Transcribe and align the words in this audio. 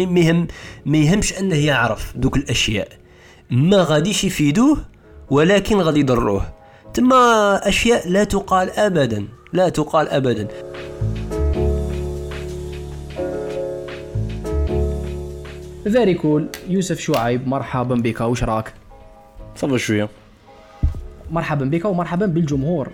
ما 0.00 0.20
يهم 0.20 0.46
ما 0.86 0.98
يهمش 0.98 1.38
انه 1.38 1.56
يعرف 1.56 2.12
دوك 2.16 2.36
الأشياء. 2.36 2.88
ما 3.50 3.82
غاديش 3.82 4.24
يفيدوه 4.24 4.78
ولكن 5.30 5.80
غادي 5.80 6.00
يضروه. 6.00 6.52
تما 6.94 7.60
أشياء 7.68 8.08
لا 8.08 8.24
تقال 8.24 8.70
ابدا 8.70 9.26
لا 9.52 9.68
تقال 9.68 10.08
ابدا. 10.08 10.48
فيري 15.84 16.14
كول 16.14 16.48
يوسف 16.68 17.00
شعيب 17.00 17.48
مرحبا 17.48 17.94
بك. 17.94 18.20
وش 18.20 18.44
راك؟ 18.44 18.74
صبر 19.56 19.76
شوية. 19.76 20.08
مرحبا 21.30 21.64
بك 21.64 21.84
ومرحبا 21.84 22.26
بالجمهور 22.26 22.88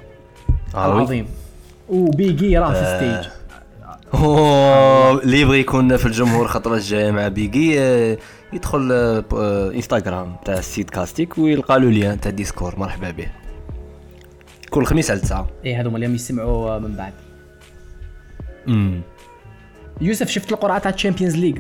آه، 0.75 0.87
العظيم. 0.87 1.27
وبيجي 1.89 2.59
راه 2.59 2.73
في 2.73 2.97
ستيج 2.97 3.33
أوه 4.15 5.23
اللي 5.23 5.41
يبغي 5.41 5.61
يكون 5.61 5.97
في 5.97 6.07
الجمهور 6.07 6.49
خطره 6.49 6.75
الجايه 6.77 7.11
مع 7.11 7.29
بيجي 7.29 7.81
آه، 7.81 8.19
يدخل 8.53 8.89
آه، 8.93 9.25
آه، 9.33 9.71
إنستغرام 9.71 10.37
تاع 10.45 10.55
السيد 10.59 10.91
كاستيك 10.91 11.39
ويلقى 11.39 11.81
له 11.81 11.91
lien 11.91 12.21
تاع 12.21 12.31
Discord 12.31 12.79
مرحبا 12.79 13.11
به. 13.11 13.27
كل 14.71 14.85
خميس 14.87 15.11
على 15.11 15.21
9 15.21 15.47
إيه 15.65 15.81
هذوما 15.81 15.97
اللي 15.97 16.15
يسمعوا 16.15 16.79
من 16.79 16.97
بعد. 16.97 17.13
امم 18.69 19.01
يوسف 20.01 20.29
شفت 20.29 20.53
القرعة 20.53 20.79
تاع 20.79 20.91
ال 20.91 20.95
Champions 20.95 21.37
League 21.37 21.55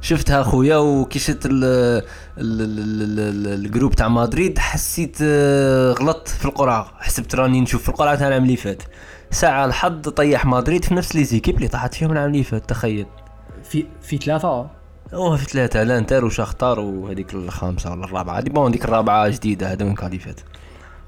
شفتها 0.00 0.42
خويا 0.42 0.76
وكي 0.76 1.18
شفت 1.18 1.46
ال- 1.46 1.64
ال- 1.64 2.02
ال- 2.38 3.20
ال- 3.20 3.64
ال 3.66 3.70
groupe 3.70 3.94
تاع 3.94 4.08
مدريد 4.08 4.58
حسيت 4.58 5.16
آه، 5.22 5.92
غلطت 5.92 6.28
في 6.28 6.44
القرعة. 6.44 6.92
حسبت 6.98 7.34
راني 7.34 7.60
نشوف 7.60 7.82
في 7.82 7.88
القرعة 7.88 8.14
تاع 8.16 8.28
العام 8.28 8.42
اللي 8.42 8.56
فات. 8.56 8.82
ساعة 9.30 9.64
الحظ 9.64 10.08
طيح 10.08 10.46
مدريد 10.46 10.84
في 10.84 10.94
نفس 10.94 11.16
les 11.16 11.24
équipes 11.24 11.56
اللي 11.56 11.68
طاحت 11.68 11.94
فيهم 11.94 12.12
العام 12.12 12.30
اللي 12.30 12.42
فات 12.42 12.70
تخيل. 12.70 13.06
في 13.64 13.86
في 14.02 14.16
ثلاثة 14.16 14.66
أوه 15.12 15.36
في 15.36 15.44
ثلاثة. 15.44 15.82
L'Inter 15.82 16.24
وشاختار 16.24 16.80
وهذيك 16.80 17.34
الخامسة 17.34 17.92
ولا 17.92 18.04
الرابعة. 18.04 18.40
دي 18.40 18.50
bon 18.50 18.70
ديك 18.70 18.84
الرابعة 18.84 19.28
جديدة 19.28 19.72
هذا 19.72 19.84
من 19.84 19.94
كان 19.94 20.06
اللي 20.06 20.18
فات. 20.18 20.40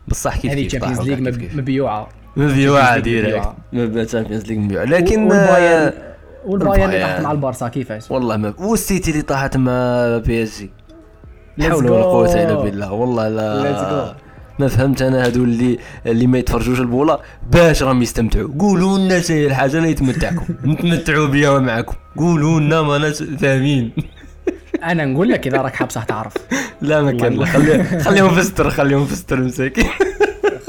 بصح 0.09 0.37
كيف 0.37 0.53
هذه 0.53 0.79
طاحوا 0.79 1.05
ليغ 1.05 1.57
مبيوعة. 1.57 2.09
Champions 2.37 2.99
League 2.99 2.99
ديريكت 2.99 3.49
مبيوعة. 3.73 4.05
Champions 4.05 4.45
League 4.47 4.59
مبيوعة. 4.59 4.85
لكن 4.85 5.21
والبايرن 5.23 5.93
آه، 5.93 5.93
والبايرن 6.47 6.85
اللي. 6.85 7.01
طاحت 7.01 7.21
مع 7.21 7.33
البارسا 7.33 7.69
كيفاش 7.69 8.11
والله 8.11 8.37
ما 8.37 8.55
والسيتي 8.59 9.11
اللي 9.11 9.23
طاحت 9.23 9.57
مع 9.57 9.73
PSG. 10.19 10.71
Let's 11.61 11.65
حول 11.65 11.91
ولا. 11.91 12.05
قوة 12.05 12.35
إلا 12.35 12.55
بالله. 12.55 12.93
والله 12.93 13.29
لا. 13.29 13.63
Let's 13.63 14.15
go. 14.17 14.28
ما 14.59 14.69
فهمت 14.69 15.03
أنا 15.03 15.27
هذو 15.27 15.45
اللي 15.45 15.79
اللي 16.07 16.27
ما 16.27 16.39
يتفرجوش 16.39 16.81
البوله 16.81 17.19
باش 17.53 17.83
راهم 17.83 18.03
يستمتعوا. 18.03 18.49
قولوا 18.59 18.99
لنا 18.99 19.21
شي 19.21 19.47
الحاجة 19.47 19.79
اللي 19.79 19.95
تمتعكم 19.95 20.45
نتمتعوا 20.71 21.27
بها 21.27 21.51
ومعكم 21.51 21.95
قولوا 22.17 22.61
لنا 22.61 22.83
ما 22.83 22.99
ناس 22.99 23.23
فاهمين. 23.23 23.93
أنا 24.85 25.05
نقول 25.05 25.29
لك 25.29 25.47
إذا 25.47 25.57
راك 25.57 25.75
حابسه 25.75 26.05
تعرف. 26.05 26.33
لا 26.81 27.03
ما 27.03 27.13
كان. 27.13 27.47
خلي 27.47 27.85
خليهم 28.05 28.35
في 28.35 28.43
ستر 28.43 28.71
خليهم 28.71 29.07
في 29.07 29.17
ستر 29.17 29.41
مساكين. 29.41 29.85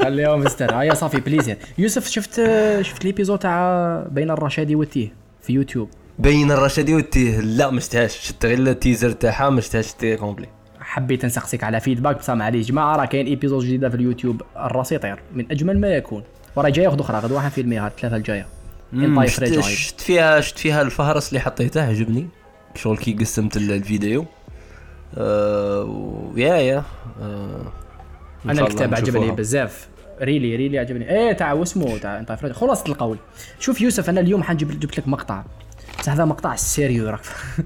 خليهم 0.02 0.40
مستر 0.40 0.74
هيا 0.74 0.94
صافي 0.94 1.20
plaisir 1.20 1.56
يوسف 1.78 2.08
شفت 2.08 2.40
شفت 2.80 3.04
l'épisode 3.04 3.38
تاع 3.38 4.04
بين 4.10 4.30
الرشادي 4.30 4.74
والتيه 4.74 5.12
في 5.42 5.52
يوتيوب؟ 5.52 5.88
بين 6.18 6.50
الرشادي 6.50 6.94
والتيه؟ 6.94 7.40
لا 7.40 7.70
ما 7.70 7.80
شفتهاش. 7.80 8.16
شفت 8.16 8.46
غير 8.46 8.58
ال 8.58 8.65
teaser 8.65 9.10
تاعها 9.10 9.50
ما 9.50 9.60
شفتهاش 9.60 9.92
complet. 10.18 10.46
حبيت 10.90 11.24
نسقسيك 11.24 11.64
على 11.64 11.80
feedback 11.80 12.18
بصح 12.18 12.32
معليش 12.34 12.66
جماعة 12.68 12.96
راه 12.96 13.04
كاين 13.04 13.26
épisode 13.26 13.64
جديدة 13.64 13.88
في 13.88 13.94
اليوتيوب 13.94 14.42
الراس 14.56 14.92
يطير 14.92 15.20
من 15.34 15.50
أجمل 15.50 15.80
ما 15.80 15.88
يكون. 15.88 16.22
وراه 16.56 16.68
جاية 16.68 16.86
واحدة 16.88 17.04
أخرى 17.04 17.18
غدوه 17.18 17.40
حنفيلميها 17.40 17.86
الثلاثه 17.86 18.16
الجاية. 18.16 18.46
شفت, 19.68 20.00
فيها 20.00 20.40
شفت 20.40 20.58
فيها 20.58 20.82
الفهرس 20.82 21.28
اللي 21.28 21.40
حطيته؟ 21.40 21.88
عجبني. 21.88 22.28
شغل 22.74 22.96
كي 22.96 23.12
قسمت 23.12 23.56
ال- 23.56 23.72
الفيديو. 23.72 24.26
آه 25.18 26.30
يا 26.36 26.54
يا. 26.56 26.82
آه 27.22 27.72
أنا 28.44 28.60
الكتاب 28.60 28.94
عجبني. 28.94 29.30
بزاف. 29.30 29.88
really 30.20 30.56
really 30.56 30.78
عجبني. 30.78 31.10
إيه 31.10 31.32
تاع 31.32 31.52
واسمه 31.52 31.98
تاع 31.98 32.36
فريد 32.36 32.52
خلاص 32.52 32.82
القول 32.84 33.18
شوف 33.60 33.80
يوسف 33.80 34.08
أنا 34.10 34.20
اليوم 34.20 34.42
حنجيب 34.42 34.80
جبت 34.80 34.98
لك 34.98 35.08
مقطع. 35.08 35.42
بصح 35.98 36.12
هذا 36.12 36.24
مقطع 36.24 36.56
sérieux 36.56 37.08
راك 37.10 37.20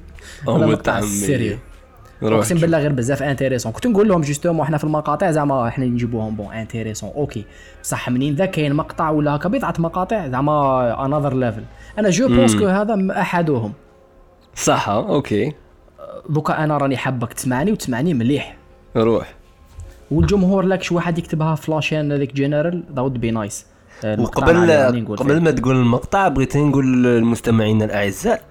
هذا. 0.49 0.67
مقطع 0.67 1.01
sérieux. 1.01 1.59
أقسم 2.23 2.59
بالله 2.59 2.79
غير 2.79 2.93
بزاف 2.93 3.23
intéressant 3.23 3.73
كنت 3.73 3.87
نقول 3.87 4.09
لهم 4.09 4.21
justement 4.21 4.61
إحنا 4.61 4.79
في 4.79 4.85
المقاطع 4.85 5.31
زعما 5.31 5.69
إحنا 5.69 5.85
نجيبوهم. 5.85 6.37
bon 6.37 6.53
intéressant 6.53 7.11
OK 7.17 7.45
بصح 7.83 8.11
منين 8.11 8.35
ذا؟ 8.35 8.47
كاين 8.47 8.75
مقطع 8.75 9.11
ولا 9.11 9.37
هكا؟ 9.37 9.49
بضعة 9.49 9.75
مقاطع 9.79 10.29
زعما 10.29 11.07
another 11.07 11.35
level 11.35 11.63
أنا 11.99 12.11
je 12.11 12.29
pense 12.29 12.57
que 12.57 12.67
هذا 12.67 13.09
احدهم 13.11 13.73
صح 14.55 14.89
OK 14.89 15.53
دوكا 16.29 16.65
أنا 16.65 16.79
راني 16.79 16.97
حابك 16.97 17.33
تسمعني 17.33 17.73
وتسمعني 17.73 18.15
مليح. 18.15 18.57
روح 18.97 19.35
والجمهور 20.11 20.65
لك 20.65 20.83
شي 20.83 20.95
واحد 20.95 21.19
يكتبها 21.19 21.55
في 21.55 21.73
la 21.73 21.83
chaîne 21.83 22.13
هذيك 22.13 22.35
general 22.35 22.83
that 22.97 23.03
would 23.03 23.21
be 23.21 23.31
nice 23.31 23.67
وقبل 24.05 24.71
قبل 25.17 25.41
ما 25.41 25.51
تقول 25.51 25.77
المقطع 25.77 26.29
بغيت 26.29 26.57
نقول 26.57 27.05
للمستمعين 27.05 27.83
الأعزاء 27.83 28.43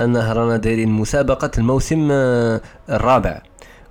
انه 0.00 0.32
رانا 0.32 0.56
دايرين 0.56 0.88
مسابقة 0.88 1.50
الموسم 1.58 2.08
آه، 2.12 2.60
الرابع 2.90 3.42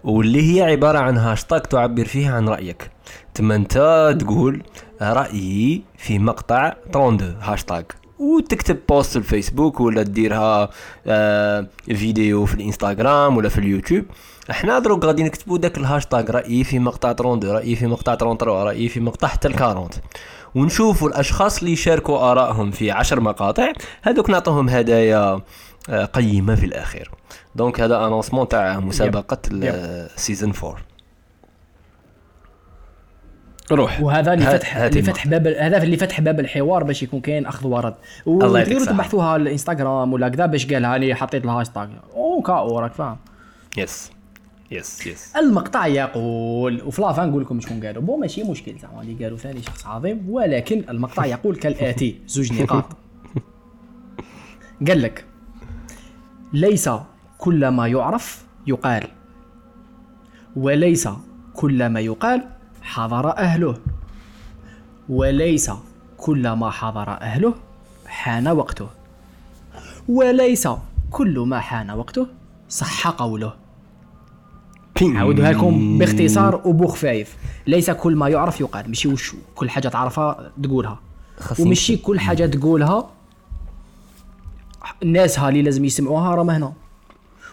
واللي 0.04 0.56
هي 0.56 0.72
عبارة 0.72 0.98
عن 1.00 1.18
هاشتاج 1.18 1.62
تعبر 1.62 2.06
فيه 2.06 2.30
عن 2.30 2.50
رأيك. 2.50 2.92
تما 3.34 3.56
أنت 3.56 3.74
تقول 4.20 4.64
رأيي 5.02 5.84
في 5.98 6.20
مقطع 6.20 6.74
32 6.90 7.36
هاشتاج 7.42 7.86
وتكتب 8.20 8.78
post 8.90 9.12
في 9.12 9.18
الفيسبوك 9.18 9.80
ولا 9.80 10.02
ديرها 10.02 10.70
آه 11.08 11.68
فيديو 11.86 12.46
في 12.46 12.54
الإنستغرام 12.54 13.38
ولا 13.38 13.50
في 13.50 13.58
اليوتيوب. 13.58 14.06
إحنا 14.52 14.80
دروك 14.80 15.06
غادي 15.06 15.24
نكتبوا 15.24 15.58
داك 15.58 15.78
الهاشتاج 15.78 16.30
رأيي 16.32 16.64
في 16.64 16.80
مقطع 16.80 17.12
32 17.12 17.52
رأيي 17.56 17.76
في 17.76 17.88
مقطع 17.88 18.16
33 18.16 18.64
رأيي 18.64 18.90
في 18.90 19.00
مقطع 19.00 19.28
حتى 19.28 19.48
ال 19.48 19.54
40 19.62 19.90
ونشوفوا 20.56 21.10
الأشخاص 21.10 21.60
اللي 21.60 21.72
يشاركوا 21.72 22.32
آرائهم 22.32 22.72
في 22.72 22.92
عشر 22.92 23.20
مقاطع. 23.20 23.74
هذوك 24.04 24.30
نعطوهم 24.30 24.70
هدايا 24.70 25.42
قيمة 26.14 26.56
في 26.56 26.66
الاخير 26.66 27.12
donc 27.56 27.82
هذا 27.82 28.06
annoncement 28.06 28.48
تاع 28.48 28.80
مسابقة 28.80 29.38
ال 29.52 29.66
saison 29.66 30.54
4 30.64 30.78
روح. 33.72 34.02
وهذا 34.02 34.34
اللي 34.34 34.46
فتح 34.46 34.78
اللي. 34.78 35.02
فتح 35.02 35.28
باب 35.28 35.48
هذا 35.48 35.84
اللي 35.84 35.98
فتح 35.98 36.22
باب 36.22 36.40
الحوار 36.40 36.84
باش 36.84 37.04
يكون 37.04 37.22
كاين 37.22 37.46
أخذ 37.46 37.68
ورد. 37.68 37.96
الصحة. 38.28 38.94
تبحثوها 38.94 39.28
على 39.28 39.44
الإنستغرام 39.44 40.14
ولا 40.14 40.30
كذا 40.30 40.46
باش 40.46 40.74
قالها 40.74 40.98
لي 40.98 41.16
حطيت 41.16 41.46
الهاشتاج 41.46 41.90
au 42.14 42.42
cas 42.42 42.65
où 42.65 42.80
راك 42.80 42.94
فاهم. 42.94 43.18
yes 43.78 44.12
yes 44.72 45.08
yes 45.08 45.36
المقطع 45.36 45.88
يقول 45.88 46.82
وفي 46.86 47.02
la 47.02 47.11
fin 47.11 47.26
نقول 47.26 47.42
لكم 47.42 47.62
شكون 47.62 47.86
قالوا. 47.86 48.04
bon 48.04 48.20
ماشي 48.20 48.44
مشكل 48.44 48.80
زعما 48.80 49.02
اللي 49.02 49.24
قالوا 49.24 49.38
ثاني 49.38 49.62
شخص 49.62 49.86
عظيم. 49.86 50.30
ولكن 50.30 50.84
المقطع 50.90 51.26
يقول 51.26 51.56
كالآتي. 51.56 52.22
زوج 52.28 52.62
نقاط. 52.62 52.86
قال 54.88 55.02
لك 55.02 55.26
ليس 56.54 56.90
كل 57.38 57.68
ما 57.68 57.88
يعرف 57.88 58.46
يقال. 58.68 59.08
وليس 60.56 61.10
كل 61.54 61.90
ما 61.90 62.00
يقال 62.00 62.48
حضر 62.82 63.38
أهله. 63.38 63.78
وليس 65.10 65.72
كل 66.18 66.52
ما 66.52 66.70
حضر 66.70 67.10
أهله 67.10 67.54
حان 68.08 68.48
وقته. 68.48 68.88
وليس 70.10 70.68
كل 71.12 71.40
ما 71.40 71.60
حان 71.60 71.92
وقته 71.92 72.28
صح 72.70 73.08
قوله. 73.08 73.54
عاودها 75.02 75.52
لكم 75.52 75.98
باختصار 75.98 76.62
وبخفايف 76.66 77.38
ليس 77.68 77.92
كل 77.92 78.16
ما 78.16 78.30
يعرف 78.30 78.62
يقال. 78.62 78.88
ماشي 78.88 79.08
وش 79.08 79.36
كل 79.56 79.70
حاجة 79.70 79.88
تعرفها 79.88 80.52
تقولها. 80.64 81.00
وماشي 81.60 81.98
كل 81.98 82.20
حاجة 82.20 82.46
تقولها 82.46 83.10
ناسها 85.04 85.50
اللي 85.50 85.62
لازم 85.62 85.86
يسمعوها 85.86 86.36
راهم 86.36 86.50
هنا. 86.50 86.74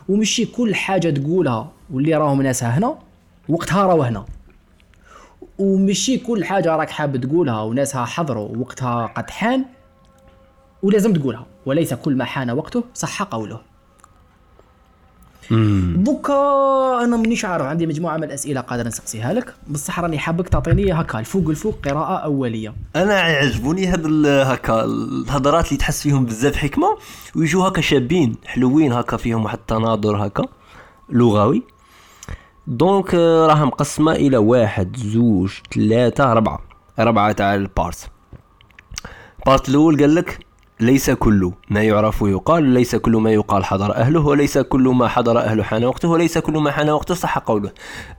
وماشي 0.09 0.47
كل 0.47 0.75
حاجة 0.75 1.11
تقولها 1.11 1.73
واللي 1.93 2.15
راهم 2.15 2.43
ناسها 2.43 2.79
هنا 2.79 2.99
وقتها 3.49 3.87
راهو 3.87 4.03
هنا. 4.03 4.25
وماشي 5.59 6.19
كل 6.19 6.45
حاجة 6.45 6.77
راك 6.77 6.91
حاب 6.91 7.17
تقولها 7.17 7.63
وناسها 7.63 8.05
حضروا 8.05 8.57
وقتها 8.57 9.07
قد 9.07 9.31
حان 9.31 9.65
ولازم 10.83 11.13
تقولها. 11.13 11.47
وليس 11.67 11.95
كل 11.95 12.17
ما 12.17 12.25
حان 12.25 12.51
وقته 12.51 12.85
صح 12.95 13.23
قوله. 13.23 13.61
دوكا 15.97 16.35
أنا 17.05 17.17
مانيش 17.17 17.45
عارف 17.45 17.67
عندي 17.67 17.87
مجموعة 17.87 18.17
من 18.17 18.25
الأسئلة 18.25 18.61
قادر 18.61 18.87
نسقسيها 18.87 19.33
لك. 19.33 19.55
بصح 19.69 20.01
راني 20.01 20.19
حابك 20.19 20.49
تعطيني 20.49 20.93
هكا 20.93 21.19
الفوق 21.19 21.49
الفوق 21.49 21.89
قراءة 21.89 22.17
أولية. 22.17 22.75
أنا 22.97 23.15
عجبوني 23.15 23.87
هاد 23.87 24.27
هكا 24.27 24.85
الهضرات 24.85 25.69
اللي 25.69 25.77
تحس 25.77 26.03
فيهم 26.03 26.25
بزاف 26.27 26.57
حكمة 26.57 26.97
ويجوا 27.37 27.69
هكا 27.69 27.81
شابين 27.81 28.37
حلوين 28.45 28.93
هكا 28.93 29.17
فيهم 29.17 29.45
واحد 29.45 29.59
التناظر 29.59 30.27
هكا 30.27 30.45
لغوي. 31.09 31.63
donc 32.67 33.15
آه، 33.15 33.47
راها 33.47 33.65
مقسمة 33.65 34.13
إلى 34.13 34.37
واحد 34.37 34.97
زوج 34.97 35.53
ثلاثة 35.75 36.33
ربعة. 36.33 36.61
ربعة 36.99 37.33
تاع 37.33 37.55
ال 37.55 37.64
part. 37.64 38.11
ال 39.39 39.45
part 39.45 39.69
الأول 39.69 40.01
قال 40.01 40.15
لك 40.15 40.39
ليس 40.81 41.11
كل 41.11 41.53
ما 41.71 41.83
يعرف 41.83 42.23
يقال 42.23 42.63
ليس 42.65 42.97
كل 42.97 43.17
ما 43.17 43.33
يقال 43.33 43.65
حضر 43.65 43.95
أهله 43.95 44.21
وليس 44.21 44.59
كل 44.59 44.89
ما 44.89 45.09
حضر 45.09 45.39
أهله 45.39 45.63
حان 45.63 45.85
وقته 45.85 46.09
وليس 46.09 46.39
كل 46.39 46.53
ما 46.53 46.71
حان 46.71 46.91
وقته 46.91 47.15
صح 47.15 47.39
قوله. 47.39 47.73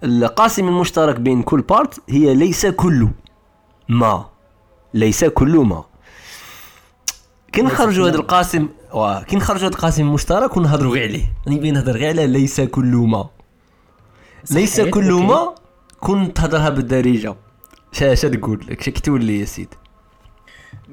القاسم 0.04 0.68
المشترك 0.68 1.20
بين 1.20 1.44
كل 1.44 1.62
part 1.62 2.00
هي 2.10 2.34
ليس 2.34 2.66
كل 2.66 3.08
ما. 3.90 4.26
ليس 4.94 5.26
كل 5.26 5.58
ما. 5.58 5.84
كي 7.52 7.62
نخرجوا 7.62 8.10
هذا 8.10 8.16
القاسم 8.16 8.70
كي 9.28 9.36
نخرجوا 9.36 9.68
هذا 9.68 9.76
القاسم 9.76 10.02
المشترك 10.02 10.58
ونهضروا 10.58 10.94
غير 10.94 11.10
عليه. 11.10 11.34
نبي 11.48 11.72
نهضر 11.72 11.92
غير 11.92 12.10
على 12.10 12.28
ليس 12.28 12.62
كل 12.62 12.96
ما. 12.96 13.30
ليس 14.52 14.82
كل 14.82 15.14
ما 15.14 15.56
كنت 16.00 16.38
تهضرها 16.38 16.70
بالدارجة. 16.70 17.36
شا 17.92 18.16
تقول 18.16 18.66
لك 18.68 18.78
كي 18.78 18.92
تولي 18.92 19.40
يا 19.40 19.46
سيدي. 19.46 19.78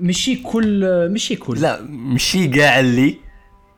ماشي 0.00 0.36
كل 0.36 0.84
ماشي 1.10 1.36
كل. 1.36 1.60
لا 1.60 1.82
ماشي 1.82 2.48
كاع 2.48 2.80
اللي 2.80 3.18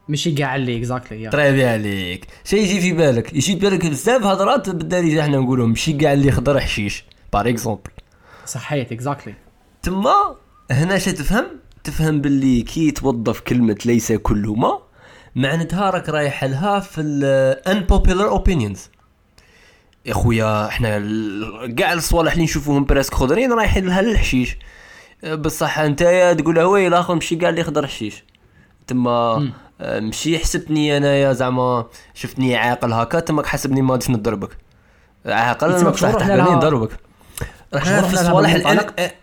ماشي 0.09 0.33
كاع 0.33 0.57
اللي 0.57 0.79
exactly 0.79 1.31
طري 1.31 1.65
عليك. 1.67 2.27
شي 2.45 2.57
يجي 2.57 2.81
في 2.81 2.93
بالك. 2.93 3.33
يجي 3.33 3.41
في 3.53 3.55
بالك 3.55 3.87
بزاف 3.87 4.23
هضرات 4.23 4.71
بالدارجه 4.71 5.21
إحنا 5.21 5.37
نقولهم 5.37 5.69
ماشي 5.69 5.93
كاع 5.93 6.13
اللي 6.13 6.33
خضر 6.33 6.61
حشيش 6.61 7.05
par 7.33 7.49
exemple 7.49 7.91
صحيت 8.47 8.93
exactly 8.93 9.35
تما 9.83 10.37
هنا 10.71 10.99
شا 10.99 11.11
تفهم؟ 11.11 11.47
تفهم 11.85 12.21
باللي 12.21 12.63
كي 12.63 12.91
توظف 12.91 13.41
كلمة 13.41 13.77
ليس 13.85 14.13
كل 14.13 14.55
ما 14.57 14.79
معناتها 15.35 15.91
راك 15.91 16.09
رايح 16.09 16.45
لها 16.45 16.81
في 16.81 17.01
ال 17.01 17.14
unpopular 17.14 18.29
opinions 18.29 18.91
يا 20.07 20.15
خويا 20.15 20.69
إحنا 20.69 20.99
كاع 21.77 21.93
الصوالح 21.93 22.33
اللي 22.33 22.45
نشوفوهم 22.45 22.85
presque 22.85 23.15
خضرين 23.15 23.53
رايحين 23.53 23.87
لها 23.87 24.03
للحشيش. 24.03 24.57
بصح 25.25 25.79
انت 25.79 26.03
تقول 26.39 26.59
هو 26.59 26.77
الآخر 26.77 27.15
مشي 27.15 27.37
كاع 27.37 27.49
اللي 27.49 27.65
خضر 27.65 27.87
حشيش. 27.87 28.25
تما 28.87 29.49
آه، 29.81 30.01
مشي 30.01 30.39
حسبتني 30.39 30.97
أنايا 30.97 31.33
زعما 31.33 31.87
شفتني 32.15 32.57
عاقل 32.57 32.93
هكا 32.93 33.21
تما 33.21 33.47
حسبني 33.47 33.83
ما 33.83 33.93
غاديش 33.93 34.11
نضربك. 34.11 34.57
عاقل 35.27 35.85
بصح 35.91 36.15
تحبني 36.15 36.57
نضربك. 36.57 36.91
رحنا 37.75 38.03
في 38.03 38.13
الصوالح 38.15 38.55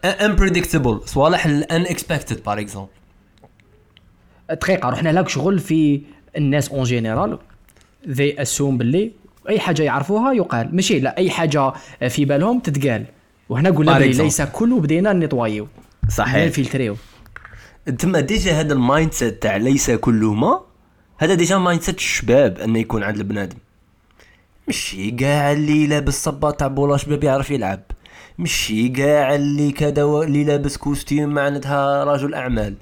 ال 0.06 0.13
unpredictable 0.13 1.02
صوالح 1.06 1.46
ال 1.46 1.82
unexpected 1.82 2.44
par 2.44 2.60
exemple 2.60 2.92
دقيقة 4.52 4.90
رحنا 4.90 5.10
لك 5.10 5.30
شغل 5.30 5.60
في 5.60 6.02
الناس 6.38 6.70
en 6.70 6.84
général 6.84 7.40
they 8.08 8.42
assume 8.42 8.78
باللي 8.78 9.12
أي 9.50 9.60
حاجة 9.60 9.84
يعرفوها 9.84 10.34
يقال. 10.34 10.76
ماشي 10.76 11.00
لا 11.00 11.18
أي 11.18 11.30
حاجة 11.30 11.74
في 12.10 12.26
بالهم 12.26 12.60
تتقال. 12.60 13.06
وهنا 13.50 13.70
قلنا 13.70 14.00
ليس 14.00 14.42
كله 14.42 14.80
بدينا 14.80 15.14
نطوايو 15.14 15.68
صحيح. 16.10 16.48
نفلتريو 16.48 16.96
تما 18.00 18.20
déjà 18.20 18.60
هذا 18.60 18.74
ال 18.74 19.14
mindset 19.14 19.44
تاع 19.44 19.56
ليس 19.56 19.92
كل 19.92 20.24
ما 20.26 20.62
هذا 21.18 21.34
déjà 21.34 21.58
mindset 21.58 21.98
الشباب 21.98 22.58
انه 22.60 22.80
يكون 22.80 23.04
عند 23.04 23.18
البنادم. 23.18 23.58
مشي 24.68 25.12
كاع 25.12 25.52
اللي 25.52 25.88
لابس 25.88 26.24
صباط 26.24 26.60
تاع 26.60 26.68
بولا 26.68 26.98
شباب 26.98 27.24
يعرف 27.24 27.52
يلعب. 27.52 27.80
مشي 28.40 28.90
كاع 28.90 29.36
اللي 29.36 29.72
كذا 29.72 30.04
اللي 30.04 30.44
لابس 30.44 30.78
costume 30.78 31.30
معناتها 31.30 32.04
رجل 32.04 32.34
أعمال. 32.34 32.76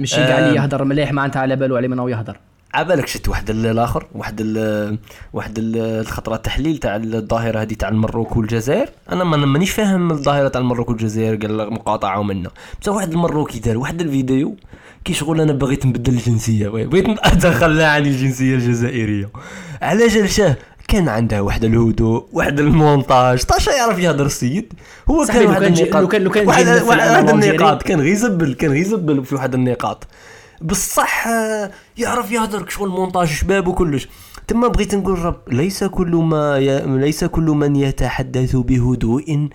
مشي 0.00 0.16
كاع 0.16 0.38
اللي 0.38 0.56
يهضر 0.56 0.84
مليح 0.84 1.12
معناتها 1.12 1.40
على 1.40 1.56
بالو 1.56 1.76
على 1.76 1.88
من 1.88 2.08
يهضر 2.08 2.40
عبالك 2.74 3.06
شت 3.06 3.28
واحد 3.28 3.50
الآخر 3.50 4.06
واحد 4.14 4.36
ال 4.40 4.98
واحد 5.32 5.54
الخطرة 5.58 6.36
تحليل 6.36 6.78
تاع 6.78 6.96
الظاهرة 6.96 7.62
هذه 7.62 7.74
تاع 7.74 7.88
المروك 7.88 8.36
والجزائر. 8.36 8.88
أنا 9.12 9.24
ما 9.24 9.36
مانيش 9.36 9.70
فاهم 9.70 10.10
الظاهرة 10.10 10.48
تاع 10.48 10.60
المروك 10.60 10.88
والجزائر 10.88 11.36
قال 11.36 11.72
مقاطعة 11.72 12.22
منا 12.22 12.50
بصح 12.82 12.92
واحد 12.92 13.12
المروكي 13.12 13.58
دار 13.58 13.78
واحد 13.78 14.00
الفيديو 14.00 14.56
كي 15.04 15.14
شغل 15.14 15.40
أنا 15.40 15.52
بغيت 15.52 15.86
نبدل 15.86 16.12
الجنسية. 16.12 16.68
بغيت 16.68 17.06
اتخلى 17.32 17.84
عن 17.84 18.06
الجنسية 18.06 18.54
الجزائرية. 18.54 19.30
على 19.82 20.06
جال 20.06 20.54
كان 20.88 21.08
عنده 21.08 21.42
واحد 21.42 21.64
الهدوء 21.64 22.26
واحد 22.32 22.60
المونتاج. 22.60 23.42
طاش 23.42 23.66
يعرف 23.66 23.98
يهضر 23.98 24.26
السيد؟ 24.26 24.72
هو 25.10 25.24
كان 25.24 25.46
واحد 25.46 25.62
النقاط 25.62 26.02
لو 26.02 26.08
كان 26.08 26.22
لو 26.22 26.30
كان 26.30 26.46
واحد 26.48 26.66
النقاط 27.28 27.82
كان 27.82 28.00
غير 28.00 28.12
يزبل 28.12 28.54
كان 28.54 28.70
غير 28.70 28.80
يزبل 28.80 29.24
في 29.24 29.34
واحد 29.34 29.54
النقاط 29.54 30.06
بصح 30.62 31.28
يعرف 31.98 32.32
يهضر 32.32 32.68
شغل 32.68 32.88
مونتاج 32.88 33.26
شباب 33.26 33.66
وكلش. 33.66 34.08
تما 34.46 34.68
بغيت 34.68 34.94
نقول 34.94 35.18
رب 35.18 35.40
ليس 35.48 35.84
كل 35.84 36.10
ما 36.16 36.58
ي... 36.58 36.98
ليس 36.98 37.24
كل 37.24 37.42
من 37.42 37.76
يتحدث 37.76 38.56
بهدوء 38.56 39.48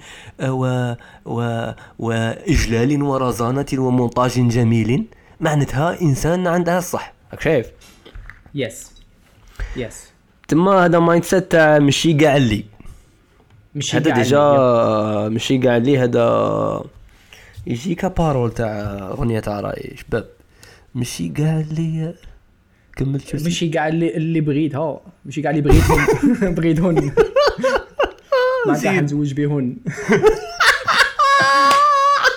و... 0.43 0.93
و... 1.25 1.71
وإجلال 1.99 3.03
ورزانه 3.03 3.65
ومونتاج 3.73 4.47
جميل. 4.49 5.05
معناتها 5.39 6.01
إنسان 6.01 6.47
عندها 6.47 6.77
الصح. 6.77 7.13
راك 7.31 7.41
شايف؟ 7.41 7.71
yes 8.55 8.91
yes 9.75 10.13
تما 10.47 10.85
هذا 10.85 10.99
mindset 10.99 11.51
تاع 11.51 11.79
ماشي 11.79 12.13
كاع 12.13 12.37
اللي 12.37 12.65
ماشي 13.75 13.97
هذا 13.97 14.11
déjà 14.11 14.39
ماشي 15.29 15.57
كاع 15.57 15.77
اللي 15.77 15.99
هذا 15.99 16.83
يجيك 17.67 18.05
parole 18.05 18.51
تاع 18.51 18.67
أغنية 19.11 19.39
تاع 19.39 19.59
راي 19.59 19.95
شباب. 19.97 20.27
ماشي 20.95 21.29
كاع 21.29 21.59
اللي 21.59 22.15
كملت 22.95 23.27
شو 23.27 23.43
ماشي 23.43 23.69
كاع 23.69 23.87
اللي 23.87 24.17
اللي 24.17 24.41
بغيتها 24.41 25.01
ماشي 25.25 25.41
كاع 25.41 25.51
اللي 25.51 25.61
بغيتهم 25.61 26.05
بغيتهن 26.55 27.11
ما 28.67 28.79
كاع 28.83 28.99
نزوج 28.99 29.33
بهن 29.33 29.75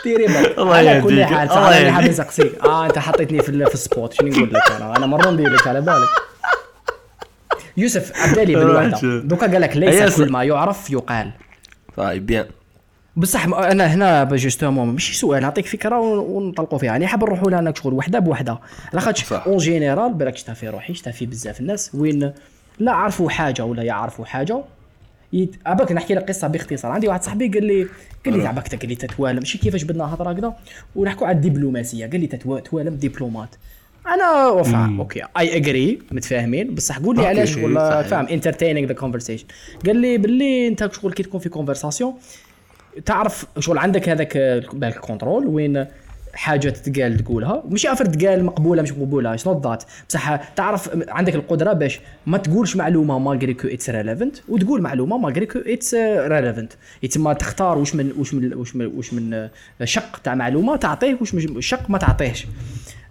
ديري 0.05 0.27
الله 0.59 0.75
على 0.77 1.01
كل 1.01 1.25
حال 1.25 1.51
الله 1.51 1.81
أنا 1.81 1.93
حاب 1.93 2.05
نسقسيك 2.05 2.65
آه 2.65 2.87
أنت 2.87 2.99
حطيتني 2.99 3.43
في 3.43 3.67
في 3.67 3.75
ال 3.75 3.81
spot. 3.81 4.13
شنو 4.13 4.29
نقول 4.29 4.51
لك 4.55 4.71
أنا؟ 4.71 4.97
أنا 4.97 5.07
مرة 5.07 5.31
ندير 5.31 5.53
لك 5.53 5.67
على 5.67 5.81
بالك. 5.81 6.09
يوسف 7.77 8.13
عبدالي 8.17 8.55
بالوحده 8.55 9.19
دوكا 9.19 9.47
قال 9.53 9.61
لك 9.61 9.77
ليس 9.77 10.17
كل 10.17 10.33
ما 10.33 10.45
يعرف 10.45 10.91
يقال. 10.91 11.31
très 11.97 12.27
bien. 12.27 12.47
بصح 13.17 13.47
أنا 13.47 13.87
هنا 13.87 14.25
justement 14.25 14.89
ماشي 14.89 15.15
سؤال 15.15 15.43
نعطيك 15.43 15.67
فكرة 15.67 16.01
ونطلقوا 16.01 16.79
فيها. 16.79 16.91
يعني 16.91 17.07
حاب 17.07 17.25
نروحوا 17.25 17.51
لها 17.51 17.75
شغل 17.77 17.95
وحده 17.95 18.19
بوحدة. 18.19 18.59
لاخاطش 18.93 19.33
en 19.33 19.57
général 19.57 20.15
بالك 20.15 20.37
شتا 20.37 20.55
في 20.55 20.69
روحي 20.69 20.95
شتا 20.95 21.11
في 21.11 21.27
بزاف 21.27 21.61
الناس 21.61 21.95
وين 21.95 22.33
لا 22.79 22.93
عرفوا 22.93 23.31
حاجة 23.31 23.65
ولا 23.65 23.83
يعرفوا 23.83 24.25
حاجة 24.25 24.65
يت... 25.33 25.57
أباك 25.67 25.93
نحكي 25.93 26.15
لك 26.15 26.29
قصة 26.29 26.49
باختصار. 26.49 26.93
عندي 26.93 27.09
واحد 27.09 27.23
صاحبي 27.23 27.49
قال 27.49 27.65
لي 27.65 27.87
قال 28.25 28.37
لي 28.37 28.43
تعبك 28.43 28.75
قال 28.75 28.89
لي 28.89 28.95
تتوالم. 28.95 29.39
ماشي 29.39 29.59
كيفاش 29.59 29.83
بدنا 29.83 30.15
هضرة 30.15 30.31
هكذا؟ 30.31 30.57
ونحكوا 30.97 31.27
على 31.27 31.37
الدبلوماسية. 31.37 32.07
قال 32.07 32.21
لي 32.21 32.27
تتوالم 32.27 32.95
diplomate. 32.95 33.49
أنا 34.07 34.47
enfin 34.47 34.97
okay. 34.99 35.23
I 35.39 35.57
agree 35.57 35.99
متفاهمين. 36.11 36.75
بصح 36.75 36.99
قول 36.99 37.17
لي 37.17 37.27
علاش 37.27 37.57
ولا 37.57 38.03
فاهم؟ 38.03 38.27
entertaining 38.27 38.89
the 38.89 38.95
conversation 38.95 39.47
قال 39.87 39.97
لي 39.97 40.19
باللي 40.19 40.69
أنت 40.69 40.93
شغل 40.93 41.13
كي 41.13 41.23
تكون 41.23 41.41
في 41.41 41.49
conversation 41.49 42.15
تعرف 43.05 43.47
شغل 43.59 43.79
عندك 43.79 44.09
هذاك 44.09 44.39
بالك 44.73 44.99
control 44.99 45.47
وين 45.47 45.87
حاجة 46.35 46.69
تتقال 46.69 47.19
تقولها. 47.19 47.63
مش 47.69 47.87
افر 47.87 48.05
تقال 48.05 48.45
مقبولة 48.45 48.83
مش 48.83 48.93
مقبولة 48.93 49.35
it's 49.35 49.47
not 49.47 49.67
that 49.67 49.85
بصح 50.09 50.37
تعرف 50.37 50.91
عندك 51.09 51.35
القدرة 51.35 51.73
باش 51.73 52.01
ما 52.27 52.39
تقولش 52.39 52.77
معلومة 52.77 53.19
malgré 53.19 53.55
que 53.55 53.69
it's 53.69 53.91
relevant 53.91 54.37
وتقول 54.49 54.83
معلومة 54.83 55.19
malgré 55.19 55.47
que 55.47 55.59
it's 55.59 55.95
relevant 56.27 56.73
يتما 57.03 57.33
تختار 57.33 57.79
واش 57.79 57.95
من 57.95 58.13
واش 58.19 58.35
من 58.35 58.55
واش 58.55 58.77
من, 58.77 58.87
واش 58.87 59.15
من 59.15 59.49
شق 59.85 60.19
تاع 60.25 60.35
معلومة 60.35 60.77
تعطيه 60.77 61.17
واش 61.21 61.35
من 61.35 61.61
شق 61.61 61.91
ما 61.91 61.99
تعطيهش. 61.99 62.47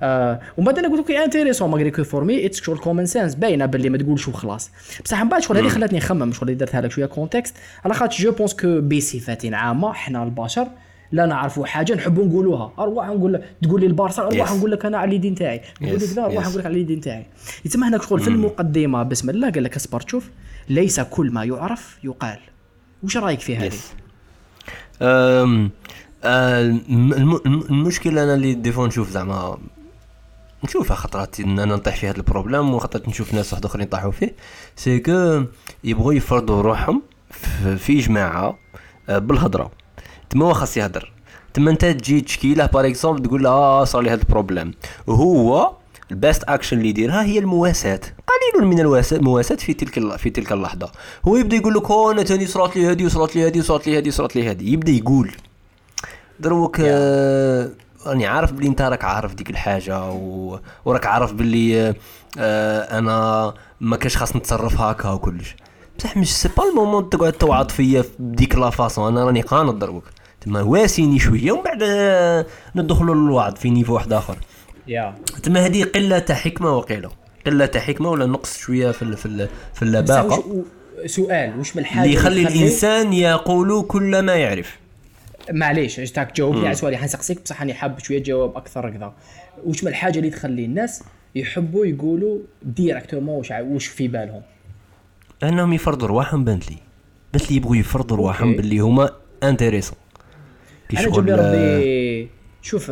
آه 0.03 0.41
ومن 0.57 0.65
بعد 0.65 0.79
أنا 0.79 0.87
قلت 0.87 1.09
لك 1.09 1.15
intéressant 1.15 1.69
malgré 1.69 1.91
que 1.91 2.03
for 2.03 2.23
me 2.23 2.45
it's 2.45 2.61
شغل 2.61 2.77
common 2.77 3.05
sense 3.05 3.35
باينة 3.35 3.65
باللي 3.65 3.89
ما 3.89 3.97
تقولش 3.97 4.27
وخلاص. 4.27 4.71
بصح 5.03 5.23
من 5.23 5.29
بعد 5.29 5.41
شغل 5.41 5.57
هذه 5.57 5.67
خلاتني 5.67 5.97
نخمم 5.97 6.33
شغل 6.33 6.57
درتها 6.57 6.81
لك 6.81 6.91
شوية 6.91 7.05
context 7.05 7.55
على 7.85 7.93
خاطر 7.93 8.17
je 8.17 8.31
pense 8.31 8.53
que 8.53 8.81
بصفة 8.81 9.55
عامة 9.55 9.93
حنا 9.93 10.23
البشر 10.23 10.67
لا 11.11 11.25
نعرفوا 11.25 11.65
حاجة 11.65 11.93
نحبوا 11.93 12.25
نقولوها. 12.25 12.73
أروح 12.79 13.07
نقول 13.07 13.41
تقول 13.63 13.81
لي 13.81 13.87
البارسا 13.87 14.21
أروح 14.21 14.51
نقول 14.51 14.71
لك 14.71 14.85
أنا 14.85 14.97
على 14.97 15.09
اليدين 15.09 15.35
تاعي. 15.35 15.61
تقول 15.75 15.89
لي 15.89 15.97
كذا 15.97 16.25
أروح 16.25 16.47
نقول 16.47 16.59
لك 16.59 16.65
على 16.65 16.75
اليدين 16.75 17.01
تاعي. 17.01 17.25
يتسمى 17.65 17.87
هناك 17.87 18.01
شغل 18.01 18.19
في 18.19 18.27
المقدمة. 18.27 19.03
بسم 19.03 19.29
الله 19.29 19.49
قال 19.49 19.63
لك 19.63 19.75
اصبر 19.75 20.01
تشوف 20.01 20.29
ليس 20.69 20.99
كل 20.99 21.31
ما 21.31 21.43
يعرف 21.43 21.97
يقال. 22.03 22.39
وش 23.03 23.17
رأيك 23.17 23.39
في 23.39 23.57
هذه؟ 23.57 23.73
المشكلة 27.69 28.23
أنا 28.23 28.33
اللي 28.33 28.53
des 28.53 28.68
fois 28.68 28.87
نشوف 28.87 29.09
زعما 29.09 29.57
نشوفها 30.65 30.95
خطرات 30.95 31.39
إن 31.39 31.59
أنا 31.59 31.75
نطيح 31.75 31.95
في 31.95 32.09
هذا 32.09 32.17
ال 32.17 32.23
problème 32.23 32.73
وخطرات 32.73 33.09
نشوف 33.09 33.33
ناس 33.33 33.53
واحد 33.53 33.65
اخرين 33.65 33.85
يطيحوا 33.87 34.11
فيه. 34.11 34.35
c'est 34.75 34.99
que 34.99 35.43
يبغوا 35.83 36.13
يفرضوا 36.13 36.61
روحهم 36.61 37.01
في 37.77 37.99
جماعة 37.99 38.57
آه، 39.09 39.17
بالهضرة. 39.17 39.71
تما 40.29 40.45
هو 40.45 40.53
خاص 40.53 40.77
يهضر. 40.77 41.11
تما 41.53 41.71
أنت 41.71 41.85
تجي 41.85 42.21
تشكي 42.21 42.53
له 42.53 42.65
par 42.65 42.87
exemple 42.87 43.23
تقول 43.23 43.43
له 43.43 43.49
آه 43.49 43.83
صار 43.83 44.01
لي 44.01 44.09
هذا 44.09 44.21
ال 44.21 44.26
problème. 44.26 44.73
وهو 45.07 45.71
ال 46.11 46.18
best 46.18 46.43
action 46.43 46.77
اللي 46.77 46.89
يديرها 46.89 47.23
هي 47.23 47.39
المواساة. 47.39 48.01
قليل 48.27 48.67
من 48.67 48.79
المواساة 48.79 49.55
في 49.55 49.73
تلك 49.73 50.15
في 50.15 50.29
تلك 50.29 50.51
اللحظة. 50.51 50.91
هو 51.27 51.35
يبدأ 51.35 51.55
يقول 51.55 51.73
لك 51.73 51.91
أنا 51.91 52.23
تاني 52.23 52.45
صرات 52.45 52.77
لي 52.77 52.87
هذه 52.87 53.05
وصرات 53.05 53.35
لي 53.35 53.47
هذه 53.47 53.59
وصرات 53.59 53.87
لي 53.87 53.97
هذه 53.97 54.07
وصرات 54.07 54.35
لي 54.35 54.51
هذه 54.51 54.73
يبدأ 54.73 54.91
يقول. 54.91 55.31
دروك 56.39 56.77
آه 56.79 57.69
راني 58.07 58.27
عارف 58.27 58.51
بلي 58.51 58.67
انت 58.67 58.81
راك 58.81 59.03
عارف 59.03 59.33
ديك 59.35 59.49
الحاجة 59.49 60.09
و... 60.09 60.59
وراك 60.85 61.05
عارف 61.05 61.33
بلي 61.33 61.93
آه 62.39 62.97
أنا 62.99 63.53
ما 63.81 63.97
كاش 63.97 64.17
خاص 64.17 64.35
نتصرف 64.35 64.81
هكا 64.81 65.09
وكلش 65.09 65.55
بصح 65.99 66.17
مش 66.17 66.35
c'est 66.35 66.49
pas 66.57 66.69
le 66.69 66.79
moment 66.79 67.09
تقعد 67.09 67.33
توعظ 67.33 67.69
فيا 67.69 68.03
بديك 68.19 68.55
la 68.55 68.69
façon. 68.69 69.11
أنا 69.17 69.25
راني 69.25 69.41
قانط 69.41 69.75
دروك 69.75 70.03
تما 70.41 70.61
واسيني 70.61 71.19
شوية 71.19 71.51
ومن 71.51 71.63
بعد 71.63 71.83
آه، 71.83 72.45
ندخلوا 72.75 73.15
للوعظ 73.15 73.53
في 73.55 73.69
niveau 73.69 73.93
واحد 73.93 74.13
آخر. 74.13 74.37
yeah. 74.87 75.15
تما 75.43 75.65
هذه 75.65 75.83
قلة 75.83 76.25
حكمة 76.31 76.77
وقيلة. 76.77 77.09
قلة 77.45 77.71
حكمة 77.75 78.09
ولا 78.09 78.25
نقص 78.25 78.57
شوية 78.57 78.91
في 78.91 79.15
في 79.15 79.47
في 79.73 79.81
اللباقه 79.81 80.63
سؤال 81.05 81.59
واش 81.59 81.75
من 81.75 81.81
الحاجة 81.81 82.03
اللي 82.03 82.13
يخلي 82.13 82.41
الإنسان 82.41 83.13
يقول 83.13 83.85
كل 83.87 84.19
ما 84.19 84.35
يعرف. 84.35 84.77
معليش 85.51 85.99
جيتك 85.99 86.31
تجاوبني 86.31 86.65
على 86.65 86.75
سؤالي 86.75 86.97
حنسقسيك 86.97 87.41
بصح 87.43 87.59
راني 87.59 87.73
حاب 87.73 87.99
شوية 87.99 88.19
تجاوب 88.19 88.57
أكثر 88.57 88.89
هكذا 88.89 89.13
واش 89.65 89.83
من 89.83 89.89
الحاجة 89.89 90.17
اللي 90.19 90.29
تخلي 90.29 90.65
الناس 90.65 91.03
يحبوا 91.35 91.85
يقولوا 91.85 92.39
directement 92.63 93.35
واش 93.37 93.51
واش 93.51 93.85
في 93.85 94.07
بالهم؟ 94.07 94.41
أنهم 95.43 95.73
يفرضوا 95.73 96.07
رواحهم 96.07 96.43
بانت 96.43 96.71
لي 96.71 96.77
بانت 97.33 97.51
لي 97.51 97.57
يبغوا 97.57 97.75
يفرضوا 97.75 98.17
رواحهم 98.17 98.55
باللي 98.55 98.79
هما 98.79 99.09
intéressants 99.43 99.97
كي 100.89 100.97
شغل 100.97 101.39
ربي 101.39 102.29
شوف 102.61 102.91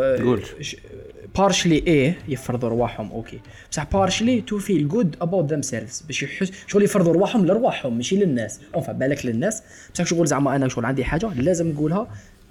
partially 1.38 1.75
إيه 1.75 2.17
يفرضوا 2.27 2.69
رواحهم 2.69 3.12
okay. 3.12 3.39
بصح 3.72 3.83
partially 3.84 4.42
to 4.42 4.60
feel 4.60 4.88
good 4.88 5.15
about 5.22 5.50
themselves 5.50 6.01
باش 6.01 6.24
يحس 6.24 6.51
شغل 6.67 6.83
يفرضوا 6.83 7.13
رواحهم 7.13 7.45
لرواحهم 7.45 7.98
ماشي 7.98 8.15
للناس. 8.15 8.60
enfin 8.75 8.92
بالك 8.91 9.25
للناس. 9.25 9.63
بصح 9.93 10.05
شغل 10.05 10.27
زعما 10.27 10.55
أنا 10.55 10.67
شغل 10.67 10.86
عندي 10.86 11.05
حاجة 11.05 11.33
لازم 11.33 11.69
نقولها 11.69 12.07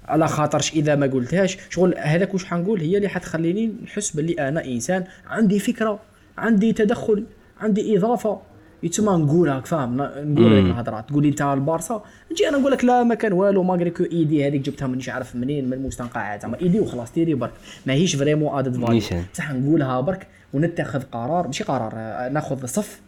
على 0.07 0.27
خاطرش 0.27 0.73
إذا 0.73 0.95
ما 0.95 1.07
قلتهاش. 1.07 1.57
شغل 1.69 1.95
هذاك 1.97 2.33
واش 2.33 2.45
حنقول؟ 2.45 2.81
هي 2.81 2.97
اللي 2.97 3.07
حتخليني 3.07 3.73
نحس 3.83 4.11
باللي 4.11 4.33
أنا 4.33 4.65
إنسان 4.65 5.03
عندي 5.27 5.59
فكرة 5.59 5.99
عندي 6.37 6.73
تدخل 6.73 7.25
عندي 7.61 7.97
إضافة. 7.97 8.39
يتسمى 8.83 9.23
نقولها 9.23 9.59
فاهم 9.59 9.97
نقول 10.01 10.57
لك 10.57 10.71
الهضرة. 10.71 11.01
تقول 11.01 11.23
لي 11.23 11.29
أنت 11.29 11.41
البارسا 11.41 12.03
نجي 12.31 12.49
أنا 12.49 12.57
نقول 12.57 12.71
لك 12.71 12.85
لا 12.85 13.03
ما 13.03 13.15
كان 13.15 13.33
والو 13.33 13.63
malgré 13.63 13.89
que 13.89 14.03
idée 14.03 14.47
هذيك 14.47 14.61
جبتها 14.61 14.87
مانيش 14.87 15.09
عارف 15.09 15.35
منين 15.35 15.65
من 15.65 15.73
المستنقعات. 15.73 16.41
زعما 16.41 16.59
idée 16.61 16.79
وخلاص 16.79 17.11
tirée 17.11 17.33
برك. 17.33 17.53
ماهيش 17.85 18.15
vraiment 18.15 18.59
added 18.59 18.85
value 18.85 19.01
بصح 19.33 19.51
نقولها 19.51 20.01
برك 20.01 20.27
ونتخذ 20.53 21.03
قرار. 21.03 21.47
ماشي 21.47 21.63
قرار 21.63 21.91
آه، 21.95 22.29
ناخذ 22.29 22.65
صف 22.65 23.01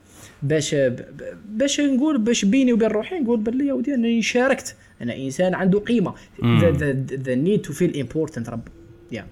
باش 0.44 0.76
باش 1.50 1.80
نقول 1.80 2.18
باش 2.18 2.46
بيني 2.46 2.74
وبين 2.74 2.88
روحي 2.88 3.20
نقول 3.20 3.40
باللي 3.40 3.68
يا 3.68 3.74
ودي 3.74 3.94
أنني 3.94 4.22
شاركت. 4.22 4.76
أنا 5.02 5.18
إنسان 5.18 5.56
عنده 5.56 5.80
قيمة. 5.80 6.14
the 6.44 7.36
need 7.36 7.62
to 7.62 7.74
feel 7.74 8.00
important 8.00 8.50
رب. 8.50 8.68
yeah 9.12 9.26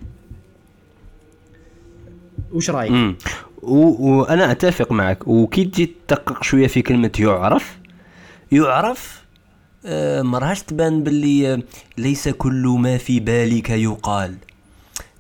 وش 2.52 2.70
رأيك؟ 2.70 3.16
وأنا 3.62 4.52
أتفق 4.52 4.92
معك. 4.92 5.28
وكي 5.28 5.66
تجي 5.66 5.96
تدقق 6.08 6.44
شوية 6.44 6.68
في 6.68 6.82
كلمة 6.82 7.12
يعرف 7.20 7.78
يعرف 8.52 9.24
آه 9.86 10.22
تبان 10.64 11.04
باللي 11.04 11.54
آه، 11.54 11.62
ليس 11.98 12.30
كل 12.30 12.78
ما 12.80 12.98
في 12.98 13.20
بالك 13.20 13.70
يقال. 13.70 14.36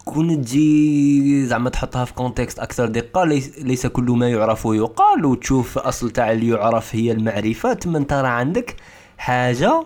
كون 0.05 0.41
تجي 0.41 1.45
زعما 1.45 1.69
تحطها 1.69 2.05
في 2.05 2.13
contexte 2.13 2.59
أكثر 2.59 2.85
دقة 2.85 3.23
ليس 3.63 3.87
كل 3.87 4.03
ما 4.03 4.29
يعرف 4.29 4.65
يقال 4.65 5.25
وتشوف 5.25 5.77
أصل 5.77 6.09
تاع 6.09 6.31
اللي 6.31 6.47
يعرف 6.49 6.95
هي 6.95 7.11
المعرفة. 7.11 7.73
تما 7.73 7.99
ترى 8.03 8.27
عندك 8.27 8.75
حاجة 9.17 9.83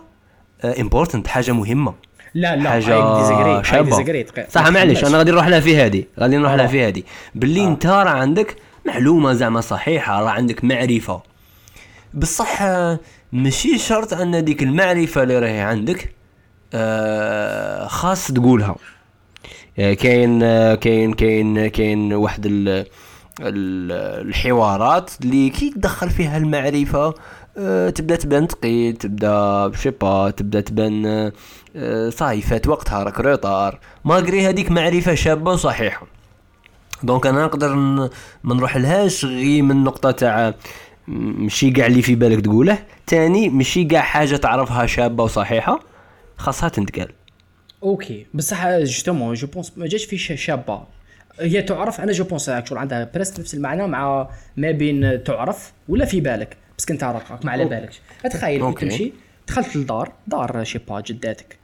importante 0.64 1.26
آه، 1.26 1.30
حاجة 1.30 1.52
مهمة. 1.52 1.94
لا 2.34 2.56
لا 2.56 2.70
حاجة 2.70 3.62
شابة. 3.62 4.24
صح 4.48 4.68
معليش 4.68 5.04
أنا 5.04 5.18
غادي 5.18 5.30
نروح 5.30 5.46
لها 5.46 5.60
في 5.60 5.76
هذه 5.76 6.04
غادي 6.20 6.36
نروح 6.36 6.52
لها 6.52 6.66
في 6.66 6.84
هذه 6.88 7.02
باللي 7.34 7.60
آه. 7.64 7.68
أنت 7.68 7.86
راه 7.86 8.10
عندك 8.10 8.56
معلومة 8.86 9.32
زعما 9.32 9.60
صحيحة 9.60 10.20
راه 10.22 10.30
عندك 10.30 10.64
معرفة. 10.64 11.22
بصح 12.14 12.62
ماشي 13.32 13.78
شرط 13.78 14.12
أن 14.14 14.44
ديك 14.44 14.62
المعرفة 14.62 15.22
اللي 15.22 15.38
راهي 15.38 15.60
عندك 15.60 16.14
آه 16.74 17.86
خاص 17.86 18.26
تقولها. 18.32 18.68
آه، 18.68 18.76
كاين 19.78 20.40
كاين 20.74 21.14
كاين 21.14 21.66
كاين 21.66 22.12
واحد 22.12 22.46
الحوارات 23.40 25.10
اللي 25.20 25.50
كي 25.50 25.70
تدخل 25.70 26.10
فيها 26.10 26.36
المعرفة. 26.36 27.14
أه 27.58 27.90
تبدا 27.90 28.16
تبان 28.16 28.46
ثقيل 28.46 28.96
تبدا 28.96 29.66
بشي 29.66 29.90
با 29.90 30.30
تبدا 30.30 30.60
تبان 30.60 31.32
أه 31.76 32.10
صاي 32.10 32.40
فات 32.40 32.68
وقتها 32.68 33.02
راك 33.02 33.20
retard 33.20 33.78
malgré 34.04 34.46
هذيك 34.48 34.70
معرفة 34.70 35.14
شابة 35.14 35.52
وصحيحة. 35.52 36.06
donc 37.02 37.26
أنا 37.26 37.44
نقدر 37.44 37.74
ما 38.44 38.68
لهاش 38.76 39.24
غير 39.24 39.62
من 39.62 39.84
نقطة 39.84 40.10
تاع 40.10 40.54
ماشي 41.08 41.70
كاع 41.70 41.86
اللي 41.86 42.02
في 42.02 42.14
بالك 42.14 42.44
تقوله. 42.44 42.78
تاني 43.06 43.48
ماشي 43.48 43.84
كاع 43.84 44.00
حاجة 44.00 44.36
تعرفها 44.36 44.86
شابة 44.86 45.24
وصحيحة 45.24 45.80
خاصها 46.36 46.68
تنتقال 46.68 47.17
okay 47.82 48.26
بصح 48.34 48.68
justement 48.68 49.34
je 49.34 49.46
pense 49.46 49.72
ما 49.76 49.86
جاش 49.86 50.04
في 50.04 50.18
شابة. 50.18 50.82
هي 51.40 51.62
تعرف 51.62 52.00
أنا 52.00 52.12
je 52.12 52.24
pense 52.24 52.48
عندها 52.48 53.10
presque 53.14 53.40
نفس 53.40 53.54
المعنى 53.54 53.86
مع 53.86 54.30
ما 54.56 54.70
بين 54.70 55.24
تعرف 55.24 55.72
ولا 55.88 56.04
في 56.04 56.20
بالك. 56.20 56.56
بس 56.78 56.84
كنت 56.84 57.04
راك 57.04 57.44
ما 57.44 57.52
على 57.52 57.64
بالكش 57.64 58.00
تخيل 58.30 58.74
كي 58.74 58.86
تمشي 58.86 59.12
دخلت 59.48 59.76
للدار 59.76 60.12
دار 60.26 60.64
je 60.64 60.69
sais 60.69 60.78
pas 60.78 61.00
جداتك. 61.00 61.58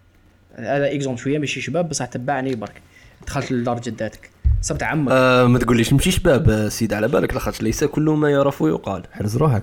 هذا 0.56 0.94
exemple 0.94 1.18
شوية 1.18 1.38
ماشي 1.38 1.61
شباب 1.61 1.88
بصح 1.88 2.06
تبعني 2.06 2.54
برك. 2.54 2.83
دخلت 3.26 3.52
لدار 3.52 3.80
جداتك. 3.80 4.30
صبت 4.62 4.83
عمك. 4.83 5.12
آه 5.12 5.47
ما 5.47 5.59
تقوليش 5.59 5.92
نمشي 5.92 6.11
شباب 6.11 6.68
سيد 6.68 6.92
على 6.92 7.09
بالك 7.09 7.35
لاخاطش 7.35 7.62
ليس 7.62 7.85
كل 7.85 8.02
ما 8.02 8.30
يعرف 8.30 8.61
يقال. 8.61 9.02
حرز 9.12 9.37
روحك. 9.37 9.62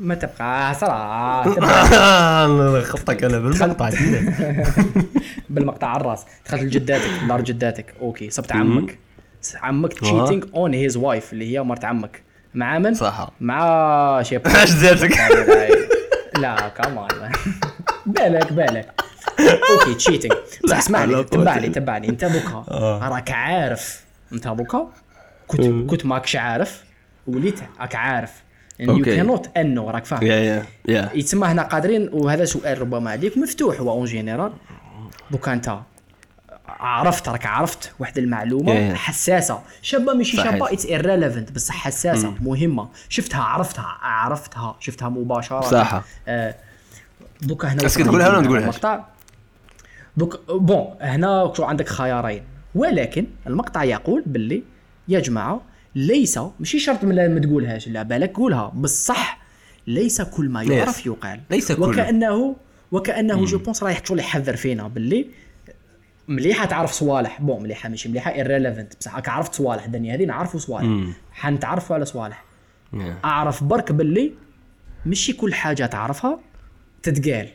ما 0.00 0.14
تبقى 0.14 0.74
صراحة 0.74 1.42
خطك 2.82 3.24
أنا 3.24 3.38
بالمقطع 3.38 3.90
بالمقطع 5.50 5.86
على 5.86 6.00
الراس. 6.00 6.24
دخلت 6.46 6.62
لجداتك 6.62 7.10
دار 7.28 7.40
جداتك. 7.40 7.94
أوكي 8.00 8.30
صبت 8.30 8.52
عمك. 8.52 8.98
عمك 9.62 9.92
cheating 9.92 10.44
on 10.54 10.74
his 10.74 10.96
wife 10.96 11.32
اللي 11.32 11.52
هي 11.54 11.62
مرت 11.62 11.84
عمك. 11.84 12.22
مع 12.54 12.78
من؟ 12.78 12.94
صح. 12.94 13.30
مع 13.40 14.22
شي 14.22 14.36
اش 14.46 14.70
ذاتك 14.70 15.16
لا 16.38 16.68
كمان 16.68 17.08
بالك 18.06 18.52
بالك. 18.52 19.00
أوكي 19.40 19.94
cheating 19.94 20.32
بصح 20.64 20.78
اسمعني 20.78 21.24
تبعني 21.24 21.68
تبعني. 21.68 22.08
en 22.08 22.13
tout 22.13 22.24
cas 22.24 22.64
آه. 22.70 23.08
راك 23.08 23.30
عارف. 23.30 24.04
en 24.32 24.37
tout 24.37 24.48
cas 24.48 24.90
كنت 25.46 25.90
كنت 25.90 26.06
ماكش 26.06 26.36
عارف. 26.36 26.84
وليت 27.26 27.60
راك 27.80 27.94
عارف. 27.94 28.32
يو 28.80 29.02
كانوت 29.02 29.56
أنه 29.56 29.90
راك 29.90 30.04
فاهم. 30.04 30.22
يا 30.22 30.64
يا 30.88 31.10
يتسمى 31.14 31.46
هنا 31.46 31.62
قادرين 31.62 32.08
وهذا 32.12 32.44
سؤال 32.44 32.80
ربما 32.80 33.10
عليك 33.10 33.38
مفتوح 33.38 33.80
هو 33.80 33.92
en 33.92 34.04
général 34.04 34.52
دوكا 35.30 35.52
أنت 35.52 35.78
عرفت 36.68 37.28
راك 37.28 37.46
عرفت 37.46 37.92
واحد 37.98 38.18
المعلومة 38.18 38.92
yeah. 38.92 38.96
حساسة. 38.96 39.62
شابة 39.82 40.14
ماشي 40.14 40.36
شابة 40.36 40.72
it's 40.72 40.86
irrelevant 40.86 41.52
بس 41.52 41.70
حساسة 41.70 42.30
mm. 42.30 42.42
مهمة. 42.42 42.88
شفتها 43.08 43.42
عرفتها 43.42 43.98
عرفتها 44.02 44.76
شفتها 44.80 45.08
مباشرة. 45.08 45.60
صح. 45.60 46.02
آه 46.28 46.54
دوكا 47.42 47.68
هنا 47.68 47.82
بس 47.82 47.94
تقولها 47.94 48.28
ولا 48.28 48.42
تقولها 48.42 48.62
المقطع. 48.62 49.04
donc 50.16 50.40
bon 50.50 50.94
هنا 51.00 51.52
عندك 51.58 51.88
خيارين. 51.88 52.42
ولكن 52.74 53.26
المقطع 53.46 53.84
يقول 53.84 54.22
باللي 54.26 54.62
يا 55.08 55.20
جماعة 55.20 55.60
ليس 55.94 56.38
ماشي 56.58 56.78
شرط 56.78 57.04
من 57.04 57.34
ما 57.34 57.40
تقولهاش 57.40 57.88
لا 57.88 58.02
بالك 58.02 58.36
قولها. 58.36 58.72
بصح 58.74 59.40
ليس 59.86 60.22
كل 60.22 60.48
ما 60.48 60.62
يعرف 60.62 61.06
يقال. 61.06 61.40
ليس 61.50 61.72
كل. 61.72 61.82
وكانه 61.82 62.56
وكأنه 62.92 63.44
je 63.44 63.58
pense 63.58 63.82
رايح 63.82 64.06
شغل 64.06 64.18
يحذر 64.18 64.56
فينا 64.56 64.88
باللي 64.88 65.26
مليحة 66.28 66.66
تعرف 66.66 66.92
صوالح. 66.92 67.40
bon 67.40 67.62
مليحة 67.62 67.88
ماشي 67.88 68.08
مليحة 68.08 68.34
irrelevant 68.34 68.92
بصح 69.00 69.14
راك 69.14 69.28
عرفت 69.28 69.54
صوالح 69.54 69.84
الدنيا 69.84 70.14
هذه 70.14 70.24
نعرفوا 70.24 70.60
صوالح. 70.60 71.16
حنتعرفوا 71.32 71.96
على 71.96 72.04
صوالح؟ 72.04 72.44
yeah. 72.94 72.98
أعرف 73.24 73.64
برك 73.64 73.92
باللي 73.92 74.32
ماشي 75.06 75.32
كل 75.32 75.54
حاجة 75.54 75.86
تعرفها 75.86 76.40
تتقال. 77.02 77.48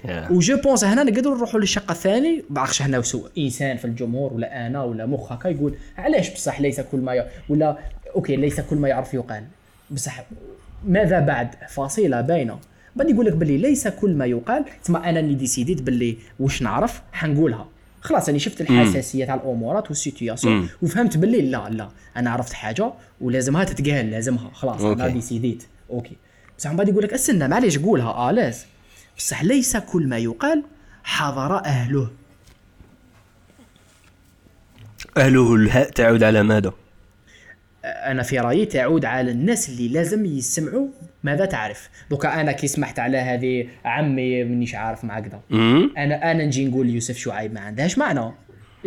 Yeah. 0.00 0.30
و 0.30 0.39
je 0.39 0.56
pense 0.56 0.84
هنا 0.84 1.02
نقدروا 1.02 1.36
نروحوا 1.36 1.60
للشق 1.60 1.90
الثاني. 1.90 2.44
بعرفش 2.50 2.82
هنا 2.82 3.02
سوء 3.02 3.30
إنسان 3.38 3.76
في 3.76 3.84
الجمهور 3.84 4.32
ولا 4.32 4.66
أنا 4.66 4.82
ولا 4.82 5.06
مخ 5.06 5.32
هكا 5.32 5.48
يقول 5.48 5.74
علاش 5.98 6.30
بصح 6.30 6.60
ليس 6.60 6.80
كل 6.80 6.98
ما 6.98 7.14
ي... 7.14 7.26
ولا 7.48 7.78
أوكي 8.14 8.36
ليس 8.36 8.60
كل 8.60 8.76
ما 8.76 8.88
يعرف 8.88 9.14
يقال. 9.14 9.44
بصح 9.90 10.24
ماذا 10.86 11.20
بعد؟ 11.20 11.54
فاصلة 11.68 12.20
باينه 12.20 12.58
بعد 12.96 13.10
يقول 13.10 13.26
لك 13.26 13.32
باللي 13.32 13.56
ليس 13.58 13.88
كل 13.88 14.14
ما 14.14 14.26
يقال. 14.26 14.64
تسمى 14.84 14.98
أنا 14.98 15.20
اللي 15.20 15.34
ديسيديت 15.34 15.82
باللي 15.82 16.16
واش 16.40 16.62
نعرف؟ 16.62 17.02
حنقولها. 17.12 17.68
خلاص 18.00 18.28
أنا 18.28 18.38
شفت 18.38 18.60
الحساسية 18.60 19.24
تاع 19.24 19.34
الأمورات 19.34 19.88
وال 19.88 20.02
situation 20.02 20.68
وفهمت 20.82 21.16
باللي 21.16 21.42
لا 21.42 21.68
لا 21.70 21.88
أنا 22.16 22.30
عرفت 22.30 22.52
حاجة 22.52 22.92
ولازمها 23.20 23.64
تتقال 23.64 24.10
لازمها. 24.10 24.50
خلاص 24.52 24.80
أنا 24.80 25.08
ديسيديت. 25.08 25.62
أوكي. 25.90 26.16
بصح 26.58 26.70
من 26.70 26.76
بعد 26.76 26.88
يقول 26.88 27.04
لك 27.04 27.12
استنى 27.12 27.48
معليش 27.48 27.78
قولها. 27.78 28.30
à 28.30 28.35
l'aise 28.35 28.66
بصح 29.22 29.44
ليس 29.44 29.76
كل 29.76 30.08
ما 30.08 30.18
يقال 30.18 30.64
حضر 31.04 31.56
أهله. 31.64 32.10
أهله 35.16 35.54
الهاء 35.54 35.90
تعود 35.90 36.22
على 36.22 36.42
ماذا؟ 36.42 36.72
أنا 37.84 38.22
في 38.22 38.38
رأيي 38.38 38.66
تعود 38.66 39.04
على 39.04 39.30
الناس 39.30 39.68
اللي 39.68 39.88
لازم 39.88 40.24
يسمعوا 40.24 40.88
ماذا 41.22 41.44
تعرف. 41.44 41.88
دوكا 42.10 42.40
أنا 42.40 42.52
كي 42.52 42.66
سمحت 42.66 42.98
على 42.98 43.18
هذه 43.18 43.68
عمي 43.84 44.44
مانيش 44.44 44.74
عارف 44.74 45.04
مع 45.04 45.20
كذا 45.20 45.40
أنا 45.96 46.30
أنا 46.30 46.44
نجي 46.44 46.68
نقول 46.68 46.90
يوسف 46.90 47.16
شعيب 47.16 47.54
ما 47.54 47.60
عندهاش 47.60 47.98
معنى. 47.98 48.32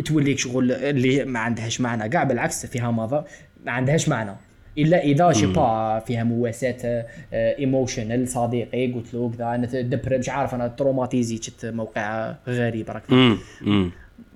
توليك 0.04 0.38
شغل 0.38 0.72
اللي 0.72 1.24
ما 1.24 1.40
عندهاش 1.40 1.80
معنى. 1.80 2.08
كاع 2.08 2.24
بالعكس 2.24 2.66
فيها 2.66 2.90
مضى 2.90 3.24
ما 3.64 3.72
عندهاش 3.72 4.08
معنى. 4.08 4.36
إلا 4.78 5.02
إذا 5.02 5.32
je 5.32 5.37
sais 5.37 5.46
pas 5.46 5.98
فيها 5.98 6.24
مواساة 6.24 7.06
emotional 7.32 8.22
آه، 8.22 8.26
صديقي 8.26 8.92
قلت 8.92 9.14
له 9.14 9.30
كذا 9.30 9.44
أنا 9.44 9.66
دبر 9.66 10.18
مش 10.18 10.28
عارف 10.28 10.54
أنا 10.54 10.68
traumatisé 10.68 11.36
شت 11.36 11.66
موقع 11.66 12.34
غريب 12.48 12.90
راك 12.90 13.02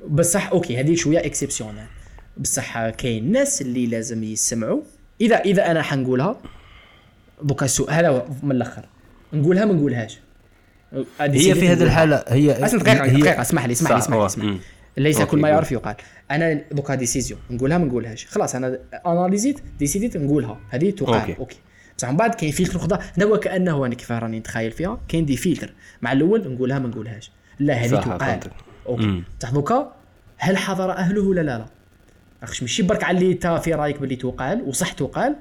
بصح 0.09 0.51
أوكي 0.51 0.81
هذه 0.81 0.95
شوية 0.95 1.19
exceptionnel 1.19 1.85
بصح 2.37 2.91
كاين 2.91 3.33
ناس 3.33 3.63
اللي 3.63 3.87
لازم 3.87 4.25
يسمعوا. 4.25 4.81
إذا 5.21 5.37
إذا 5.37 5.71
أنا 5.71 5.83
حنقولها 5.83 6.37
دوكا 7.43 7.65
السؤال 7.65 7.95
هذا 7.95 8.27
من 8.43 8.53
الأخر. 8.53 8.85
نقولها 9.33 9.65
ما 9.65 9.73
نقولهاش. 9.73 10.19
هي 11.21 11.55
في 11.55 11.69
هذه 11.69 11.83
الحالة 11.83 12.25
هي 12.29 12.53
دقيقة 12.53 13.07
دقيقة 13.07 13.41
اسمح 13.41 13.67
لي 13.67 13.73
اسمح 13.73 13.91
لي 13.91 13.99
اسمح 13.99 14.17
لي, 14.17 14.27
اسمح 14.27 14.45
لي. 14.45 14.59
ليس 14.97 15.23
كل 15.23 15.39
ما 15.39 15.49
يعرف 15.49 15.73
يقال. 15.73 15.95
أنا 16.31 16.61
دوكا 16.73 16.95
décision 16.95 17.41
نقولها 17.51 17.79
ما 17.79 17.85
نقولهاش. 17.85 18.27
خلاص 18.27 18.55
أنا 18.55 18.79
اناليزيت 19.07 19.61
ديسيديت 19.79 20.17
نقولها. 20.17 20.61
هذه 20.71 20.91
تقال. 20.91 21.21
أوكي, 21.21 21.37
أوكي. 21.39 21.57
بصح 21.99 22.11
من 22.11 22.17
بعد 22.17 22.35
كاين 22.35 22.53
فلتر 22.53 22.77
أخرى 22.77 22.99
هذا 23.17 23.27
هو 23.27 23.39
كأنه 23.39 23.87
أنا 23.87 23.95
كيف 23.95 24.13
راني 24.13 24.39
نتخيل 24.39 24.71
فيها. 24.71 25.01
كاين 25.09 25.27
des 25.27 25.37
filtres. 25.37 25.73
مع 26.03 26.13
الأول 26.13 26.53
نقولها 26.55 26.79
ما 26.79 26.89
نقولهاش. 26.89 27.31
لا 27.59 27.75
هذه 27.75 28.01
تقال. 28.01 28.41
أوكي. 28.87 29.23
بصح 29.41 29.51
دوكا 29.51 29.93
هل 30.39 30.57
حضر 30.57 30.91
أهله 30.93 31.23
ولا 31.23 31.41
لا؟ 31.41 31.59
لا. 31.59 31.67
راكش 32.43 32.63
ماشي 32.63 32.83
برك 32.83 33.05
على 33.05 33.19
اللي 33.19 33.33
انت 33.33 33.47
في 33.47 33.75
رأيك 33.75 33.99
باللي 33.99 34.17
تقال 34.17 34.63
وصح 34.63 34.93
تقال. 34.93 35.37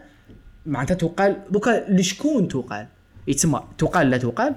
معناتها 0.65 0.95
تقال. 0.95 1.37
دوكا 1.49 1.85
لشكون 1.89 2.47
تقال؟ 2.47 2.87
يتسمى 3.27 3.63
تقال 3.77 4.09
لا 4.09 4.17
تقال. 4.17 4.55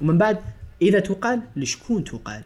ومن 0.00 0.18
بعد 0.18 0.38
إذا 0.82 1.00
تقال 1.00 1.40
لشكون 1.56 2.04
تقال؟ 2.04 2.42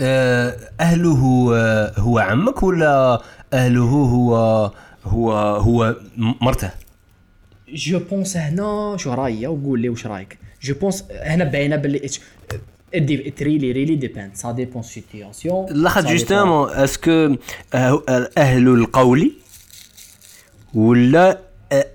أهله 0.00 1.50
آه، 1.54 1.92
هو 2.00 2.18
عمك 2.18 2.62
ولا 2.62 3.22
أهله 3.52 3.80
هو 3.82 4.36
هو 5.04 5.32
هو 5.56 5.96
مرته؟ 6.16 6.70
je 7.68 7.98
pense 7.98 8.36
هنا 8.36 8.96
شو 8.98 9.12
رايي 9.14 9.46
وقول 9.46 9.80
لي 9.80 9.88
واش 9.88 10.06
رأيك. 10.06 10.38
je 10.62 10.74
pense 10.74 11.04
هنا 11.10 11.44
باينه 11.44 11.76
باللي 11.76 12.10
it 12.94 13.42
really 13.42 13.72
really 13.72 13.96
depends 13.96 14.34
ça 14.34 14.52
dépend 14.52 14.82
situation 14.82 15.66
لاخاطش 15.70 16.10
justement 16.10 16.70
est-ce 16.70 17.14
que 17.14 17.36
أهل 18.38 18.68
القول 18.68 19.32
ولا 20.74 21.38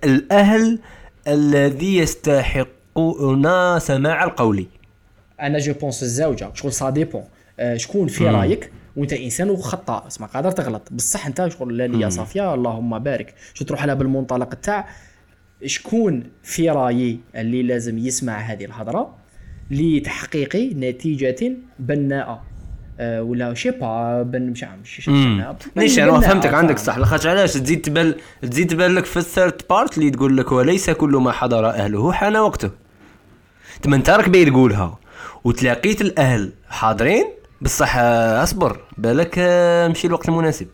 الأهل 0.04 0.80
الذي 1.28 1.98
يستحقون 1.98 3.80
سماع 3.80 4.24
القول؟ 4.24 4.66
أنا 5.42 5.60
je 5.60 5.74
pense 5.74 6.04
الزوجة. 6.04 6.52
شغل 6.54 6.74
ça 6.74 6.90
dépend 6.90 7.24
شكون 7.76 8.08
في 8.08 8.28
رايك؟ 8.28 8.72
وانت 8.96 9.14
انسان 9.14 9.50
وخطا 9.50 10.08
اسمع 10.08 10.28
قادر 10.28 10.52
تغلط. 10.52 10.90
بصح 10.92 11.28
انت 11.28 11.48
شغل 11.48 11.78
لا 11.78 11.88
نيه 11.88 12.10
صافية 12.10 12.54
اللهم 12.54 13.00
بارك. 13.00 13.34
شو 13.54 13.66
تروح 13.66 13.86
لها 13.86 13.96
بالمنطلق 13.96 14.54
تاع 14.54 14.90
شكون 15.66 16.24
في 16.44 16.70
رايي 16.70 17.20
اللي 17.36 17.64
لازم 17.64 17.98
يسمع 17.98 18.38
هذه 18.38 18.66
الهضرة 18.66 19.16
لتحقيق 19.72 20.56
نتيجة 20.56 21.58
بناءة؟ 21.80 22.44
أه 23.00 23.24
ولا 23.24 23.54
je 23.54 23.60
sais 23.60 23.72
pas 23.72 24.24
ben 24.24 24.50
مش 24.50 24.64
عارف 24.64 24.80
مش 24.82 25.10
ليش 25.76 26.00
أنا 26.00 26.20
فهمتك 26.20 26.54
عندك 26.54 26.78
صح. 26.78 26.98
لاخاطش 26.98 27.26
علاش؟ 27.26 27.54
تزيد 27.54 27.82
تبان 27.82 28.16
تزيد 28.42 28.68
تبان 28.68 28.96
لك 28.96 29.06
في 29.06 29.18
ال 29.18 29.25
third 29.25 29.62
part 29.70 29.98
اللي 29.98 30.10
تقول 30.10 30.38
لك 30.38 30.52
وليس 30.52 30.90
كل 30.90 31.10
ما 31.10 31.32
حضر 31.32 31.70
أهله 31.70 32.12
حان 32.12 32.38
وقته. 32.38 32.70
تما 33.82 33.96
انت 33.96 34.10
راك 34.10 34.30
باغي 34.30 34.46
تقولها 34.46 35.00
وتلاقيت 35.44 36.02
الأهل 36.02 36.54
حاضرين 36.70 37.26
بصح 37.62 37.98
اصبر. 37.98 38.80
بالك 38.98 39.40
مشي 39.92 40.08
الوقت 40.08 40.30
المناسب. 40.30 40.68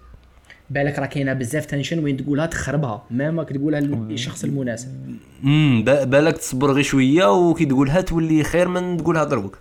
بالك 0.70 1.00
راه 1.00 1.06
كاينة 1.06 1.34
بزاف 1.34 1.66
tension 1.66 2.04
وين 2.04 2.18
تقولها 2.18 2.46
تخربها. 2.46 3.06
ما 3.12 3.32
ماك 3.32 3.50
تقولها 3.50 3.80
للشخص 3.80 4.44
المناسب. 4.44 5.16
امم 5.44 5.84
بالك 5.84 6.38
تصبر 6.38 6.72
غير 6.72 6.84
شوية 6.84 7.32
وكي 7.32 7.66
تقولها 7.66 8.02
تولي 8.02 8.44
خير 8.44 8.68
من 8.68 8.98
تقولها 8.98 9.24
ضربك 9.24 9.56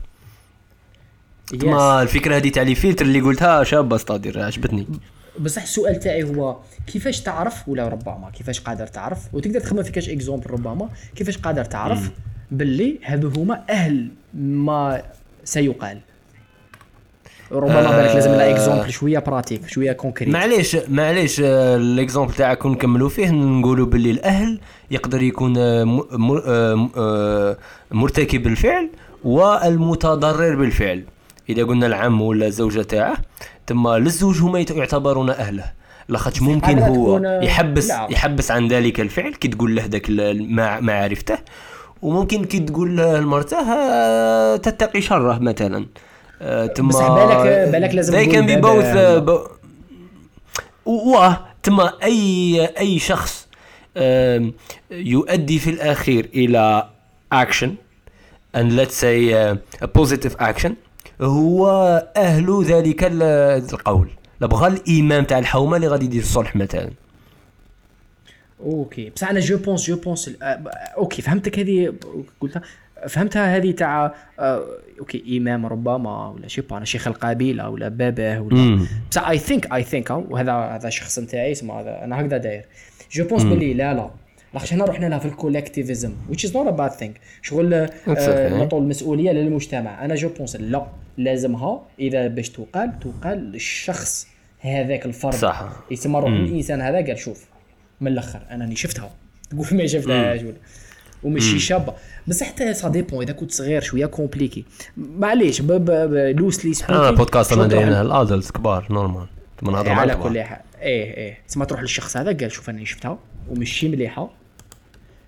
ما 1.63 2.03
الفكرة 2.03 2.37
هذه 2.37 2.49
تاع 2.49 2.63
les 2.63 2.75
filtres 2.75 3.05
اللي 3.05 3.21
قلتها 3.21 3.65
شابة 3.65 3.97
c'est-à-dire 3.97 4.43
عجبتني. 4.43 4.87
بصح 5.41 5.63
السؤال 5.63 6.01
تاعي 6.01 6.23
هو 6.23 6.57
كيفاش 6.87 7.21
تعرف 7.21 7.69
ولا 7.69 7.89
ربما 7.89 8.31
كيفاش 8.35 8.61
قادر 8.61 8.87
تعرف؟ 8.87 9.35
وتقدر 9.35 9.61
تخمم 9.61 9.83
في 9.83 9.93
كاش 9.93 10.09
exemple 10.09 10.51
ربما 10.51 10.89
كيفاش 11.17 11.39
قادر 11.39 11.65
تعرف 11.65 12.11
باللي 12.51 12.99
هذو 13.03 13.29
هما 13.29 13.65
أهل 13.71 14.11
ما 14.35 15.03
سيقال؟ 15.45 16.01
ربما 17.53 17.97
بالك 17.97 18.15
لازم 18.15 18.31
لها 18.31 18.51
exemple 18.51 18.91
شوية 18.91 19.19
pratique 19.19 19.69
شوية 19.69 19.93
concrète. 19.93 20.35
معليش 20.35 20.77
معليش 20.89 21.41
ال 21.41 21.52
exemple 21.52 22.35
تاعك 22.35 22.67
نكملوا 22.67 23.09
فيه 23.09 23.31
نقولوا 23.31 23.87
باللي 23.87 24.11
الأهل 24.11 24.61
يقدر 24.91 25.23
يكون 25.23 25.55
آه، 25.59 26.07
آه، 26.97 27.57
مرتكب 27.93 28.47
الفعل 28.47 28.91
والمتضرر 29.25 30.57
بالفعل. 30.57 31.05
إذا 31.49 31.65
قلنا 31.65 31.87
العم 31.87 32.23
ولا 32.23 32.47
الزوجة 32.47 32.83
تاعه 32.83 33.17
ثم 33.67 33.89
للزوج 33.89 34.41
هما 34.43 34.65
يعتبرون 34.71 35.31
أهله. 35.31 35.65
لاخاطش 36.09 36.43
ممكن 36.43 36.79
هو 36.79 37.19
يحبس 37.43 37.89
لا. 37.89 38.07
يحبس 38.11 38.51
عن 38.51 38.69
ذلك 38.69 39.01
الفعل 39.01 39.35
كي 39.35 39.49
تقول 39.49 39.77
له 39.77 39.85
ذاك 39.87 40.11
ما 40.83 40.93
عرفته 40.93 41.39
وممكن 42.03 42.45
كي 42.45 42.59
تقول 42.59 42.97
لمرته 42.97 43.73
آه، 43.73 44.57
تتقي 44.57 45.01
شره 45.01 45.39
مثلا. 45.39 45.77
آه، 45.77 45.87
تما 46.75 46.89
بس 46.89 46.97
بالك 46.97 47.69
بالك 47.73 47.95
لازم 47.95 48.15
they 48.15 48.27
can 48.27 48.47
be 48.49 48.63
both 48.63 48.97
واه 50.87 51.47
تما 51.63 51.93
اي 52.03 52.67
أي 52.79 52.99
شخص 52.99 53.49
يؤدي 54.91 55.59
في 55.59 55.71
الأخير 55.71 56.29
إلى 56.35 56.89
action 57.33 57.75
and 58.57 58.73
let's 58.73 58.95
say 58.95 59.33
uh, 59.33 59.85
a 59.85 59.89
positive 60.01 60.37
action 60.41 60.73
هو 61.21 61.69
أهل 62.17 62.65
ذلك 62.65 63.05
القول. 63.73 64.09
لبغى 64.41 64.67
الامام 64.67 65.25
تاع 65.25 65.39
الحومة 65.39 65.77
اللي 65.77 65.89
غادي 65.89 66.05
يدير 66.05 66.23
الصلح 66.23 66.57
مثلا. 66.57 66.91
أوكي. 68.61 69.11
بصح 69.11 69.31
أنا 69.31 69.41
je 69.41 69.57
pense 69.57 69.87
je 69.87 69.97
pense 69.97 70.31
أوكي 70.97 71.23
فهمتك 71.23 71.59
هذه 71.59 71.93
قلتها. 72.41 72.63
فهمتها 73.09 73.57
هذه 73.57 73.71
تاع 73.71 74.15
آه 74.39 74.65
okay 74.99 75.39
إمام 75.39 75.67
ربما 75.67 76.29
ولا 76.29 76.49
شي 76.49 76.63
أنا 76.73 76.85
شيخ 76.85 77.09
القبيلة 77.09 77.69
ولا 77.69 77.89
باباه 77.89 78.41
ولا 78.41 78.87
بصح 79.11 79.29
I 79.29 79.39
think 79.39 79.73
I 79.73 79.83
think 79.83 80.11
وهذا 80.11 80.53
هذا 80.53 80.89
شخص 80.89 81.19
نتاعي 81.19 81.53
اسمه 81.53 81.81
هذا 81.81 82.05
أنا 82.05 82.21
هكذا 82.21 82.37
داير. 82.37 82.65
je 83.13 83.25
pense 83.25 83.43
بلي 83.43 83.75
لا 83.75 83.95
لا. 83.95 84.11
لاخاطش 84.55 84.73
هنا 84.73 84.85
رحنا 84.85 85.07
لها 85.07 85.19
في 85.19 85.27
ال 85.27 85.33
collectivism 85.33 86.15
which 86.31 86.41
is 86.41 86.51
not 86.51 86.69
a 86.69 86.77
bad 86.79 87.01
thing. 87.01 87.11
شغل 87.43 87.75
آه 87.75 88.49
نعطوا 88.49 88.81
المسؤوليه 88.81 89.33
للمجتمع. 89.33 90.05
أنا 90.05 90.15
je 90.15 90.29
pense 90.29 90.57
لا 90.57 90.87
لازمها. 91.19 91.83
إذا 91.99 92.27
باش 92.29 92.51
تقال 92.51 92.99
تقال 93.01 93.39
للشخص 93.39 94.29
هذاك 94.61 95.07
الفرد. 95.07 95.35
صح. 95.35 95.69
يسمى 95.91 96.21
روح 96.21 96.31
الإنسان 96.31 96.81
هذا 96.81 96.97
قال 96.97 97.19
شوف 97.19 97.45
من 98.01 98.13
الأخر 98.13 98.43
أنا 98.51 98.75
شفتها. 98.75 99.11
تقول 99.51 99.67
ما 99.73 99.87
شفتهاش. 99.87 100.41
وماشي 101.27 101.59
شابه 101.59 101.95
بس 102.27 102.43
حتى 102.43 102.75
ça 102.75 102.89
dépend 102.89 103.23
إذا 103.23 103.33
كنت 103.33 103.53
صغير 103.53 103.83
شوية 103.83 104.07
compliqué 104.07 104.65
معليش 104.97 105.61
loosely 105.61 106.75
speaking 106.75 107.09
آه 107.09 107.11
بودكاست 107.11 107.53
أنا 107.53 107.67
دايرينها 107.67 108.03
لل 108.03 108.15
adults 108.15 108.51
كبار 108.51 108.87
normal 108.91 109.27
نهضر 109.63 109.93
على 109.93 110.15
كل 110.15 110.43
حال. 110.43 110.61
إيه 110.83 111.17
إيه. 111.17 111.39
تسمى 111.49 111.67
تروح 111.67 111.81
للشخص 111.81 112.17
هذا 112.17 112.37
قال 112.37 112.53
شوف 112.53 112.71
أنا 112.71 112.85
شفتها 112.85 113.19
ومشي 113.51 113.89
مليحة. 113.89 114.31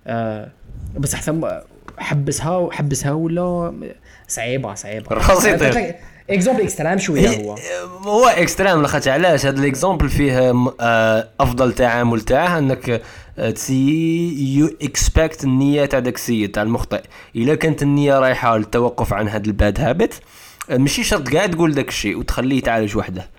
آه 0.06 0.50
بس 0.96 1.14
حتى 1.14 1.62
حبسها 1.98 2.56
وحبسها 2.56 3.12
ولا 3.12 3.72
صعيبة 4.28 4.74
صعيبة. 4.74 5.06
راسي 5.11 5.50
يطير 5.50 5.94
exemple 6.31 6.62
extrême 6.62 6.98
شوية 6.98 7.28
هو. 7.28 7.56
هو 8.04 8.26
extrême 8.27 8.83
لاخاطش 8.82 9.08
علاش؟ 9.08 9.46
هذا 9.46 9.61
ال 9.61 9.66
exemple 9.66 10.09
فيه 10.08 10.52
آه، 10.80 11.28
أفضل 11.40 11.72
تعامل 11.72 12.20
تاعه 12.20 12.58
إنك 12.58 13.02
تسي 13.55 14.55
you 14.57 14.70
expect 14.83 15.44
النية 15.44 15.85
تاع 15.85 15.98
داك 15.98 16.14
السيد 16.14 16.51
تاع 16.53 16.62
المخطئ. 16.62 17.03
إلا 17.37 17.55
كانت 17.55 17.83
النية 17.83 18.18
رايحة 18.18 18.57
للتوقف 18.57 19.12
عن 19.12 19.29
هذا 19.29 19.46
ال 19.46 19.55
bad 19.55 19.81
habit 19.81 20.20
ماشي 20.70 21.05
شرط 21.05 21.29
كاع 21.29 21.46
تقول 21.46 21.74
داك 21.74 21.88
الشيء 21.88 22.18
وتخليه 22.18 22.57
يتعالج 22.57 22.96
وحده. 22.96 23.31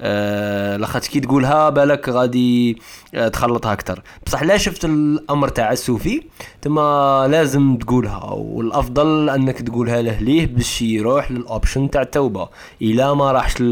آه 0.00 0.76
لاخاطش 0.76 1.08
كي 1.08 1.20
تقولها 1.20 1.70
بالك 1.70 2.08
غادي 2.08 2.78
آه 3.14 3.28
تخلطها 3.28 3.72
أكثر 3.72 4.02
بصح 4.26 4.42
لا 4.42 4.56
شفت 4.56 4.84
الأمر 4.84 5.48
تاع 5.48 5.72
السوفي 5.72 6.22
تما 6.62 7.28
لازم 7.30 7.76
تقولها. 7.76 8.24
والأفضل 8.24 9.30
أنك 9.30 9.62
تقولها 9.62 10.02
له 10.02 10.18
ليه 10.20 10.46
باش 10.46 10.82
يروح 10.82 11.30
لل 11.30 11.45
option 11.45 11.90
تاع 11.90 12.02
التوبة. 12.02 12.48
إلا 12.82 13.14
ما 13.14 13.32
راحش 13.32 13.62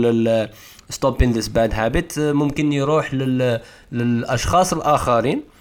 stopping 0.91 1.33
this 1.33 1.49
bad 1.49 1.75
habit 1.75 2.19
ممكن 2.19 2.73
يروح 2.73 3.15
لل... 3.15 3.61
للأشخاص 3.93 4.73
الآخرين. 4.73 5.54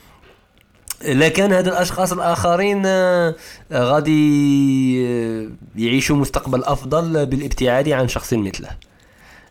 لكن 1.07 1.53
هذا 1.53 1.69
الأشخاص 1.69 2.13
الآخرين 2.13 2.85
آه، 2.85 3.35
غادي 3.73 5.07
آه، 5.07 5.47
يعيشوا 5.75 6.15
مستقبل 6.15 6.63
أفضل 6.63 7.25
بالابتعاد 7.25 7.89
عن 7.89 8.07
شخص 8.07 8.33
مثله. 8.33 8.69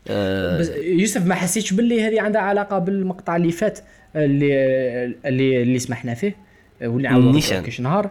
آه، 0.08 0.58
بس 0.58 0.68
يوسف 0.68 1.26
ما 1.26 1.34
حسيتش 1.34 1.72
باللي 1.72 2.02
هذه 2.02 2.20
عندها 2.20 2.40
علاقة 2.40 2.78
بالمقطع 2.78 3.36
اللي 3.36 3.52
فات 3.52 3.78
اللي 4.16 4.54
اللي, 5.26 5.62
اللي 5.62 5.78
سمحنا 5.78 6.14
فيه 6.14 6.36
واللي 6.82 7.08
عاود 7.08 7.40
كاش 7.40 7.80
نهار. 7.80 8.10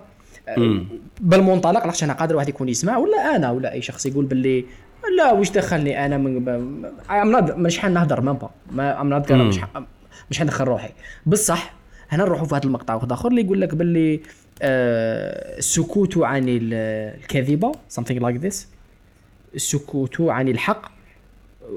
بالمنطلق 1.21 1.85
لاش 1.85 2.03
أنا 2.03 2.13
قادر 2.13 2.35
واحد 2.35 2.49
يكون 2.49 2.69
يسمع 2.69 2.97
ولا 2.97 3.35
أنا 3.35 3.51
ولا 3.51 3.71
أي 3.71 3.81
شخص 3.81 4.05
يقول 4.05 4.25
باللي 4.25 4.65
لا 5.17 5.31
واش 5.31 5.49
دخلني 5.51 6.05
أنا 6.05 6.17
من 6.17 6.45
مش 7.57 7.79
حنهضر 7.79 8.21
même 8.21 8.35
pas. 8.35 8.49
ما 8.71 9.03
مش 9.03 9.59
مش 10.31 10.39
حندخل 10.39 10.65
روحي. 10.65 10.89
بصح 11.25 11.80
هنا 12.11 12.23
نروحوا 12.23 12.45
في 12.45 12.55
هذا 12.55 12.65
المقطع 12.65 12.95
واحد 12.95 13.11
آخر 13.11 13.29
اللي 13.29 13.41
يقول 13.41 13.61
لك 13.61 13.75
باللي 13.75 14.21
آه 14.61 15.57
السكوت 15.57 16.17
عن 16.17 16.45
الكذبة 16.47 17.71
something 17.71 18.19
like 18.19 18.43
this. 18.45 18.55
السكوت 19.55 20.21
عن 20.21 20.47
الحق. 20.47 20.91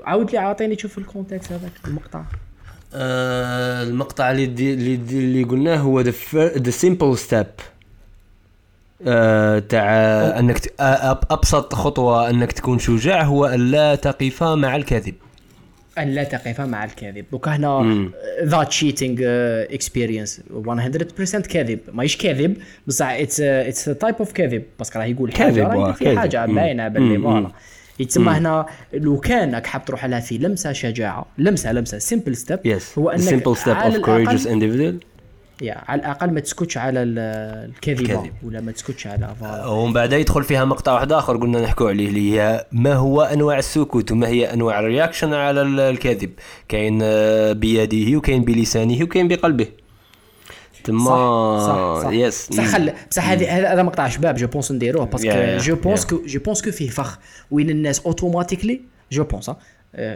عاود 0.04 0.32
لي 0.32 0.38
عاطيني 0.38 0.76
تشوف 0.76 0.98
ال 0.98 1.05
context 1.05 1.52
هذاك 1.52 1.72
المقطع. 1.86 2.24
آه 2.94 3.82
المقطع 3.82 4.30
اللي 4.30 4.46
دي 4.46 4.74
اللي, 4.74 4.96
دي 4.96 5.18
اللي 5.18 5.44
قلناه 5.44 5.76
هو 5.76 6.00
the 6.00 6.70
simple 6.70 7.18
step 7.18 7.46
تاع 9.68 9.88
أنك 10.38 10.60
أبسط 11.30 11.74
خطوة 11.74 12.30
أنك 12.30 12.52
تكون 12.52 12.78
شجاع 12.78 13.22
هو 13.22 13.46
أن 13.46 13.60
لا 13.70 13.94
تقف 13.94 14.42
مع 14.42 14.76
الكذب 14.76 15.14
أن 15.98 16.14
لا 16.14 16.24
تقف 16.24 16.60
مع 16.60 16.84
الكذب. 16.84 17.24
دوكا 17.32 17.56
هنا 17.56 18.08
the 18.42 18.64
cheating 18.64 19.18
experience 19.74 20.40
100% 20.50 21.40
كذب. 21.40 21.78
ماهيش 21.92 22.16
كذب 22.16 22.56
بصح 22.86 23.08
it's 23.08 23.40
it's 23.40 23.84
type 23.84 24.14
of 24.18 24.32
كذب. 24.32 24.62
parce 24.78 24.91
que 24.91 24.98
راه 24.98 25.04
يقول 25.04 25.34
حاجة 25.34 25.68
راه 25.68 25.92
في 25.92 26.18
حاجة 26.18 26.46
باينة 26.46 26.88
باللي 26.88 27.18
voilà. 27.18 27.50
يتسمى 27.98 28.32
هنا 28.32 28.66
لو 28.92 29.20
كان 29.20 29.54
راك 29.54 29.66
حاب 29.66 29.84
تروح 29.84 30.04
لها 30.04 30.20
في 30.20 30.38
لمسة 30.38 30.72
شجاعة. 30.72 31.26
لمسة 31.38 31.72
لمسة 31.72 31.98
simple 31.98 32.36
step 32.36 32.58
yes. 32.78 32.98
هو 32.98 33.10
أنك 33.10 33.20
simple 33.20 33.56
step 33.56 33.76
of 33.76 33.96
courageous 33.96 34.46
individual 34.46 35.00
يا 35.62 35.82
على 35.88 36.00
الأقل 36.00 36.30
ما 36.30 36.40
تسكتش 36.40 36.78
على 36.78 37.02
الكذبة 37.02 38.00
الكذب. 38.00 38.32
ولا 38.42 38.60
ما 38.60 38.72
تسكتش 38.72 39.06
على 39.06 39.34
ومن 39.66 39.92
بعد 39.92 40.12
يدخل 40.12 40.44
فيها 40.44 40.64
مقطع 40.64 40.92
واحد 40.92 41.12
آخر 41.12 41.36
قلنا 41.36 41.60
نحكوا 41.60 41.88
عليه 41.88 42.08
اللي 42.08 42.32
هي 42.32 42.66
ما 42.72 42.94
هو 42.94 43.22
أنواع 43.22 43.58
السكوت 43.58 44.12
وما 44.12 44.28
هي 44.28 44.52
أنواع 44.52 44.80
ال 44.80 44.86
reaction 44.86 45.34
على 45.34 45.62
الكذب. 45.62 46.30
كاين 46.68 46.98
آه، 47.02 47.52
بيده 47.52 48.16
وكاين 48.16 48.44
بلسانه 48.44 49.02
وكاين 49.02 49.28
بقلبه. 49.28 49.66
تما 50.84 51.58
صح 51.58 52.02
صح. 52.02 52.12
yes. 52.12 52.48
بصح 52.48 52.64
خل 52.64 52.92
بصح 53.10 53.28
هذا 53.28 53.46
هذا 53.46 53.82
مقطع 53.82 54.08
شباب 54.08 54.34
je 54.34 54.46
pense 54.46 54.72
نديروه 54.72 55.04
parce 55.04 55.37
que 55.37 55.56
je 55.56 55.76
pense 55.76 56.06
je 56.06 56.40
pense 56.40 56.62
que 56.62 56.70
فيه 56.70 56.90
فخ. 56.90 57.18
وين 57.50 57.70
الناس 57.70 58.00
automatically 58.00 58.80
je 59.12 59.24
pense 59.24 59.50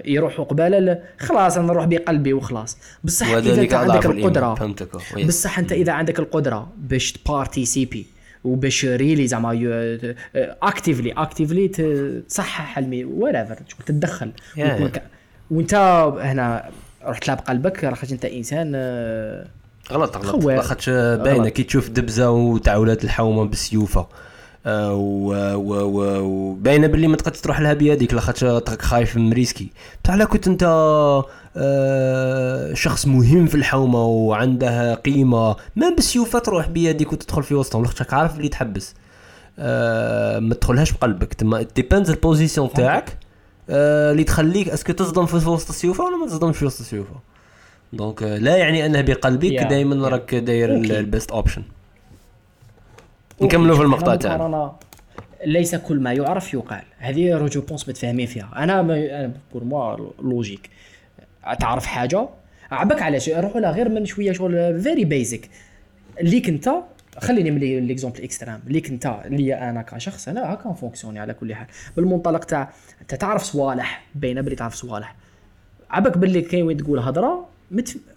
يروحوا 0.05 0.45
قباله 0.45 0.99
خلاص 1.19 1.57
أنا 1.57 1.67
نروح 1.67 1.85
بقلبي 1.85 2.33
وخلاص. 2.33 2.79
بصح 3.05 3.29
إذا 3.29 3.63
أنت 3.63 3.75
عندك 3.75 4.07
القدره 4.07 4.75
بصح 5.27 5.59
أنت 5.59 5.73
إذا 5.73 5.93
عندك 5.93 6.19
القدرة 6.19 6.73
باش 6.77 7.13
ت 7.13 7.21
participer 7.21 8.07
وباش 8.45 8.85
really 8.85 9.27
زعما 9.27 9.51
actively 10.63 11.13
actively 11.13 11.69
تصحح 12.29 12.79
المي 12.79 13.05
whatever 13.05 13.57
تتدخل. 13.87 14.31
وأنت 15.51 15.75
هنا 16.21 16.71
رحت 17.05 17.29
لها 17.29 17.37
بقلبك 17.37 17.85
راك 17.85 18.11
أنت 18.13 18.25
إنسان 18.25 18.73
آه، 18.75 19.47
غلط 19.93 20.17
غلط. 20.17 20.45
لاخاطش 20.45 20.91
باينة. 20.91 21.49
كي 21.49 21.63
تشوف 21.63 21.89
دبزة 21.89 22.31
وتعولات 22.31 23.05
الحومة 23.05 23.45
بالسيوفه 23.45 24.01
آه، 24.01 24.09
وباينه 25.55 26.87
باللي 26.87 27.09
ما 27.09 27.17
تقدرش 27.17 27.41
تروح 27.41 27.61
لها 27.61 27.73
بيديك 27.73 28.15
لاخاطش 28.15 28.45
راك 28.45 28.83
خايف 28.83 29.17
من 29.17 29.33
risquer. 29.33 29.71
بصح 30.05 30.15
لا 30.15 30.25
كنت 30.25 30.49
انت 30.49 30.63
آه، 31.57 32.75
شخص 32.75 33.07
مهم 33.07 33.47
في 33.47 33.55
الحومة 33.55 34.05
وعنده 34.05 34.95
قيمة 34.95 35.57
ما 35.77 35.89
بالسيوفة 35.97 36.39
تروح 36.39 36.69
بيديك 36.69 37.13
وتدخل 37.13 37.43
في 37.43 37.55
وسطهم 37.55 37.83
لاخاطش 37.83 38.15
عارف 38.15 38.37
اللي 38.37 38.49
تحبس. 38.49 38.95
آه، 39.59 40.39
ما 40.39 40.55
تدخلهاش 40.55 40.93
بقلبك 40.93 41.35
تما 41.35 41.63
depends 41.77 42.11
ال 42.11 42.18
position 42.18 42.73
تاعك 42.73 43.19
اللي 43.71 44.25
تخليك 44.25 44.69
est-ce 44.69 44.85
que 44.85 44.93
تصدم 44.93 45.27
في 45.27 45.37
وسط 45.49 45.69
السيوفة 45.69 46.05
ولا 46.05 46.17
ما 46.17 46.27
تصدمش 46.27 46.57
في 46.57 46.65
وسط 46.67 46.81
السيوفة. 46.81 47.15
donc 47.93 48.23
لا 48.23 48.57
يعني 48.57 48.87
أنه 48.87 49.01
بقلبك 49.01 49.53
دائما 49.53 50.09
راك 50.09 50.35
داير 50.35 50.75
ال 50.75 50.86
best 50.86 51.31
option 51.31 51.63
نكملوا 53.43 53.77
في 53.77 53.83
المقطع 53.83 54.15
تاعنا 54.15 54.77
ليس 55.45 55.75
كل 55.75 56.01
ما 56.01 56.13
يعرف 56.13 56.55
يقال. 56.55 56.83
هذه 56.99 57.47
جو 57.47 57.61
بونس 57.61 57.89
متفاهمين 57.89 58.27
فيها. 58.27 58.51
أنا 58.57 58.83
pour 59.53 59.65
moi 59.65 59.97
logique 60.23 60.71
تعرف 61.61 61.87
حاجة؟ 61.87 62.29
عبك 62.71 63.03
علاش 63.03 63.29
روحوا 63.29 63.61
لها 63.61 63.71
غير 63.71 63.89
من 63.89 64.07
شوية 64.07 64.33
شغل 64.33 64.81
very 64.83 65.05
basic 65.05 65.49
ليك 66.21 66.49
أنت 66.49 66.71
خليني 67.19 67.51
من 67.51 67.59
les 67.87 67.97
exemples 67.97 68.23
extrêmes 68.23 68.61
ليك 68.67 68.89
أنت 68.89 69.21
لي 69.27 69.55
أنا 69.55 69.83
كشخص 69.83 70.29
أنا 70.29 70.55
هكا 70.55 70.73
fonctionner 70.73 71.19
على 71.19 71.35
كل 71.35 71.55
حال. 71.55 71.67
بالمنطلق 71.97 72.45
تاع 72.45 72.71
أنت 73.01 73.15
تعرف 73.15 73.43
صوالح 73.43 74.05
باينة 74.15 74.41
بلي 74.41 74.57
تعرف 74.57 74.75
صوالح. 74.75 75.15
عبك 75.91 76.19
باللي 76.19 76.41
كاين 76.41 76.63
وين 76.65 76.77
تقول 76.77 76.99
هضرة 76.99 77.49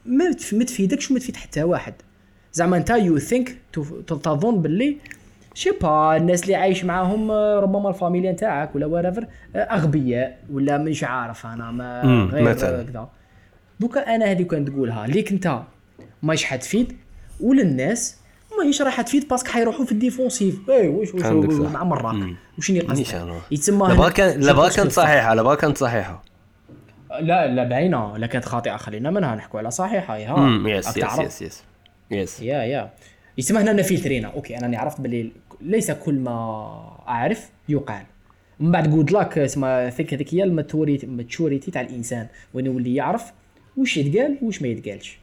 ما 0.05 0.63
تفيدكش 0.67 1.11
وما 1.11 1.19
تفيد 1.19 1.35
حتى 1.35 1.63
واحد. 1.63 1.93
زعما 2.53 2.77
انت 2.77 2.89
you 2.89 3.17
think 3.17 3.55
تظن 4.07 4.61
باللي 4.61 4.97
je 5.53 5.59
sais 5.59 5.71
pas 5.81 6.17
الناس 6.17 6.43
اللي 6.43 6.55
عايش 6.55 6.85
معاهم 6.85 7.31
ربما 7.31 7.89
الفاميليا 7.89 8.31
نتاعك 8.31 8.75
ولا 8.75 8.85
whatever 8.85 9.27
أغبياء 9.55 10.37
ولا 10.53 10.77
مش 10.77 11.03
عارف 11.03 11.45
أنا 11.45 11.71
ما 11.71 12.01
غير 12.33 12.53
كذا. 12.53 13.07
دوكا 13.79 14.15
أنا 14.15 14.25
هذه 14.25 14.43
كنت 14.43 14.69
تقولها 14.69 15.07
ليك 15.07 15.31
أنت 15.31 15.59
ماهيش 16.23 16.45
حتفيد 16.45 16.97
وللناس 17.39 18.17
ماهيش 18.59 18.81
راح 18.81 19.01
تفيد 19.01 19.27
parce 19.27 19.41
que 19.41 19.49
حيروحوا 19.49 19.85
في 19.85 19.91
ال 19.91 19.98
défensive. 19.98 20.69
اي 20.69 20.87
واش 20.87 21.13
واش 21.13 21.23
مع 21.73 21.83
مراك 21.83 22.35
وشني 22.57 22.79
قصدك 22.79 23.25
يتسمى 23.51 23.87
لا 23.87 24.09
كان 24.09 24.39
لا 24.39 24.69
كانت 24.69 24.91
صحيحة 24.91 25.33
لا 25.33 25.55
كانت 25.55 25.77
صحيحة. 25.77 26.23
لا 27.19 27.47
لا 27.47 27.63
باينه 27.63 28.17
لا 28.17 28.27
كانت 28.27 28.45
خاطئة 28.45 28.77
خلينا 28.77 29.11
منها 29.11 29.35
نحكوا 29.35 29.59
على 29.59 29.71
صحيحة 29.71 30.17
ها 30.17 30.69
yes 30.69 30.97
yes 30.97 31.19
yes 31.19 31.41
yes 31.41 31.63
yes 32.11 32.41
yeah 32.41 32.63
yeah 32.63 32.93
يسمى 33.37 33.61
هنا 33.61 33.83
فلترينا. 33.83 34.27
okay 34.27 34.57
أنا 34.57 34.79
عرفت 34.79 35.01
باللي 35.01 35.31
ليس 35.61 35.91
كل 35.91 36.13
ما 36.13 36.31
أعرف 37.07 37.49
يقال. 37.69 38.05
من 38.59 38.71
بعد 38.71 38.89
جود 38.89 39.11
لاك 39.11 39.37
اسمها 39.37 39.89
ثيك 39.89 40.13
هذيك 40.13 40.33
هي 40.33 40.43
ال 40.43 40.58
maturity 40.58 41.71
تاع 41.71 41.81
الإنسان. 41.81 42.27
وين 42.53 42.65
يولي 42.65 42.95
يعرف 42.95 43.31
واش 43.77 43.97
يتقال 43.97 44.37
واش 44.41 44.61
ما 44.61 44.67
يتقالش. 44.67 45.17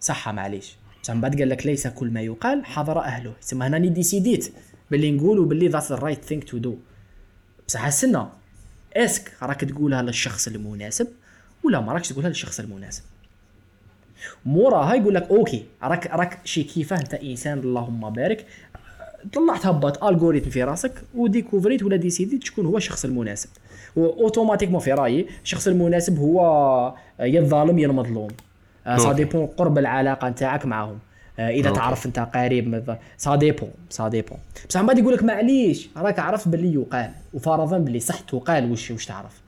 صح 0.00 0.28
معليش. 0.28 0.76
من 1.08 1.20
بعد 1.20 1.38
قال 1.38 1.48
لك 1.48 1.66
ليس 1.66 1.86
كل 1.86 2.10
ما 2.10 2.20
يقال 2.20 2.64
حضر 2.64 2.98
أهله. 2.98 3.32
تسمى 3.40 3.66
هنا 3.66 3.78
ديسيديت 3.78 4.52
باللي 4.90 5.10
نقولوا 5.10 5.46
باللي 5.46 5.68
that's 5.68 5.92
the 5.92 5.98
right 5.98 6.24
thing 6.24 6.44
to 6.44 6.58
do 6.58 6.76
بصح 7.68 7.84
السنة 7.86 8.30
اسك 8.96 9.32
راك 9.42 9.60
تقولها 9.60 10.02
للشخص 10.02 10.48
المناسب 10.48 11.08
ولا 11.64 11.80
ما 11.80 11.92
راكش 11.92 12.08
تقولها 12.08 12.28
للشخص 12.28 12.60
المناسب. 12.60 13.02
موراها 14.46 14.94
يقول 14.94 15.14
لك 15.14 15.30
OK 15.30 15.64
راك 15.82 16.06
راك 16.06 16.38
شي 16.44 16.62
كيفاه 16.62 16.98
أنت 16.98 17.14
إنسان؟ 17.14 17.58
اللهم 17.58 18.10
بارك. 18.10 18.46
طلعت 19.32 19.66
هبط 19.66 20.04
algorithme 20.04 20.50
في 20.50 20.62
راسك 20.64 20.92
وديكوفريت 21.14 21.82
ولا 21.82 21.96
ديسيديت 21.96 22.44
شكون 22.44 22.66
هو 22.66 22.76
الشخص 22.76 23.04
المناسب. 23.04 23.48
و 23.96 24.01
automatiquement 24.01 24.80
في 24.80 24.92
رأيي 24.92 25.26
الشخص 25.42 25.68
المناسب 25.68 26.18
هو 26.18 26.40
يا 27.20 27.40
الظالم 27.40 27.78
يا 27.78 27.86
المظلوم. 27.86 28.28
ça 28.96 29.12
dépend 29.12 29.46
قرب 29.46 29.78
العلاقة 29.78 30.28
نتاعك 30.28 30.66
معهم 30.66 30.98
آه، 31.38 31.50
إذا 31.50 31.68
OK. 31.68 31.80
تعرف 31.80 32.06
أنت 32.06 32.18
قريب 32.18 32.96
ça 33.16 33.36
dépend 33.36 33.70
ça 33.90 34.08
dépend 34.08 34.38
بصح 34.68 34.80
من 34.80 34.86
بعد 34.86 34.98
يقول 34.98 35.14
لك 35.14 35.22
معليش 35.22 35.88
راك 35.96 36.18
عرفت 36.18 36.48
باللي 36.48 36.74
يقال 36.74 37.10
وفرضا 37.34 37.78
باللي 37.78 38.00
صح 38.00 38.20
تقال 38.20 38.72
وش 38.72 38.90
وش 38.90 39.06
تعرف. 39.06 39.40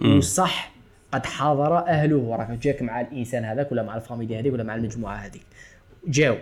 وصح 0.00 0.73
قد 1.14 1.26
حاضر 1.26 1.78
أهله. 1.78 2.16
وراك 2.16 2.50
جاك 2.50 2.82
مع 2.82 3.00
الإنسان 3.00 3.44
هذاك 3.44 3.72
ولا 3.72 3.82
مع 3.82 3.96
الفاميليا 3.96 4.40
هذيك 4.40 4.52
ولا 4.52 4.62
مع 4.62 4.74
المجموعة 4.74 5.16
هذيك 5.16 5.42
جاو. 6.06 6.36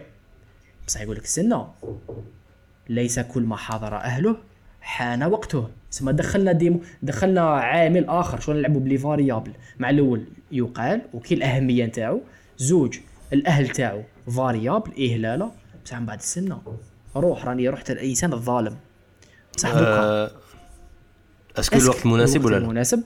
بصح 0.87 1.01
يقول 1.01 1.17
لك 1.17 1.25
استنى 1.25 1.65
ليس 2.89 3.19
كل 3.21 3.43
ما 3.43 3.57
حاضر 3.57 3.97
أهله 3.97 4.37
حان 4.81 5.23
وقته. 5.23 5.69
ثم 5.91 6.11
دخلنا 6.11 6.53
ديمو 6.53 6.81
دخلنا 7.03 7.41
عامل 7.41 8.09
آخر. 8.09 8.41
شلون 8.41 8.57
نلعبوا 8.57 8.81
بلي 8.81 8.99
فاريابل؟ 8.99 9.53
مع 9.79 9.91
الأول 9.91 10.25
يقال 10.53 11.03
وكي 11.15 11.35
الأهمية 11.35 11.85
نتاعو 11.87 12.21
زوج 12.59 12.99
الأهل 13.33 13.69
تاعو 13.69 14.03
فاريابل 14.37 14.93
اهلاله 15.05 15.53
بصح 15.85 15.99
من 15.99 16.07
بعد 16.07 16.19
السنة. 16.19 16.63
روح 17.17 17.45
راني 17.45 17.69
رحت 17.69 17.91
الانسان 17.91 18.33
الظالم. 18.33 18.77
بصح 19.57 19.71
دوكا. 19.71 20.01
أه 20.01 20.31
est-ce 21.59 21.72
que 21.72 21.79
الوقت 21.79 22.07
مناسب 22.07 22.45
ولا 22.45 22.57
لا؟ 22.59 22.69
مناسب. 22.69 23.03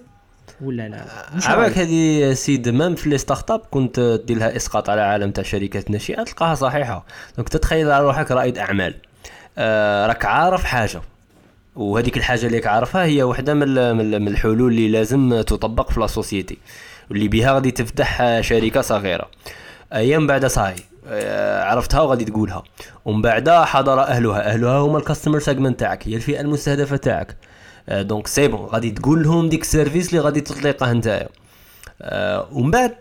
ولا 0.61 0.89
لا؟ 0.89 1.05
عباك 1.45 1.79
هذه 1.79 2.33
c'est 2.33 2.69
même 2.69 2.95
في 2.95 3.11
les 3.11 3.19
start-ups 3.19 3.61
كنت 3.71 4.21
دير 4.27 4.39
لها 4.39 4.57
إسقاط 4.57 4.91
على 4.91 5.01
عالم 5.01 5.31
تاع 5.31 5.45
شركات 5.45 5.87
الناشئه 5.87 6.23
تلقاها 6.23 6.55
صحيحة. 6.55 7.07
donc 7.37 7.49
تتخيل 7.49 8.01
روحك 8.01 8.31
رائد 8.31 8.59
أعمال. 8.59 8.95
آه 9.59 10.07
راك 10.07 10.25
عارف 10.25 10.65
حاجة. 10.65 11.01
وهذيك 11.77 12.17
الحاجة 12.17 12.47
اللي 12.47 12.69
عارفها 12.69 13.05
هي 13.05 13.23
واحدة 13.23 13.55
من 13.55 13.97
من 14.23 14.29
الحلول 14.29 14.73
اللي 14.73 14.89
لازم 14.89 15.41
تطبق 15.41 15.91
في 15.91 16.01
la 16.01 16.07
société. 16.07 16.59
واللي 17.11 17.29
بها 17.29 17.53
غادي 17.53 17.71
تفتح 17.71 18.41
شركة 18.41 18.81
صغيرة. 18.81 19.31
أيام 19.93 20.27
بعد 20.27 20.47
صاي 20.47 20.75
آه، 21.09 21.65
عرفتها 21.65 22.01
وغادي 22.01 22.25
تقولها. 22.25 22.63
ومن 23.05 23.23
بعد 23.23 23.51
حضر 23.51 24.01
أهلها. 24.01 24.41
أهلها 24.41 24.79
هما 24.79 24.99
ال 24.99 25.03
customer 25.03 25.39
segment 25.39 25.81
تاعك. 25.81 26.09
هي 26.09 26.17
الفئة 26.17 26.41
المستهدفة 26.41 26.97
تاعك. 26.97 27.37
donc 27.89 28.27
c'est 28.27 28.49
bon 28.49 28.61
غادي 28.61 28.91
تقول 28.91 29.23
لهم 29.23 29.49
ديك 29.49 29.63
ال 29.63 29.69
service 29.69 30.09
اللي 30.09 30.21
غادي 30.21 30.41
تطلقه 30.41 30.93
نتايا. 30.93 31.29
آه، 32.03 32.49
ومن 32.53 32.71
بعد 32.71 32.95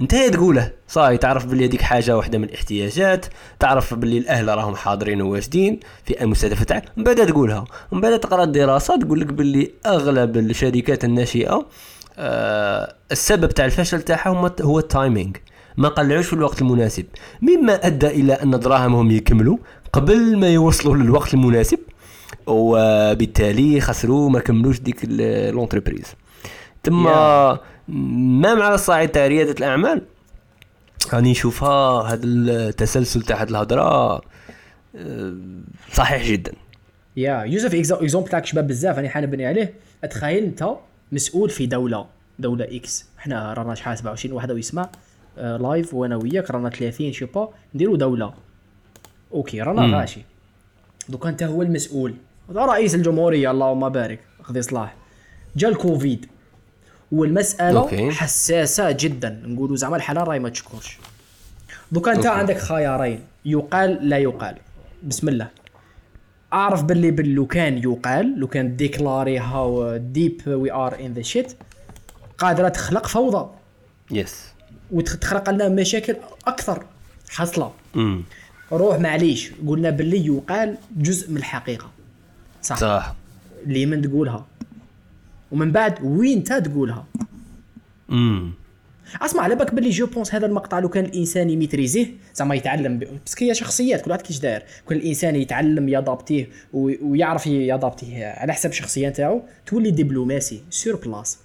انت 0.00 0.14
تقوله 0.14 0.72
صاي 0.88 1.18
تعرف 1.18 1.46
باللي 1.46 1.66
هذيك 1.66 1.82
حاجة 1.82 2.16
واحدة 2.16 2.38
من 2.38 2.44
الاحتياجات 2.44 3.26
تعرف 3.60 3.94
باللي 3.94 4.18
الأهل 4.18 4.48
راهم 4.48 4.76
حاضرين 4.76 5.22
وواجدين 5.22 5.80
في 6.04 6.22
المستهدفه 6.22 6.64
تاعك 6.64 6.84
من 6.96 7.04
بعد 7.04 7.26
تقولها. 7.26 7.64
من 7.92 8.00
بعد 8.00 8.20
تقرا 8.20 8.44
الدراسة 8.44 8.96
تقول 9.00 9.20
لك 9.20 9.26
باللي 9.26 9.70
أغلب 9.86 10.36
الشركات 10.36 11.04
الناشئة 11.04 11.66
آه 12.18 12.94
السبب 13.12 13.48
تاع 13.48 13.64
الفشل 13.64 14.02
تاعها 14.02 14.52
هو 14.62 14.78
ال 14.78 14.86
timing 14.86 15.32
ما 15.76 15.88
قلعوش 15.88 16.26
في 16.26 16.32
الوقت 16.32 16.62
المناسب. 16.62 17.04
مما 17.42 17.86
أدى 17.86 18.06
إلى 18.06 18.32
أن 18.32 18.50
دراهمهم 18.50 19.10
يكملوا 19.10 19.56
قبل 19.92 20.38
ما 20.38 20.48
يوصلوا 20.48 20.96
للوقت 20.96 21.34
المناسب 21.34 21.78
وبالتالي 22.48 23.80
خسروا 23.80 24.30
ما 24.30 24.40
كملوش 24.40 24.80
ديك 24.80 25.04
l'entreprise 25.54 26.06
ثم 26.84 27.02
même 28.42 28.62
على 28.62 28.74
الصعيد 28.74 29.08
تاع 29.08 29.26
رياده 29.26 29.52
الأعمال. 29.52 30.02
راني 31.12 31.30
نشوفها 31.30 32.02
هذا 32.02 32.20
التسلسل 32.24 33.22
تاع 33.22 33.42
هذه 33.42 33.48
الهضرة 33.50 34.20
آه، 34.96 35.34
صحيح 35.92 36.26
جدا. 36.26 36.52
يا 37.16 37.42
يوسف 37.42 37.74
exemple 37.74 38.28
تاعك 38.28 38.46
شباب 38.46 38.66
بزاف 38.66 38.96
راني 38.96 39.08
حانبني 39.08 39.46
عليه. 39.46 39.74
اتخيل 40.04 40.44
انت 40.44 40.68
مسؤول 41.12 41.50
في 41.50 41.66
دولة 41.66 42.06
دولة 42.38 42.64
X 42.76 43.06
إحنا 43.18 43.52
رانا 43.52 43.74
شحال 43.74 43.98
27 43.98 44.34
واحد 44.36 44.50
ويسمع 44.50 44.88
آه 45.38 45.56
live 45.56 45.94
وأنا 45.94 46.16
وياك 46.16 46.50
رانا 46.50 46.70
30 46.70 47.12
je 47.12 47.16
sais 47.16 47.24
pas 47.24 47.48
نديرو 47.74 47.96
دولة. 47.96 48.34
OK 49.32 49.62
رانا 49.62 49.98
غاشي. 49.98 50.20
دوكا 51.08 51.28
أنت 51.28 51.42
هو 51.42 51.62
المسؤول. 51.62 52.14
رئيس 52.56 52.94
الجمهورية 52.94 53.50
اللهم 53.50 53.88
بارك 53.88 54.20
خذي 54.42 54.62
صلاح 54.62 54.94
جا 55.56 55.68
الكوفيد 55.68 56.26
والمسألة 57.12 57.80
OK. 57.80 58.10
حساسة 58.10 58.90
جدا 58.90 59.42
نقولوا 59.46 59.76
زعما 59.76 59.96
الحاله 59.96 60.22
راهي 60.22 60.38
ما 60.38 60.48
تشكرش. 60.48 60.98
دوكا 61.92 62.12
أنت 62.12 62.26
عندك 62.26 62.58
خيارين 62.58 63.20
يقال 63.44 64.08
لا 64.08 64.18
يقال. 64.18 64.56
بسم 65.02 65.28
الله. 65.28 65.48
أعرف 66.52 66.82
باللي 66.82 67.10
لو 67.10 67.46
كان 67.46 67.78
يقال 67.78 68.38
لو 68.38 68.46
كان 68.46 68.76
déclaré 68.76 69.38
how 69.38 69.96
deep 69.96 70.42
we 70.46 70.72
are 70.72 71.00
in 71.00 71.12
the 71.12 71.22
shit 71.22 71.52
قادرة 72.38 72.68
تخلق 72.68 73.06
فوضى. 73.06 73.50
yes 74.10 74.32
yes. 74.34 74.64
وتخلق 74.90 75.50
لنا 75.50 75.68
مشاكل 75.68 76.16
أكثر 76.46 76.84
حصلة. 77.30 77.72
mm. 77.96 77.98
روح 78.72 78.98
معليش 78.98 79.52
قلنا 79.66 79.90
باللي 79.90 80.26
يقال 80.26 80.76
جزء 80.96 81.30
من 81.30 81.36
الحقيقة. 81.36 81.90
صح. 82.68 82.76
صح. 82.76 83.14
اللي 83.66 83.86
من 83.86 84.02
تقولها. 84.02 84.46
ومن 85.52 85.72
بعد 85.72 86.04
وين 86.04 86.44
تا 86.44 86.58
تقولها. 86.58 87.06
امم 88.10 88.52
اسمع 89.22 89.42
على 89.42 89.54
بالك 89.54 89.74
باللي 89.74 89.90
je 89.90 90.06
pense 90.06 90.34
هذا 90.34 90.46
المقطع 90.46 90.78
لو 90.78 90.88
كان 90.88 91.04
الإنسان 91.04 91.50
يميتريزيه 91.50 92.06
زعما 92.34 92.54
يتعلم 92.54 92.98
parce 92.98 93.27
que 93.27 93.44
هي 93.44 93.54
شخصيات 93.54 94.00
كل 94.00 94.10
واحد 94.10 94.22
كيش 94.22 94.38
داير. 94.38 94.62
كل 94.86 94.96
الانسان 94.96 95.36
يتعلم 95.36 95.88
يادابتيه 95.88 96.48
ويعرف 96.72 97.46
يادابتيه 97.46 98.26
على 98.26 98.52
حسب 98.52 98.70
الشخصيه 98.70 99.08
نتاعو 99.08 99.42
تولي 99.66 99.90
دبلوماسي 99.90 100.62
sur 100.70 100.96
place 100.96 101.38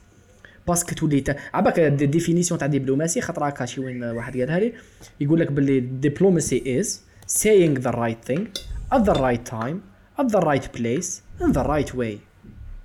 parce 0.68 0.85
que 0.85 0.96
تولي 0.96 1.22
تا 1.22 1.36
عباك 1.54 1.80
ال 1.80 1.87
définition 1.87 2.60
تاع 2.60 2.68
دبلوماسي 2.68 3.22
خاطر 3.22 3.50
هكا 3.50 3.66
شي 3.66 3.82
وين 3.82 4.04
واحد 4.04 4.38
قالها 4.38 4.60
لي. 4.60 4.74
يقول 5.20 5.40
لك 5.40 5.52
باللي 5.52 5.80
diplomacy 5.80 6.80
is 6.80 7.02
saying 7.28 7.80
the 7.80 7.92
right 7.92 8.32
thing 8.32 8.42
at 8.96 9.00
the 9.00 9.14
right 9.14 9.52
time 9.52 9.93
at 10.20 10.26
the 10.26 10.40
right 10.40 10.72
place 10.78 11.22
in 11.42 11.52
the 11.52 11.64
right 11.64 11.94
way. 11.96 12.18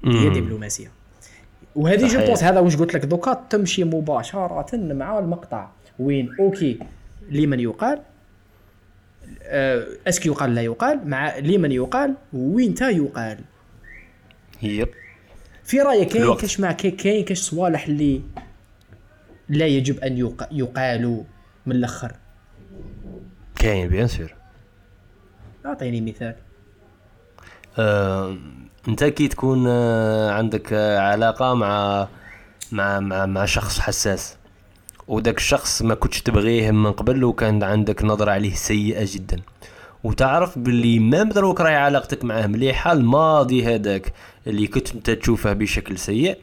هي 0.04 0.30
دبلوماسية. 0.30 0.90
وهذه 1.76 2.06
je 2.06 2.26
pense 2.26 2.44
هذا 2.44 2.60
واش 2.60 2.76
قلت 2.76 2.94
لك 2.94 3.04
دوكا؟ 3.04 3.46
تمشي 3.50 3.84
مباشرة 3.84 4.76
مع 4.76 5.18
المقطع. 5.18 5.68
وين؟ 5.98 6.30
OK. 6.40 6.78
لمن 7.30 7.60
يقال؟ 7.60 8.02
آه، 9.42 9.86
est-ce 10.08 10.22
que 10.22 10.28
يقال 10.28 10.54
لا 10.54 10.62
يقال. 10.62 11.08
مع 11.08 11.38
لمن 11.38 11.72
يقال؟ 11.72 12.14
وين 12.32 12.74
تا 12.74 12.88
يقال؟ 12.88 13.38
yep 14.62 14.88
في 15.64 15.80
رأيك 15.80 16.08
كاين 16.08 16.34
كاش 16.34 16.60
مع 16.60 16.72
كاين 16.72 17.24
كاش 17.24 17.38
صوالح 17.38 17.86
اللي 17.86 18.22
لا 19.48 19.66
يجب 19.66 19.98
أن 20.00 20.32
يقالوا 20.52 21.24
من 21.66 21.76
الأخر؟ 21.76 22.12
كاين 23.56 23.88
bien 23.88 24.06
sûr. 24.06 24.34
أعطيني 25.66 26.00
مثال. 26.00 26.34
انت 28.88 29.04
كي 29.04 29.28
تكون 29.28 29.64
آه، 29.68 30.30
عندك 30.30 30.72
آه، 30.72 30.98
علاقة 30.98 31.54
مع 31.54 32.08
مع 32.72 33.00
مع, 33.00 33.26
مع 33.26 33.44
شخص 33.44 33.78
حساس. 33.80 34.36
وداك 35.08 35.36
الشخص 35.36 35.82
ما 35.82 35.94
كنتش 35.94 36.22
تبغيه 36.22 36.70
من 36.70 36.92
قبل 36.92 37.24
وكان 37.24 37.62
عندك 37.62 38.04
نظرة 38.04 38.30
عليه 38.30 38.54
سيئة 38.54 39.06
جدا. 39.14 39.40
وتعرف 40.04 40.58
باللي 40.58 40.98
ما 40.98 41.22
دروك 41.22 41.60
راهي 41.60 41.76
علاقتك 41.76 42.24
معاه 42.24 42.46
مليحه 42.46 42.92
الماضي 42.92 43.74
هذاك 43.74 44.12
اللي 44.46 44.66
كنت 44.66 44.94
انت 44.94 45.10
تشوفه 45.10 45.52
بشكل 45.52 45.98
سيء 45.98 46.38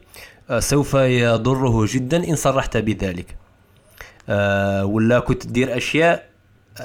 سوف 0.58 0.94
يضره 0.94 1.86
جدا 1.88 2.28
إن 2.28 2.36
صرحت 2.36 2.76
بذلك. 2.76 3.36
ولا 4.84 5.18
كنت 5.18 5.42
تدير 5.42 5.76
أشياء 5.76 6.28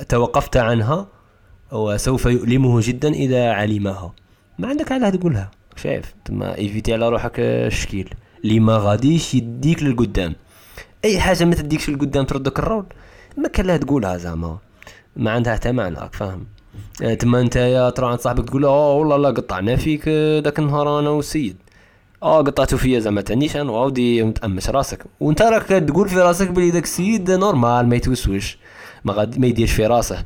توقفت 0.09 0.57
عنها 0.57 1.07
وسوف 1.71 2.25
يؤلمه 2.25 2.81
جدا 2.81 3.09
إذا 3.13 3.51
علمها. 3.51 4.13
ما 4.61 4.67
عندك 4.67 4.91
علاه 4.91 5.09
تقولها. 5.09 5.51
شايف. 5.75 6.13
تما 6.25 6.57
إيفيتي 6.57 6.93
على 6.93 7.09
روحك 7.09 7.39
الشكيل 7.39 8.09
اللي 8.43 8.59
ما 8.59 8.77
غاديش 8.77 9.33
يديك 9.35 9.83
للقدام. 9.83 10.35
أي 11.05 11.19
حاجة 11.19 11.43
ما 11.45 11.55
تديكش 11.55 11.89
للقدام 11.89 12.25
تردك 12.25 12.59
الرول 12.59 12.85
ما 13.37 13.47
كان 13.47 13.65
لها 13.65 13.77
تقولها 13.77 14.17
زعما. 14.17 14.57
ما 15.15 15.31
عندها 15.31 15.53
حتى 15.55 15.71
معنى 15.71 15.97
فاهم. 16.11 16.45
آه، 17.03 17.13
تما 17.13 17.41
أنت 17.41 17.55
يا 17.55 17.89
ترى 17.89 18.07
عند 18.09 18.19
صاحبك 18.19 18.49
تقول 18.49 18.65
آه 18.65 18.93
والله 18.93 19.17
لا 19.17 19.29
قطعنا 19.29 19.75
فيك 19.75 20.07
ذاك 20.43 20.59
النهار 20.59 20.99
أنا 20.99 21.09
والسيد. 21.09 21.55
آه 22.23 22.41
قطعتو 22.41 22.77
فيا 22.77 22.99
زعما 22.99 23.21
تانيش 23.21 23.57
أنا 23.57 23.71
وعاودي 23.71 24.23
متامش 24.23 24.69
راسك. 24.69 25.03
وأنت 25.19 25.41
راك 25.41 25.63
تقول 25.63 26.09
في 26.09 26.15
راسك 26.19 26.47
بلي 26.51 26.71
داك 26.71 26.83
السيد 26.83 27.31
نورمال 27.31 27.89
ما 27.89 27.95
يتوسوش. 27.95 28.57
ما 29.05 29.13
غادي 29.13 29.39
ما 29.39 29.47
يديرش 29.47 29.71
في 29.71 29.85
راسه. 29.87 30.25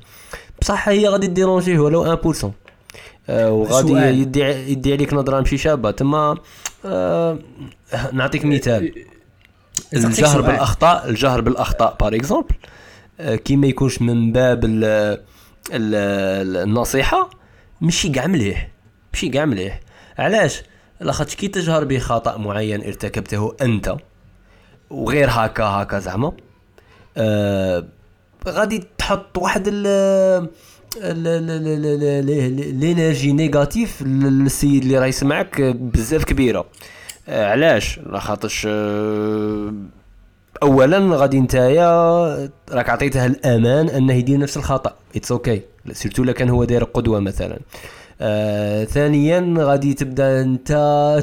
بصح 0.61 0.89
هي 0.89 1.07
غادي 1.07 1.27
ديرونجيه 1.27 1.79
ولو 1.79 2.03
1% 2.15 2.45
آه، 2.45 2.51
وغادي 3.29 3.93
يدي 3.93 4.39
يدي 4.41 4.93
عليك 4.93 5.13
نظرة 5.13 5.39
ماشي 5.39 5.57
شابة. 5.57 5.91
تما 5.91 6.37
آه 6.85 7.39
نعطيك 8.13 8.45
مثال. 8.45 9.05
الجهر 9.93 10.41
بالأخطاء 10.41 11.09
الجهر 11.09 11.41
بالأخطاء 11.41 11.95
par 11.99 12.15
exemple 12.15 12.55
آه 13.19 13.35
كي 13.35 13.55
ما 13.55 13.67
يكونش 13.67 14.01
من 14.01 14.31
باب 14.31 14.65
ال 14.65 15.19
النصيحة 15.71 17.29
ماشي 17.81 18.09
كاع 18.09 18.27
مليح. 18.27 18.69
ماشي 19.13 19.29
كاع 19.29 19.45
مليح. 19.45 19.79
علاش؟ 20.19 20.63
لاخاطش 21.01 21.35
كي 21.35 21.47
تجهر 21.47 21.83
بخطأ 21.83 22.37
معين 22.37 22.83
ارتكبته 22.83 23.55
أنت 23.61 23.95
وغير 24.89 25.29
هكا 25.31 25.63
هكا 25.63 25.99
زعما 25.99 26.31
آه 27.17 27.85
غادي 28.47 28.83
تحط 28.97 29.37
واحد 29.37 29.67
l'énergie 32.71 33.31
négative 33.31 34.01
للسيد 34.01 34.83
اللي 34.83 34.99
راه 34.99 35.05
يسمعك 35.05 35.61
بزاف 35.61 36.23
كبيرة. 36.23 36.65
آه، 37.27 37.51
علاش؟ 37.51 37.99
لاخاطرش 37.99 38.67
آه، 38.69 39.73
اولا 40.63 40.99
غادي 41.17 41.39
نتايا 41.39 41.89
راك 42.71 42.89
عطيته 42.89 43.25
الأمان 43.25 43.89
أنه 43.89 44.13
يدير 44.13 44.39
نفس 44.39 44.57
الخطأ. 44.57 44.93
it's 45.15 45.31
okay. 45.31 45.61
surtout 45.91 46.23
إلا 46.23 46.31
كان 46.31 46.49
هو 46.49 46.63
داير 46.63 46.83
قدوه 46.83 47.19
مثلا. 47.19 47.59
آه 48.21 48.83
ثانيا 48.83 49.53
غادي 49.57 49.93
تبدأ 49.93 50.41
أنت 50.41 50.71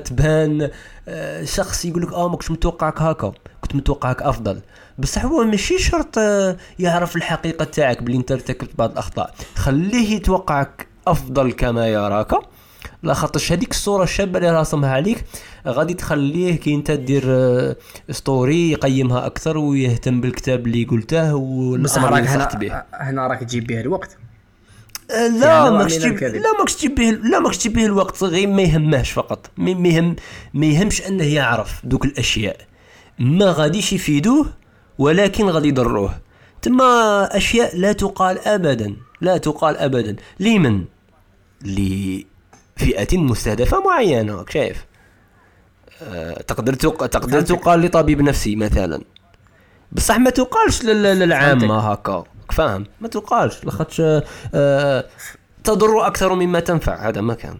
تبان 0.04 0.70
آه 1.08 1.44
شخص 1.44 1.85
يقول 1.85 2.02
لك 2.02 2.12
آه 2.12 2.28
ما 2.28 2.37
كنتش 2.37 2.50
متوقعك 2.50 3.02
هكا. 3.02 3.32
كنت 3.61 3.74
متوقعك 3.74 4.22
أفضل. 4.22 4.61
بصح 4.98 5.24
هو 5.24 5.44
ماشي 5.44 5.78
شرط 5.78 6.18
آه، 6.18 6.57
يعرف 6.78 7.16
الحقيقة 7.16 7.64
تاعك 7.64 8.02
بلي 8.02 8.16
انت 8.16 8.33
ارتكبت 8.33 8.70
بعض 8.78 8.90
الأخطاء. 8.90 9.35
خليه 9.55 10.16
يتوقعك 10.16 10.87
أفضل 11.07 11.52
كما 11.52 11.88
يراك. 11.88 12.33
لا 13.02 13.14
خاطرش 13.14 13.52
هذيك 13.52 13.70
الصورة 13.70 14.02
الشابه 14.02 14.38
اللي 14.38 14.50
راسمها 14.50 14.90
عليك. 14.90 15.24
غادي 15.66 15.94
تخليه 15.94 16.57
كي 16.57 16.74
انت 16.74 16.90
دير 16.90 17.24
story 18.11 18.70
يقيمها 18.70 19.26
أكثر 19.26 19.59
ويهتم 19.59 20.20
بالكتاب 20.20 20.66
اللي 20.66 20.85
قلته 20.85 21.35
والأمر 21.35 22.18
اللي 22.18 22.20
نصحت 22.20 22.57
به. 22.57 22.83
هنا 22.94 23.26
راك 23.26 23.40
تجيب 23.40 23.66
به 23.66 23.81
الوقت. 23.81 24.18
لا 25.40 25.70
ماكش 25.70 25.96
تجيب 25.96 26.22
لا 26.22 26.59
ماكش 26.59 26.76
تجيب 26.76 26.94
به 26.94 27.11
لا 27.11 27.40
ماكش 27.40 27.59
تجيب 27.59 27.72
به 27.72 27.85
الوقت 27.85 28.24
غير 28.24 28.48
ما 28.48 28.62
يهمهش 28.62 29.11
فقط. 29.11 29.50
ما 29.57 29.88
يهم 29.88 30.16
ما 30.55 30.66
يهمش 30.66 31.02
أنه 31.02 31.24
يعرف 31.24 31.81
دوك 31.85 32.05
الأشياء. 32.05 32.57
ما 33.18 33.46
غاديش 33.46 33.92
يفيدوه 33.92 34.46
ولكن 35.03 35.49
غادي 35.51 35.69
يضروه. 35.69 36.19
تما 36.62 37.29
أشياء 37.37 37.77
لا 37.77 37.93
تقال 37.93 38.38
ابدا 38.38 38.97
لا 39.21 39.37
تقال 39.37 39.77
ابدا. 39.77 40.17
لمن؟ 40.41 40.85
لفئة 41.62 43.19
مستهدفة 43.19 43.81
معينة 43.81 44.45
شايف؟ 44.49 44.87
أه 46.03 46.43
تقدر 46.43 46.75
تقدر 46.75 47.41
تقال 47.41 47.81
لطبيب 47.81 48.21
نفسي 48.21 48.57
مثلا. 48.57 49.03
بصح 49.93 50.19
ما 50.19 50.31
تقالش 50.31 50.85
للعامة 50.85 51.79
هكا. 51.93 52.25
فاهم؟ 52.53 52.87
ما 53.01 53.09
تقالش. 53.09 53.65
لاخاطش 53.65 54.03
أه 54.55 55.05
تضر 55.65 56.07
أكثر 56.07 56.35
مما 56.35 56.61
تنفع. 56.61 57.09
هذا 57.09 57.21
ما 57.21 57.35
كان 57.35 57.59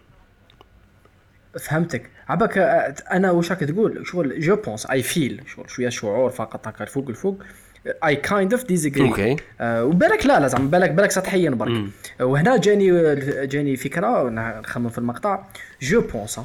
فهمتك. 1.59 2.09
عباك 2.29 2.57
آه، 2.57 2.95
أنا 3.11 3.31
واش 3.31 3.51
راك 3.51 3.59
تقول؟ 3.59 4.07
شغل 4.07 4.39
جو 4.39 4.55
بونس 4.55 4.85
اي 4.85 5.03
فيل 5.03 5.43
شغل 5.47 5.69
شوية 5.69 5.89
شعور 5.89 6.29
فقط 6.29 6.67
هكا 6.67 6.83
الفوق 6.83 7.09
الفوق. 7.09 7.43
I 8.05 8.15
kind 8.15 8.53
of 8.53 8.63
disagree 8.63 9.09
okay. 9.09 9.37
وبالك 9.61 10.25
لا 10.25 10.39
لا 10.39 10.47
زعما 10.47 10.69
بالك 10.69 10.91
بالك 10.91 11.11
سطحيا 11.11 11.49
برك. 11.49 11.89
وهنا 12.21 12.57
جاني 12.57 13.15
جاني 13.45 13.75
فكرة 13.75 14.29
نخمم 14.29 14.89
في 14.89 14.97
المقطع. 14.97 15.43
je 15.81 16.01
pense 16.01 16.39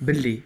باللي 0.00 0.40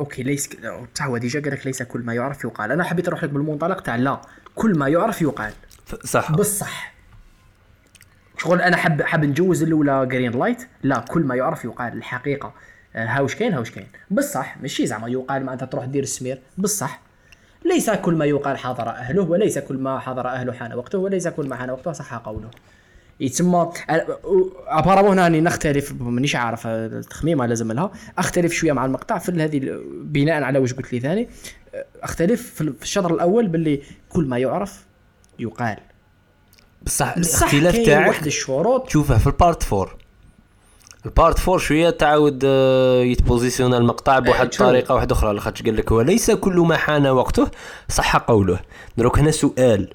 okay 0.00 0.22
ليس 0.22 0.48
تاع 0.94 1.06
هو 1.06 1.16
déjà 1.18 1.40
قال 1.40 1.52
لك 1.52 1.66
ليس 1.66 1.82
كل 1.82 2.00
ما 2.00 2.14
يعرف 2.14 2.44
يقال. 2.44 2.72
أنا 2.72 2.84
حبيت 2.84 3.08
نروح 3.08 3.24
لك 3.24 3.30
بالمنطلق 3.30 3.80
تاع 3.80 3.96
لا 3.96 4.20
كل 4.54 4.78
ما 4.78 4.88
يعرف 4.88 5.22
يقال. 5.22 5.52
صح. 6.04 6.32
بالصح. 6.32 6.95
شغل 8.38 8.60
أنا 8.60 8.76
حب 8.76 9.02
حب 9.02 9.24
نجوز 9.24 9.62
الأولى 9.62 10.06
green 10.06 10.32
light 10.32 10.68
لا 10.82 10.98
كل 10.98 11.22
ما 11.22 11.34
يعرف 11.34 11.64
يقال 11.64 11.92
الحقيقة. 11.92 12.54
آه، 12.96 13.06
هاوش 13.06 13.34
كاين 13.34 13.52
هاوش 13.52 13.70
كاين. 13.70 13.88
بصح 14.10 14.56
ماشي 14.62 14.86
زعما 14.86 15.08
يقال 15.08 15.44
معناتها 15.44 15.66
تروح 15.66 15.84
دير 15.84 16.02
السمير. 16.02 16.40
بصح 16.58 17.00
ليس 17.64 17.90
كل 17.90 18.14
ما 18.14 18.24
يقال 18.24 18.58
حضر 18.58 18.88
أهله 18.88 19.22
وليس 19.22 19.58
كل 19.58 19.78
ما 19.78 19.98
حضر 19.98 20.28
أهله 20.28 20.52
حان 20.52 20.72
وقته 20.74 20.98
وليس 20.98 21.28
كل 21.28 21.48
ما 21.48 21.56
حان 21.56 21.70
وقته 21.70 21.92
صح 21.92 22.14
قوله. 22.14 22.50
يتسمى 23.20 23.72
apparemment 24.68 25.12
هنا 25.12 25.22
راني 25.22 25.40
نختلف 25.40 25.92
مانيش 25.92 26.36
عارف 26.36 26.66
التخميمة 26.66 27.46
لازم 27.46 27.72
لها 27.72 27.92
أختلف 28.18 28.52
شوية 28.52 28.72
مع 28.72 28.84
المقطع 28.84 29.18
في 29.18 29.32
هذه 29.32 29.80
بناء 30.02 30.42
على 30.42 30.58
واش 30.58 30.74
قلت 30.74 30.92
لي 30.92 31.00
ثاني. 31.00 31.28
أختلف 32.02 32.54
في 32.54 32.82
الشطر 32.82 33.14
الأول 33.14 33.48
باللي 33.48 33.82
كل 34.08 34.24
ما 34.24 34.38
يعرف 34.38 34.86
يقال. 35.38 35.76
بصح 36.86 37.14
الاختلاف 37.16 37.76
تاعك 37.86 38.08
واحد 38.08 38.26
الشروط. 38.26 38.86
تشوفه 38.86 39.18
في 39.18 39.26
ال 39.26 39.35
part 39.35 39.72
4 39.72 39.88
ال 41.06 41.12
part 41.12 41.38
4 41.48 41.58
شوية 41.58 41.90
تعاود 41.90 42.42
آه، 42.44 43.02
يت 43.02 43.14
positionne 43.14 43.74
المقطع 43.74 44.18
بواحد 44.18 44.46
الطريقة 44.52 44.94
واحدة 44.94 45.14
أخرى. 45.14 45.32
لاخاطش 45.34 45.62
قال 45.62 45.76
لك 45.76 45.92
وليس 45.92 46.30
كل 46.30 46.56
ما 46.56 46.76
حان 46.76 47.06
وقته 47.06 47.48
صح 47.88 48.16
قوله. 48.16 48.60
دروك 48.96 49.18
هنا 49.18 49.30
سؤال. 49.30 49.88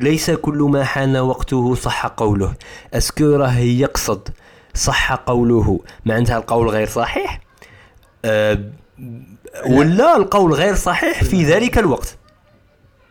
ليس 0.00 0.30
كل 0.30 0.58
ما 0.58 0.84
حان 0.84 1.16
وقته 1.16 1.74
صح 1.74 2.06
قوله. 2.06 2.54
est-ce 2.94 3.14
que 3.14 3.24
راه 3.36 3.58
يقصد 3.58 4.28
صح 4.74 5.12
قوله. 5.12 5.80
معناتها 6.04 6.36
القول 6.38 6.68
غير 6.68 6.88
صحيح؟ 6.88 7.40
أه 8.24 8.58
ولا 9.66 10.16
القول 10.16 10.52
غير 10.52 10.74
صحيح 10.74 11.24
في 11.24 11.44
ذلك 11.44 11.78
الوقت؟ 11.78 12.16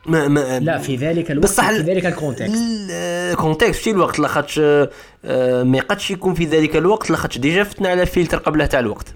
ما 0.06 0.28
ما 0.28 0.60
لا 0.60 0.78
في 0.78 0.96
ذلك 0.96 1.32
الوقت 1.32 1.48
بصح 1.48 1.72
في 1.72 1.78
ذلك 1.78 2.06
ال 2.06 2.12
context. 2.12 2.62
ال 2.92 3.03
context 3.03 3.84
في 3.84 3.92
الوقت 3.92 4.20
لاخاطش 4.20 4.60
آه، 4.60 5.64
ما 5.64 5.78
يقدش 5.78 6.12
يكون 6.12 6.34
في 6.34 6.46
ذلك 6.46 6.76
الوقت 6.76 7.10
لاخاطش 7.10 7.38
déjà 7.38 7.64
فتنا 7.64 7.90
على 7.90 8.06
فلتر 8.06 8.38
قبله 8.38 8.66
تاع 8.66 8.80
الوقت. 8.80 9.08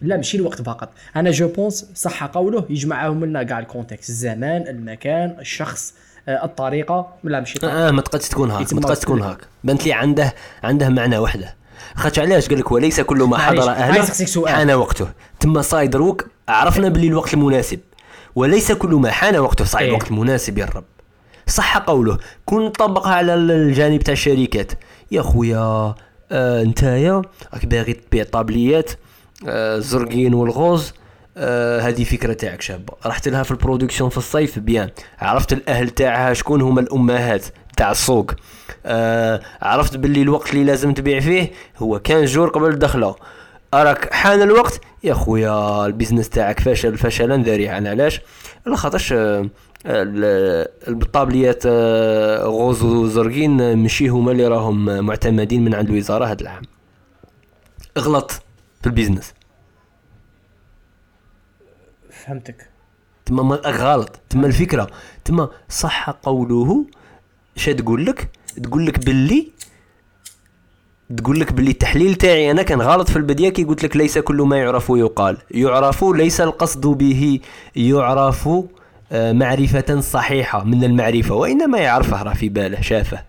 لا 0.00 0.16
ماشي 0.16 0.36
الوقت 0.36 0.62
فقط. 0.62 0.90
أنا 1.16 1.30
je 1.30 1.48
pense 1.48 1.86
صح 1.94 2.24
قوله 2.24 2.64
يجمعهم 2.70 3.24
لنا 3.24 3.42
كاع 3.42 3.58
ال 3.58 3.64
context. 3.64 4.08
الزمان 4.08 4.68
المكان 4.68 5.36
الشخص 5.40 5.94
آه، 6.28 6.44
الطريقة. 6.44 7.14
لا 7.24 7.38
ماشي 7.38 7.58
آه 7.64 7.90
ما 7.90 8.02
تقدش 8.02 8.28
تكون 8.28 8.50
هاك 8.50 8.72
ما 8.72 8.80
تقدش 8.80 8.98
تكون 8.98 9.22
هاك. 9.22 9.38
بنت 9.64 9.86
لي 9.86 9.92
عنده 9.92 10.34
عنده 10.62 10.88
معنى 10.88 11.18
وحده. 11.18 11.54
خاطش 11.94 12.18
علاش؟ 12.18 12.48
قال 12.48 12.58
لك 12.58 12.72
وليس 12.72 13.00
كل 13.00 13.22
ما 13.22 13.38
حضر 13.38 13.70
أهله 13.70 14.06
حان 14.46 14.70
وقته. 14.70 15.08
تما 15.40 15.62
ça 15.62 15.71
y 15.71 15.76
est 15.76 15.90
دروك 15.90 16.26
عرفنا 16.48 16.88
باللي 16.88 17.06
الوقت 17.06 17.34
المناسب. 17.34 17.80
وليس 18.38 18.72
كل 18.72 18.90
ما 18.90 19.10
حان 19.10 19.36
وقته 19.36 19.64
صحيح 19.64 19.82
إيه؟ 19.82 19.88
الوقت 19.88 20.10
المناسب 20.10 20.58
يا 20.58 20.64
الرب 20.64 20.84
صح 21.46 21.78
قوله 21.78 22.18
كون 22.46 22.64
نطبقها 22.66 23.14
على 23.14 23.34
الجانب 23.34 24.02
تاع 24.02 24.12
الشركات. 24.12 24.72
يا 25.10 25.22
خويا 25.22 25.94
آه 26.32 26.62
نتايا 26.64 27.22
راك 27.54 27.66
باغي 27.66 27.92
تبيع 27.92 28.24
طابليات 28.24 28.90
آه 29.48 29.76
الزرقين 29.76 30.34
وال 30.34 30.53
rose 30.53 30.92
آه 31.36 31.80
هذه 31.80 32.04
فكرة 32.04 32.32
تاعك 32.32 32.62
شابه 32.62 32.94
رحت 33.06 33.28
لها 33.28 33.42
في 33.42 33.50
ال 33.50 33.56
production 33.56 34.10
في 34.10 34.16
الصيف؟ 34.18 34.58
bien. 34.58 34.90
عرفت 35.18 35.52
الأهل 35.52 35.90
تاعها 35.90 36.34
شكون 36.34 36.62
هما 36.62 36.80
الأمهات 36.80 37.44
تاع 37.76 37.90
السوق. 37.90 38.32
آه 38.86 39.40
عرفت 39.62 39.96
باللي 39.96 40.22
الوقت 40.22 40.50
اللي 40.50 40.64
لازم 40.64 40.94
تبيع 40.94 41.20
فيه 41.20 41.52
هو 41.78 41.98
quinze 41.98 42.24
jours 42.24 42.48
قبل 42.48 42.68
الدخله 42.70 43.14
أراك 43.74 44.12
حان 44.12 44.42
الوقت؟ 44.42 44.80
يا 45.04 45.14
خويا 45.14 45.86
ال 45.86 45.91
business 45.91 46.28
تاعك 46.28 46.60
فشل 46.60 46.98
فشلا 46.98 47.36
ذريعا. 47.36 47.88
علاش؟ 47.88 48.20
خاطرش 48.74 49.12
آه، 49.12 49.48
الطابليات 50.88 51.62
آه، 51.66 52.44
rose 52.44 52.82
وزرقين 52.82 53.76
ماشي 53.76 54.08
هما 54.08 54.32
اللي 54.32 54.48
راهم 54.48 55.04
معتمدين 55.04 55.64
من 55.64 55.74
عند 55.74 55.90
الوزارة 55.90 56.24
هذا 56.24 56.40
العام. 56.40 56.62
غلط 57.98 58.30
في 58.80 58.86
ال 58.86 58.91
business. 58.91 59.34
فهمتك. 62.10 62.70
تما 63.26 63.54
غلط. 63.54 64.20
تما 64.30 64.46
الفكرة 64.46 64.90
تما 65.24 65.48
صح 65.68 66.10
قوله 66.10 66.86
اش 67.56 67.64
تقول 67.64 68.06
لك 68.06 68.28
تقول 68.62 68.86
لك 68.86 69.04
باللي 69.06 69.52
تقول 71.16 71.40
لك 71.40 71.52
باللي 71.52 71.70
التحليل 71.70 72.14
تاعي 72.14 72.50
أنا 72.50 72.62
كان 72.62 72.80
غلط 72.82 73.10
في 73.10 73.16
البداية 73.16 73.48
كي 73.48 73.64
قلت 73.64 73.84
لك 73.84 73.96
ليس 73.96 74.18
كل 74.18 74.36
ما 74.36 74.56
يعرف 74.58 74.88
يقال. 74.90 75.36
يعرف 75.50 76.04
ليس 76.04 76.40
القصد 76.40 76.86
به 76.86 77.40
يعرف 77.76 78.48
آه، 79.12 79.32
معرفة 79.32 80.00
صحيحة 80.00 80.64
من 80.64 80.84
المعرفة 80.84 81.34
وإنما 81.34 81.78
يعرفه 81.78 82.22
راه 82.22 82.34
في 82.34 82.48
باله 82.48 82.80
شافه. 82.80 83.24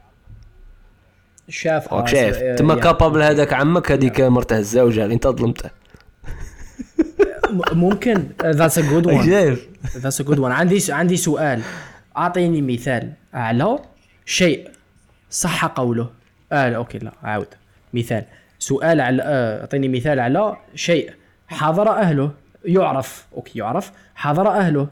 شافه 1.49 2.05
شايف 2.05 2.37
تما 2.37 2.73
يعني. 2.73 2.81
كابابل 2.81 3.21
هذاك 3.21 3.53
عمك 3.53 3.91
هذيك 3.91 4.21
مرته 4.21 4.57
الزوجة 4.57 5.05
انت 5.05 5.27
ظلمته. 5.27 5.69
ممكن. 7.71 8.23
that's 8.45 8.77
a 8.77 8.81
good 8.81 9.05
one 9.05 9.25
شايف. 9.25 9.67
that's 9.97 10.21
a 10.21 10.23
good 10.23 10.39
one 10.39 10.51
عندي 10.51 10.79
عندي 10.89 11.17
سؤال. 11.17 11.61
أعطيني 12.17 12.61
مثال. 12.61 13.13
على 13.33 13.79
شيء. 14.25 14.69
صح 15.29 15.65
قوله. 15.65 16.09
آه 16.51 16.75
okay 16.75 16.97
لا 16.97 17.11
عاود. 17.23 17.47
مثال. 17.93 18.25
سؤال 18.59 19.01
على 19.01 19.23
آه، 19.23 19.61
أعطيني 19.61 19.87
مثال 19.87 20.19
على 20.19 20.57
شيء. 20.75 21.13
حضر 21.47 21.89
أهله. 21.89 22.31
يعرف. 22.65 23.25
okay 23.33 23.59
يعرف. 23.59 23.91
حضر 24.15 24.47
أهله. 24.47 24.87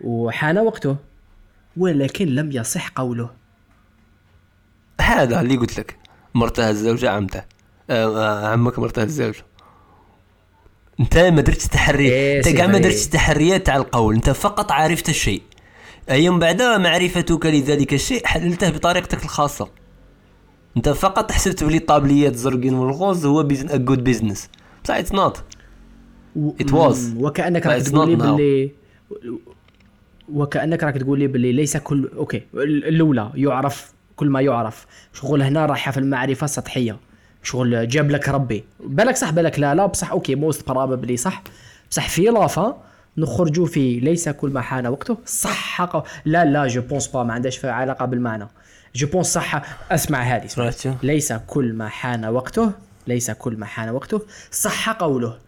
وحان 0.00 0.58
وقته. 0.58 0.96
ولكن 1.76 2.26
لم 2.26 2.52
يصح 2.52 2.88
قوله. 2.88 3.30
هذا 5.00 5.40
اللي 5.40 5.56
قلت 5.56 5.78
لك. 5.78 5.96
مرته 6.34 6.70
الزوجة 6.70 7.10
عمته. 7.10 7.42
آه, 7.90 8.16
آه، 8.16 8.48
عمك 8.48 8.78
مرته 8.78 9.02
الزوجة. 9.02 9.44
أنت 11.00 11.18
ما 11.18 11.40
درتش 11.40 11.66
تحري 11.66 12.08
إيه 12.08 12.38
أنت 12.38 12.48
كاع 12.48 12.66
ما 12.66 12.78
درتش 12.78 13.06
تحريات 13.06 13.66
تاع 13.66 13.76
القول. 13.76 14.14
أنت 14.14 14.30
فقط 14.30 14.72
عرفت 14.72 15.08
الشيء. 15.08 15.42
أيام 16.10 16.38
بعد 16.38 16.62
معرفتك 16.62 17.46
لذلك 17.46 17.94
الشيء 17.94 18.26
حللته 18.26 18.70
بطريقتك 18.70 19.24
الخاصة. 19.24 19.81
انت 20.76 20.88
فقط 20.88 21.32
حسبت 21.32 21.64
بلي 21.64 21.78
طابليات 21.78 22.34
زرقين 22.34 22.74
وال 22.74 22.91
rose 22.91 23.26
هو 23.26 23.48
good 23.72 24.04
business 24.04 24.48
بصح 24.84 24.94
it's 24.94 25.12
not 25.12 25.42
it 26.60 26.72
was 26.72 27.14
وكأنك 27.18 27.66
راك 27.66 27.82
تقول 27.82 28.08
لي 28.08 28.16
باللي 28.16 28.70
وكأنك 30.32 30.82
راك 30.82 30.94
تقول 30.96 31.18
لي 31.18 31.26
باللي 31.26 31.52
ليس 31.52 31.76
كل 31.76 32.10
okay. 32.16 32.42
الأولى 32.54 33.30
يعرف. 33.34 33.92
كل 34.16 34.30
ما 34.30 34.40
يعرف. 34.40 34.86
شغل 35.12 35.42
هنا 35.42 35.66
رايحة 35.66 35.92
في 35.92 35.98
المعرفة 35.98 36.44
السطحية. 36.44 36.96
شغل 37.42 37.88
جاب 37.88 38.10
لك 38.10 38.28
ربي. 38.28 38.64
بالك 38.80 39.16
صح 39.16 39.30
بالك 39.30 39.58
لا. 39.58 39.74
لا 39.74 39.86
بصح 39.86 40.10
okay 40.10 40.34
most 40.34 40.68
probably 40.68 41.16
صح. 41.16 41.42
بصح 41.90 42.08
في 42.08 42.22
لافا 42.22 42.82
نخرجوا 43.18 43.66
في 43.66 44.00
ليس 44.00 44.28
كل 44.28 44.50
ما 44.50 44.60
حان 44.60 44.86
وقته. 44.86 45.18
صح 45.26 45.88
لا 46.24 46.44
لا 46.44 46.66
je 46.66 46.82
pense 46.82 47.06
pas 47.06 47.22
ما 47.22 47.32
عندهاش 47.32 47.64
علاقة 47.64 48.04
بالمعنى. 48.04 48.48
je 48.94 49.06
pense 49.06 49.26
صح 49.26 49.62
اسمع 49.90 50.22
هذه 50.22 50.44
ليس 51.02 51.32
كل 51.32 51.72
ما 51.72 51.88
حان 51.88 52.24
وقته 52.24 52.72
ليس 53.06 53.30
كل 53.30 53.56
ما 53.56 53.66
حان 53.66 53.88
وقته 53.88 54.22
صح 54.50 54.90
قوله 54.90 55.38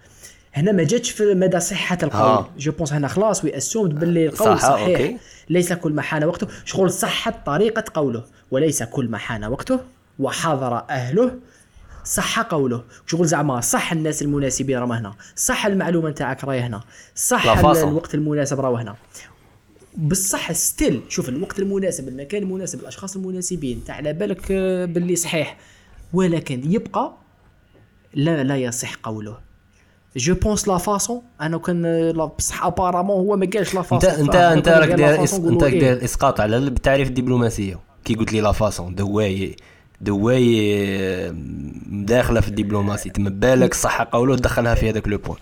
هنا 0.54 0.72
ما 0.72 0.84
جاتش 0.84 1.10
في 1.10 1.34
مدى 1.34 1.60
صحه 1.60 1.98
القول 2.02 2.46
je 2.58 2.72
pense 2.72 2.92
هنا 2.92 3.08
خلاص 3.08 3.44
we 3.44 3.56
assumed 3.56 4.00
باللي 4.00 4.26
القول 4.26 4.58
صح 4.58 4.62
صحيح 4.62 5.00
okay. 5.00 5.18
ليس 5.48 5.72
كل 5.72 5.92
ما 5.92 6.02
حان 6.02 6.24
وقته 6.24 6.46
شغل 6.64 6.90
صحه 6.90 7.42
طريقه 7.46 7.84
قوله 7.94 8.24
وليس 8.50 8.82
كل 8.82 9.08
ما 9.08 9.18
حان 9.18 9.44
وقته 9.44 9.80
وحضر 10.18 10.76
اهله 10.90 11.32
صح 12.04 12.40
قوله 12.40 12.84
شغل 13.06 13.26
زعما 13.26 13.60
صح 13.60 13.92
الناس 13.92 14.22
المناسبين 14.22 14.78
راهم 14.78 14.92
هنا 14.92 15.14
صح 15.36 15.66
المعلومه 15.66 16.10
نتاعك 16.10 16.44
راهي 16.44 16.60
هنا 16.60 16.80
صح 17.14 17.46
الوقت 17.88 18.14
المناسب 18.14 18.60
راهو 18.60 18.76
هنا 18.76 18.94
بصح 19.96 20.52
still 20.52 21.00
شوف 21.08 21.28
الوقت 21.28 21.58
المناسب 21.58 22.08
المكان 22.08 22.42
المناسب 22.42 22.80
الأشخاص 22.80 23.16
المناسبين 23.16 23.84
تاع 23.84 23.94
على 23.94 24.12
بالك 24.12 24.46
آه، 24.50 24.84
باللي 24.84 25.16
صحيح. 25.16 25.56
ولكن 26.12 26.72
يبقى 26.72 27.14
لا 28.14 28.42
لا 28.42 28.56
يصح 28.56 28.94
قوله. 28.94 29.38
je 30.16 30.34
pense 30.34 30.68
la 30.68 30.78
façon 30.78 31.22
أنا 31.40 31.58
كان 31.58 32.12
بصح 32.38 32.64
apparemment 32.64 33.16
هو 33.16 33.36
ما 33.36 33.50
قالش 33.54 33.74
la 33.74 33.82
façon 33.82 34.10
انت 34.10 34.34
انت 34.34 34.68
راك 34.68 34.88
داير 34.88 35.20
أنت 35.22 35.64
داير 35.64 35.96
إيه؟ 35.98 36.04
إسقاط 36.04 36.40
على 36.40 36.56
التعريف 36.56 37.08
الدبلوماسية. 37.08 37.80
كي 38.04 38.14
قلت 38.14 38.32
لي 38.32 38.40
la 38.40 38.52
façon 38.52 38.94
دواي 38.94 39.56
دواي 40.00 41.30
داخلة 41.86 42.40
في 42.40 42.48
الدبلوماسي 42.48 43.10
تما 43.10 43.30
بالك 43.30 43.72
الصح 43.72 44.02
قولوا 44.02 44.36
دخلها 44.36 44.74
في 44.74 44.90
هذاك 44.90 45.08
le 45.08 45.18
point 45.18 45.38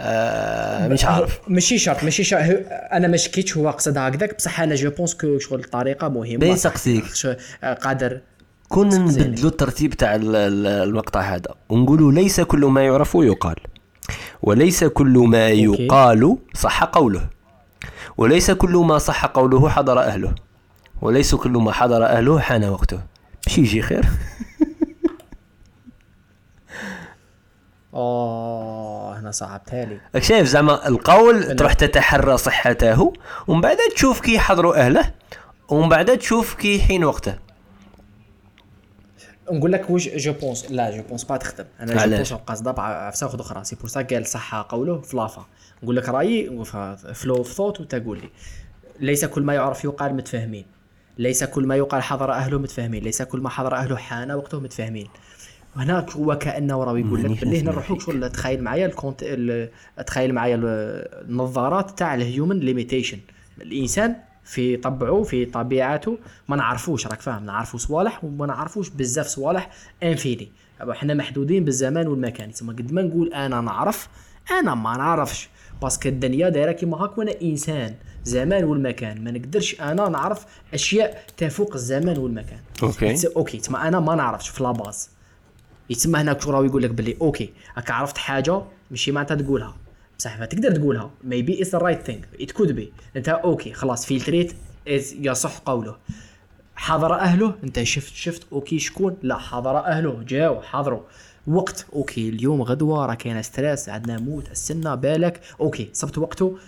آه 0.00 0.88
مش 0.88 1.04
عارف. 1.04 1.40
ماشي 1.48 1.78
شرط 1.78 2.04
ماشي 2.04 2.24
شرط. 2.24 2.40
أنا 2.92 3.08
ما 3.08 3.16
شكيتش 3.16 3.56
هو 3.56 3.70
قصد 3.70 3.98
هكذاك. 3.98 4.36
بصح 4.36 4.60
أنا 4.60 4.74
je 4.74 4.90
pense 4.90 5.14
que 5.14 5.38
شغل 5.38 5.60
الطريقة 5.60 6.08
مهمة. 6.08 6.36
بين 6.36 6.56
سقسيك 6.56 7.04
قادر. 7.80 8.20
كون 8.68 8.88
نبدلوا 8.88 9.50
الترتيب 9.50 9.94
تاع 9.94 10.16
المقطع 10.20 11.20
هذا. 11.20 11.54
ونقولوا 11.68 12.12
ليس 12.12 12.40
كل 12.40 12.64
ما 12.64 12.84
يعرف 12.84 13.14
يقال. 13.14 13.56
وليس 14.42 14.84
كل 14.84 15.18
ما 15.18 15.48
يقال 15.48 16.38
صح 16.54 16.84
قوله. 16.84 17.28
وليس 18.16 18.50
كل 18.50 18.76
ما 18.76 18.98
صح 18.98 19.26
قوله 19.26 19.68
حضر 19.68 20.00
أهله. 20.00 20.34
وليس 21.02 21.34
كل 21.34 21.50
ما 21.50 21.72
حضر 21.72 22.04
أهله 22.04 22.40
حان 22.40 22.64
وقته. 22.64 23.00
باش 23.46 23.58
يجي 23.58 23.82
خير. 23.82 24.04
اوه 27.98 29.18
هنا 29.18 29.30
صعبتها 29.30 29.84
لي. 29.84 30.20
شايف 30.20 30.46
زعما 30.48 30.88
القول 30.88 31.56
تروح 31.56 31.72
تتحرى 31.72 32.36
صحته 32.36 33.12
ومن 33.46 33.60
بعد 33.60 33.76
تشوف 33.94 34.20
كي 34.20 34.34
يحضروا 34.34 34.76
أهله 34.76 35.14
ومن 35.68 35.88
بعد 35.88 36.18
تشوف 36.18 36.54
كي 36.54 36.80
حين 36.80 37.04
وقته. 37.04 37.38
نقول 39.52 39.72
لك 39.72 39.90
واش 39.90 40.08
je 40.08 40.32
pense 40.32 40.70
لا 40.70 40.96
je 40.96 41.02
pense 41.02 41.24
pas 41.24 41.36
تخدم. 41.36 41.64
أنا 41.80 42.06
je 42.06 42.16
pense 42.16 42.32
قاصده 42.32 42.70
بعفسه 42.70 43.26
أخرى. 43.26 43.64
c'est 43.64 43.76
pour 43.76 43.88
ça 43.88 44.02
قال 44.02 44.26
صح 44.26 44.54
قوله 44.54 45.00
في 45.00 45.16
لافا 45.16 45.46
نقول 45.82 45.96
لك 45.96 46.08
رأيي 46.08 46.64
flow 47.14 47.42
of 47.42 47.54
thought 47.54 47.80
وتقول 47.80 48.18
لي. 48.18 48.30
ليس 49.00 49.24
كل 49.24 49.42
ما 49.42 49.54
يعرف 49.54 49.84
يقال 49.84 50.14
متفاهمين. 50.14 50.66
ليس 51.18 51.44
كل 51.44 51.66
ما 51.66 51.76
يقال 51.76 52.02
حضر 52.02 52.32
أهله 52.32 52.58
متفاهمين. 52.58 53.02
ليس 53.02 53.22
كل 53.22 53.40
ما 53.40 53.48
حضر 53.48 53.74
أهله 53.74 53.96
حان 53.96 54.30
وقته 54.30 54.60
متفاهمين. 54.60 55.08
هناك 55.78 56.10
هو 56.10 56.38
كأنه 56.38 56.84
راه 56.84 56.98
يقول 56.98 57.24
لك 57.24 57.40
باللي 57.40 57.60
هنا 57.60 57.70
نروحوا 57.70 57.98
شغل 57.98 58.30
تخيل 58.30 58.62
معايا 58.62 58.86
الكونت 58.86 59.24
تخيل 60.06 60.34
معايا 60.34 60.60
النظارات 60.62 61.98
تاع 61.98 62.14
ال 62.14 62.21
human 62.21 62.58
limitation 62.60 63.18
الإنسان 63.62 64.16
في 64.44 64.76
طبعه 64.76 65.22
في 65.22 65.44
طبيعته 65.44 66.18
ما 66.48 66.56
نعرفوش 66.56 67.06
راك 67.06 67.20
فاهم 67.20 67.44
نعرفوا 67.46 67.78
صوالح 67.78 68.24
وما 68.24 68.46
نعرفوش 68.46 68.88
بزاف 68.88 69.26
صوالح 69.26 69.70
infini 70.02 70.48
إحنا 70.90 71.14
محدودين 71.14 71.64
بالزمان 71.64 72.06
والمكان. 72.06 72.52
تسمى 72.52 72.74
قد 72.74 72.92
ما 72.92 73.02
نقول 73.02 73.34
أنا 73.34 73.60
نعرف 73.60 74.08
أنا 74.50 74.74
ما 74.74 74.96
نعرفش. 74.96 75.48
parce 75.82 75.98
que 75.98 76.08
الدنيا 76.08 76.48
دايرة 76.48 76.72
كيما 76.72 76.96
هاك 76.96 77.18
وأنا 77.18 77.32
إنسان. 77.42 77.94
زمان 78.24 78.64
والمكان. 78.64 79.24
ما 79.24 79.30
نقدرش 79.30 79.80
أنا 79.80 80.08
نعرف 80.08 80.46
أشياء 80.74 81.24
تفوق 81.36 81.74
الزمان 81.74 82.18
والمكان. 82.18 82.58
OK. 82.82 83.28
OK 83.36 83.58
تسمى 83.58 83.78
أنا 83.78 84.00
ما 84.00 84.14
نعرفش 84.14 84.48
في 84.48 84.62
la 84.62 84.78
base 84.78 85.10
يتسمى 85.90 86.20
هناك 86.20 86.42
شو 86.42 86.50
راهو 86.50 86.64
يقول 86.64 86.82
لك 86.82 86.90
باللي 86.90 87.16
OK 87.20 87.50
راك 87.76 87.90
عرفت 87.90 88.18
حاجة؟ 88.18 88.62
ماشي 88.90 89.12
معناتها 89.12 89.34
تقولها. 89.34 89.76
بصح 90.18 90.38
ما 90.38 90.46
تقدر 90.46 90.76
تقولها 90.76 91.10
maybe 91.24 91.62
it's 91.62 91.74
right 91.74 92.02
thing 92.02 92.28
it 92.40 92.50
could 92.50 92.72
be 92.72 92.92
أنت 93.16 93.28
OK 93.28 93.72
خلاص 93.72 94.06
فلتريت 94.06 94.52
يصح 94.86 95.58
قوله. 95.58 95.96
حضر 96.76 97.14
أهله. 97.14 97.54
أنت 97.64 97.82
شفت 97.82 98.14
شفت 98.14 98.42
OK 98.52 98.78
شكون؟ 98.78 99.16
لا 99.22 99.38
حضر 99.38 99.78
أهله. 99.78 100.22
جاو 100.22 100.62
حضروا. 100.62 101.00
وقت 101.46 101.86
OK 101.92 102.28
اليوم 102.28 102.62
غدوة 102.62 103.06
راه 103.06 103.14
كاين 103.14 103.42
stress 103.42 103.88
عندنا 103.88 104.18
موت 104.18 104.50
السنة 104.50 104.94
بالك. 104.94 105.40
OK 105.60 105.90
صبت 105.92 106.18
وقته؟ 106.18 106.58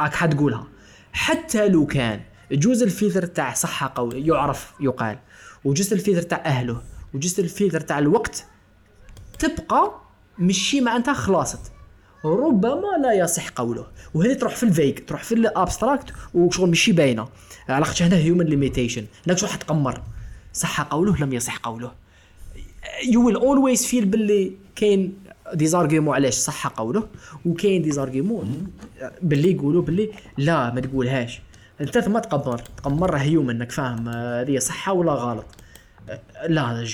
راك 0.00 0.14
حتقولها 0.14 0.66
حتى 1.12 1.68
لو 1.68 1.86
كان 1.86 2.20
جزء 2.52 2.86
الفلتر 2.86 3.26
تاع 3.26 3.54
صحة 3.54 3.92
قول 3.94 4.28
يعرف 4.28 4.72
يقال. 4.80 5.18
وجزء 5.64 5.94
الفلتر 5.94 6.22
تاع 6.22 6.42
أهله. 6.46 6.82
وجزء 7.14 7.42
الفلتر 7.42 7.80
تاع 7.80 7.98
الوقت 7.98 8.46
تبقى 9.38 9.92
مشي 10.38 10.80
معناتها 10.80 11.14
خلاصت. 11.14 11.72
ربما 12.24 12.96
لا 13.02 13.12
يصح 13.12 13.48
قوله. 13.48 13.86
وهذه 14.14 14.32
تروح 14.32 14.56
في 14.56 14.62
ال 14.62 14.70
vague 14.70 15.08
تروح 15.08 15.22
في 15.22 15.34
ال 15.34 15.43
abstract 15.43 16.12
وشغل 16.34 16.70
مشي 16.70 16.92
باينة. 16.92 17.28
على 17.68 17.84
خاطر 17.84 18.04
هنا 18.04 18.16
human 18.16 18.46
limitation 18.46 19.04
هناك 19.26 19.38
شغل 19.38 19.50
حتقمر 19.50 20.02
صح 20.52 20.80
قوله 20.80 21.16
لم 21.16 21.32
يصح 21.32 21.56
قوله. 21.56 21.92
you 23.10 23.26
will 23.26 23.36
always 23.36 23.86
feel 23.86 24.04
باللي 24.04 24.52
كاين 24.76 25.18
des 25.54 25.69
arguments 25.69 26.14
علاش 26.14 26.34
صح 26.34 26.66
قوله؟ 26.66 27.08
وكاين 27.46 27.82
des 27.82 28.03
arguments 28.03 28.66
باللي 29.22 29.52
يقولوا 29.52 29.82
باللي 29.82 30.10
لا 30.38 30.74
ما 30.74 30.80
تقولهاش. 30.80 31.40
أنت 31.80 32.08
ما 32.08 32.20
تقمر. 32.20 32.58
تقمر 32.58 33.16
human 33.16 33.50
إنك 33.50 33.72
فاهم. 33.72 34.08
هذه 34.08 34.58
صحة 34.58 34.92
ولا 34.92 35.12
غلط. 35.12 35.46
لا 36.48 36.84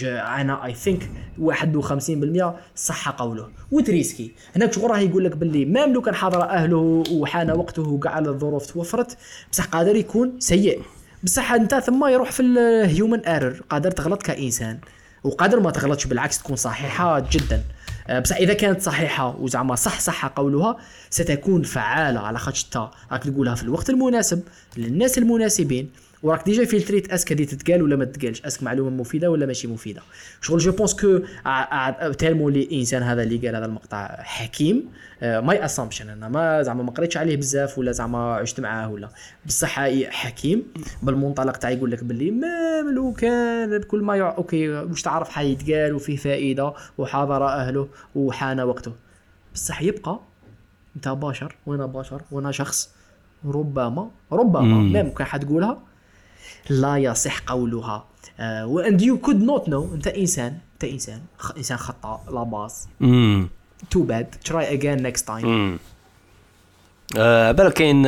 أنا 0.40 0.64
I 0.64 0.74
think 0.74 1.10
51% 1.38 2.54
صح 2.76 3.08
قوله. 3.08 3.48
وتريسكي 3.70 4.34
هناك 4.56 4.72
شغل 4.72 4.90
راه 4.90 4.98
يقول 4.98 5.24
لك 5.24 5.36
باللي 5.36 5.64
même 5.64 5.92
لو 5.92 6.02
كان 6.02 6.14
حضر 6.14 6.42
أهله 6.42 7.04
وحان 7.10 7.50
وقته 7.50 7.82
وكاع 7.82 8.18
الظروف 8.18 8.66
توفرت 8.66 9.16
بصح 9.52 9.64
قادر 9.64 9.96
يكون 9.96 10.40
سيء. 10.40 10.82
بصح 11.24 11.52
أنت 11.52 11.74
ثم 11.74 12.06
يروح 12.06 12.32
في 12.32 12.40
ال 12.40 12.54
human 12.54 13.20
error 13.20 13.62
قادر 13.70 13.90
تغلط 13.90 14.22
كإنسان 14.22 14.78
وقادر 15.24 15.60
ما 15.60 15.70
تغلطش 15.70 16.06
بالعكس 16.06 16.38
تكون 16.38 16.56
صحيحة 16.56 17.20
جدا. 17.32 17.62
آه، 18.08 18.18
بصح 18.18 18.36
إذا 18.36 18.54
كانت 18.54 18.82
صحيحة 18.82 19.36
وزعما 19.40 19.74
صح 19.74 20.00
صح 20.00 20.26
قولها 20.26 20.76
ستكون 21.10 21.62
فعالة 21.62 22.20
على 22.20 22.38
خاطر 22.38 22.90
راك 23.12 23.24
تقولها 23.24 23.54
في 23.54 23.62
الوقت 23.62 23.90
المناسب 23.90 24.42
للناس 24.76 25.18
المناسبين 25.18 25.90
وراك 26.22 26.44
déjà 26.44 26.64
فلتريت 26.64 27.12
est-ce 27.12 27.26
que 27.26 27.32
هذه 27.32 27.44
تتقال 27.44 27.82
ولا 27.82 27.96
ما 27.96 28.04
تتقالش؟ 28.04 28.42
est-ce 28.42 28.56
que 28.56 28.62
معلومة 28.62 28.90
مفيدة 28.90 29.30
ولا 29.30 29.46
ماشي 29.46 29.68
مفيدة؟ 29.68 30.02
شغل 30.40 30.58
je 30.58 30.72
pense 30.72 30.94
que 31.00 31.18
tellement 32.12 32.48
لي 32.48 32.62
الانسان 32.62 33.02
هذا 33.02 33.22
اللي 33.22 33.36
قال 33.36 33.56
هذا 33.56 33.66
المقطع 33.66 34.16
حكيم 34.22 34.88
my 35.22 35.64
assumption 35.64 36.10
أنا 36.10 36.28
ما 36.28 36.62
زعما 36.62 36.82
ما 36.82 36.90
قريتش 36.90 37.16
عليه 37.16 37.36
بزاف 37.36 37.78
ولا 37.78 37.92
زعما 37.92 38.34
عشت 38.34 38.60
معاه 38.60 38.90
ولا. 38.90 39.08
بصح 39.46 39.80
حكيم 40.08 40.62
بالمنطلق 41.02 41.56
تاع 41.56 41.70
يقول 41.70 41.90
لك 41.90 42.04
باللي 42.04 42.30
ما 42.30 42.80
لو 42.94 43.12
كان 43.12 43.82
كل 43.82 44.02
ما 44.02 44.16
يع... 44.16 44.36
OK 44.36 44.68
واش 44.68 45.02
تعرف 45.02 45.28
حيتقال 45.28 45.94
وفيه 45.94 46.16
فائدة 46.16 46.74
وحاضر 46.98 47.46
أهله 47.46 47.88
وحان 48.14 48.60
وقته. 48.60 48.92
بصح 49.54 49.82
يبقى 49.82 50.20
أنت 50.96 51.08
بشر 51.08 51.56
وأنا 51.66 51.86
بشر 51.86 52.22
وأنا 52.30 52.52
شخص 52.52 52.90
ربما 53.46 54.10
ربما 54.32 55.02
ممكن 55.02 55.24
حتقولها 55.24 55.87
لا 56.70 56.96
يصح 56.96 57.38
قولها. 57.38 58.04
and 58.40 59.02
you 59.02 59.18
could 59.18 59.42
not 59.42 59.68
know 59.68 59.94
انت 59.94 60.06
انسان 60.06 60.58
انت 60.72 60.84
انسان 60.84 61.20
انسان 61.56 61.78
خطأ 61.78 62.20
لا 62.30 62.42
باس. 62.42 62.88
too 63.90 64.02
bad 64.02 64.34
try 64.44 64.72
again 64.72 65.02
next 65.02 65.26
time 65.26 65.78
بالك 67.52 67.72
كاين 67.72 68.02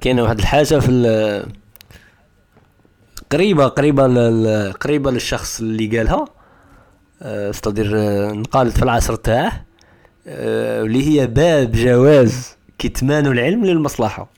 كاين 0.00 0.20
واحد 0.20 0.38
الحاجة 0.38 0.78
في 0.78 1.46
قريبة 3.30 3.66
قريبة 3.66 4.70
قريبة 4.70 5.10
للشخص 5.10 5.60
اللي 5.60 5.98
قالها. 5.98 6.24
c'est-à-dire 7.22 7.98
انقالت 8.30 8.76
في 8.76 8.82
العصر 8.82 9.14
تاعه. 9.14 9.66
اللي 10.26 11.06
هي 11.06 11.26
باب 11.26 11.72
جواز 11.72 12.56
كتمان 12.78 13.26
العلم 13.26 13.64
للمصلحة. 13.64 14.35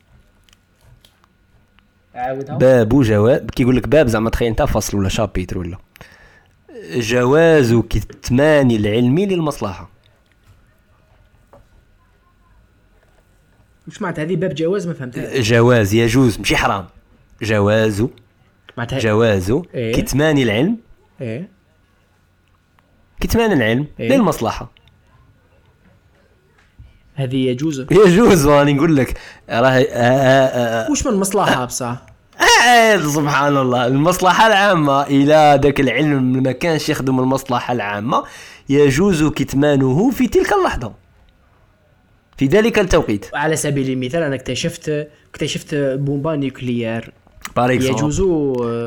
باب 2.59 2.93
وجواب 2.93 3.51
كيقول 3.51 3.77
لك 3.77 3.89
باب 3.89 4.07
زعما 4.07 4.31
تخيل 4.31 4.49
انت 4.49 4.63
فصل 4.63 4.97
ولا 4.97 5.09
chapitre 5.09 5.59
ولا. 5.59 5.79
جواز 6.91 7.75
كتمان 7.75 8.71
العلم 8.71 9.19
للمصلحة. 9.19 9.91
وش 13.89 14.03
معناتها 14.03 14.23
هذه 14.23 14.37
باب 14.37 14.55
جواز 14.55 14.87
ما 14.87 14.95
فهمتها 14.95 15.41
جواز 15.41 15.95
يجوز 15.95 16.39
ماشي 16.39 16.57
حرام. 16.57 16.87
جواز 17.43 18.07
جواز 18.93 19.51
إيه؟ 19.75 19.93
كتمان 19.93 20.39
العلم. 20.39 20.77
إيه. 21.21 21.49
كتمان 23.21 23.53
العلم 23.53 23.87
إيه؟ 24.01 24.09
للمصلحة. 24.09 24.71
هذه 27.15 27.37
يجوز؟ 27.37 27.81
يجوز 27.91 28.47
راني 28.47 28.73
نقول 28.73 28.97
لك 28.97 29.19
راه 29.51 29.69
آه، 29.69 29.71
آه، 29.71 30.87
آه، 30.87 30.91
وش 30.91 31.07
من 31.07 31.13
المصلحه 31.13 31.65
بصح؟ 31.65 32.07
سبحان 33.15 33.57
الله. 33.57 33.87
المصلحة 33.87 34.47
العامة 34.47 35.03
إلى 35.03 35.61
ذاك 35.63 35.81
العلم 35.81 36.43
ما 36.43 36.53
كانش 36.53 36.89
يخدم 36.89 37.21
المصلحة 37.21 37.73
العامة 37.73 38.25
يجوز 38.69 39.25
كتمانه 39.25 40.11
في 40.11 40.29
تلك 40.29 40.53
اللحظة. 40.53 40.93
في 42.37 42.47
ذلك 42.47 42.79
التوقيت. 42.79 43.27
على 43.35 43.57
سبيل 43.57 43.91
المثال 43.91 44.23
أنا 44.23 44.35
اكتشفت 44.35 45.09
اكتشفت 45.31 45.75
بومبا 45.75 46.37
نيوكليير. 46.37 47.13
يجوز 47.59 48.23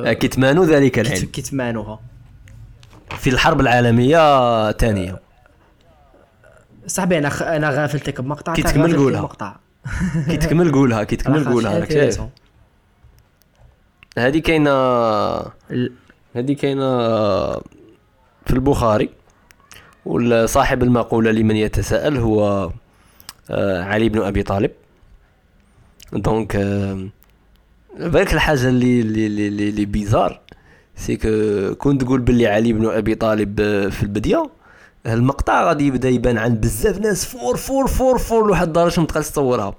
كتمان 0.05 0.63
ذلك 0.63 0.99
العلم. 0.99 1.29
كتمانها. 1.33 1.99
في 3.17 3.29
الحرب 3.29 3.61
العالمية 3.61 4.19
الثانية. 4.69 5.19
صاحبي 6.87 7.17
أنا 7.17 7.55
أنا 7.55 7.69
غافلتك 7.69 8.21
بمقطع. 8.21 8.53
كي 8.53 8.61
تكمل 8.61 8.97
قولها. 8.97 9.29
كي 10.29 10.37
تكمل 10.37 10.71
قولها 10.71 11.03
كي 11.03 11.15
تكمل 11.15 11.45
قولها 11.53 11.79
راك 11.79 11.91
شايف 11.91 12.21
هذه 14.17 14.39
كاينة 14.39 14.71
هذه 16.35 16.53
كاينة 16.53 16.87
في 18.45 18.53
البخاري 18.53 19.09
وصاحب 20.05 20.83
المقولة 20.83 21.31
لمن 21.31 21.55
يتساءل 21.55 22.17
هو 22.17 22.69
آه، 23.49 23.83
علي 23.83 24.09
بن 24.09 24.21
أبي 24.21 24.43
طالب. 24.43 24.71
donc 26.13 26.55
آه، 26.55 27.07
بالك 27.99 28.33
الحاجة 28.33 28.69
اللي 28.69 29.01
اللي 29.01 29.27
اللي, 29.27 29.69
اللي 29.69 29.85
bizarre 29.85 30.41
c'est 30.95 31.17
que 31.17 31.75
كنت 31.75 32.03
تقول 32.03 32.19
باللي 32.19 32.47
علي 32.47 32.73
بن 32.73 32.85
أبي 32.85 33.15
طالب 33.15 33.61
آه، 33.61 33.89
في 33.89 34.03
البدية 34.03 34.49
المقطع 35.05 35.63
غادي 35.67 35.87
يبدأ 35.87 36.09
يبان 36.09 36.37
عند 36.37 36.61
بزاف 36.61 36.99
ناس 36.99 37.25
fort 37.25 37.57
fort 37.57 37.87
fort 37.87 38.17
fort 38.17 38.47
لواحد 38.47 38.67
الدرجة 38.67 38.99
ما 38.99 39.07
تبقاش 39.07 39.29
تصورها. 39.29 39.75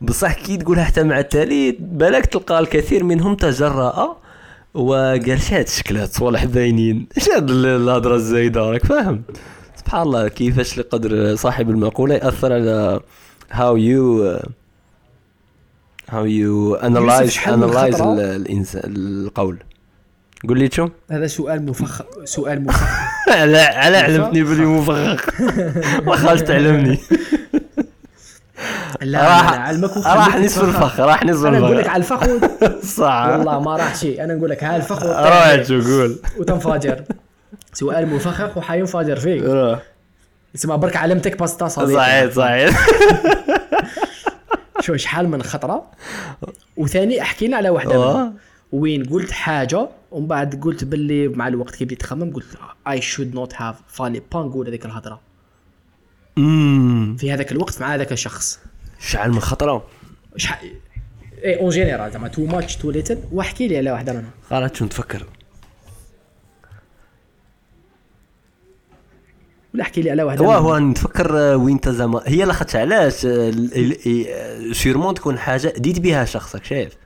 بصح 0.00 0.34
كي 0.34 0.56
تقولها 0.56 0.84
حتى 0.84 1.02
مع 1.02 1.18
التالي 1.18 1.76
بالك 1.80 2.26
تلقى 2.26 2.58
الكثير 2.58 3.04
منهم 3.04 3.34
تجرأ 3.34 4.16
وقال 4.74 5.42
شاد 5.42 5.68
شكلات 5.68 6.12
صوالح 6.12 6.44
باينين 6.44 7.06
إيش 7.16 7.28
هاد 7.28 7.50
الهضرة 7.50 8.14
الزايدة؟ 8.14 8.60
راك 8.60 8.84
فاهم؟ 8.84 9.22
سبحان 9.76 10.02
الله 10.02 10.28
كيفاش 10.28 10.78
لقدر 10.78 11.36
صاحب 11.36 11.70
المقولة 11.70 12.14
يأثر 12.14 12.52
على 12.52 13.00
how 13.50 13.76
you 13.76 14.38
how 16.08 16.24
you 16.24 16.74
analyze 16.74 17.38
analyze 17.48 18.00
الانسان 18.00 18.94
القول. 18.96 19.58
قول 20.48 20.58
لي 20.58 20.70
شو؟ 20.72 20.88
هذا 21.10 21.26
سؤال 21.26 21.66
مفخم 21.66 22.04
سؤال 22.24 22.64
مفخم 22.64 22.86
على 23.28 23.58
على 23.82 23.96
علمتني 23.96 24.42
بلي 24.42 24.66
مفخخ 24.66 25.40
ما 26.06 26.16
خالص 26.16 26.42
تعلمني. 26.42 26.98
لا 29.02 29.22
راح 29.22 29.52
علمك 29.52 29.96
راح 29.96 30.36
نصف 30.36 30.64
الفخ 30.64 31.00
راح 31.00 31.22
نصف 31.24 31.46
الفخ 31.46 31.46
أنا 31.46 31.58
نقول 31.58 31.78
لك 31.78 31.88
على 31.88 32.00
الفخ 32.00 32.20
صح. 32.98 33.26
والله 33.30 33.60
ما 33.60 33.76
راح 33.76 33.96
شيء. 33.96 34.24
أنا 34.24 34.34
نقول 34.34 34.50
لك 34.50 34.64
ها 34.64 34.76
الفخ 34.76 35.02
راح 35.26 35.62
شو 35.62 35.80
قول 35.80 36.18
وتنفجر. 36.38 37.04
سؤال 37.72 38.08
مفخخ 38.08 38.56
وحينفجر 38.56 39.16
فيك. 39.16 39.42
اسمع 40.54 40.76
برك 40.76 40.96
علمتك 40.96 41.38
باستا 41.38 41.68
صديقي 41.68 42.30
صحيح 42.30 42.32
صحيح. 42.32 42.86
شو 44.80 44.96
شحال 44.96 45.28
من 45.28 45.42
خطرة؟ 45.42 45.90
وثاني 46.76 47.22
أحكي 47.22 47.46
لنا 47.46 47.56
على 47.56 47.68
واحدة 47.70 48.32
وين 48.72 49.04
قلت 49.04 49.30
حاجة 49.30 49.88
ومن 50.10 50.26
بعد 50.26 50.60
قلت 50.64 50.84
باللي 50.84 51.28
مع 51.28 51.48
الوقت 51.48 51.74
كي 51.76 51.84
بديت 51.84 52.00
تخمم 52.00 52.32
قلت 52.32 52.46
I 52.88 53.00
should 53.00 53.34
not 53.34 53.54
have 53.56 53.74
fallait 53.88 54.22
pas 54.32 54.40
نقول 54.40 54.66
هذيك 54.68 54.84
الهضرة. 54.86 55.20
في 57.16 57.32
هذاك 57.32 57.52
الوقت 57.52 57.80
مع 57.80 57.94
هذاك 57.94 58.12
الشخص. 58.12 58.58
شحال 59.00 59.32
من 59.32 59.40
خطرة. 59.40 59.84
شحال 60.36 60.70
et 61.44 61.60
en 61.60 61.70
général 61.70 62.12
زعما 62.12 62.28
too 62.28 62.44
much 62.46 62.76
too 62.76 62.90
little 62.90 63.18
واحكي 63.32 63.68
لي 63.68 63.76
على 63.78 63.90
واحدة 63.90 64.12
منهم 64.12 64.30
خلاص 64.50 64.70
شو 64.72 64.84
نتفكر؟ 64.84 65.26
ولا 69.74 69.82
احكي 69.82 70.02
لي 70.02 70.10
على 70.10 70.22
واحدة 70.22 70.44
هو 70.44 70.52
هو 70.52 70.78
نتفكر 70.78 71.38
آه، 71.38 71.56
وين 71.56 71.80
زعما 71.86 72.22
هي 72.26 72.44
لاخاطش 72.44 72.76
علاش 72.76 73.26
sûrement 74.72 75.14
تكون 75.14 75.38
حاجة 75.38 75.72
أذيت 75.76 75.98
بها 75.98 76.24
شخصك 76.24 76.64
شايف؟ 76.64 76.96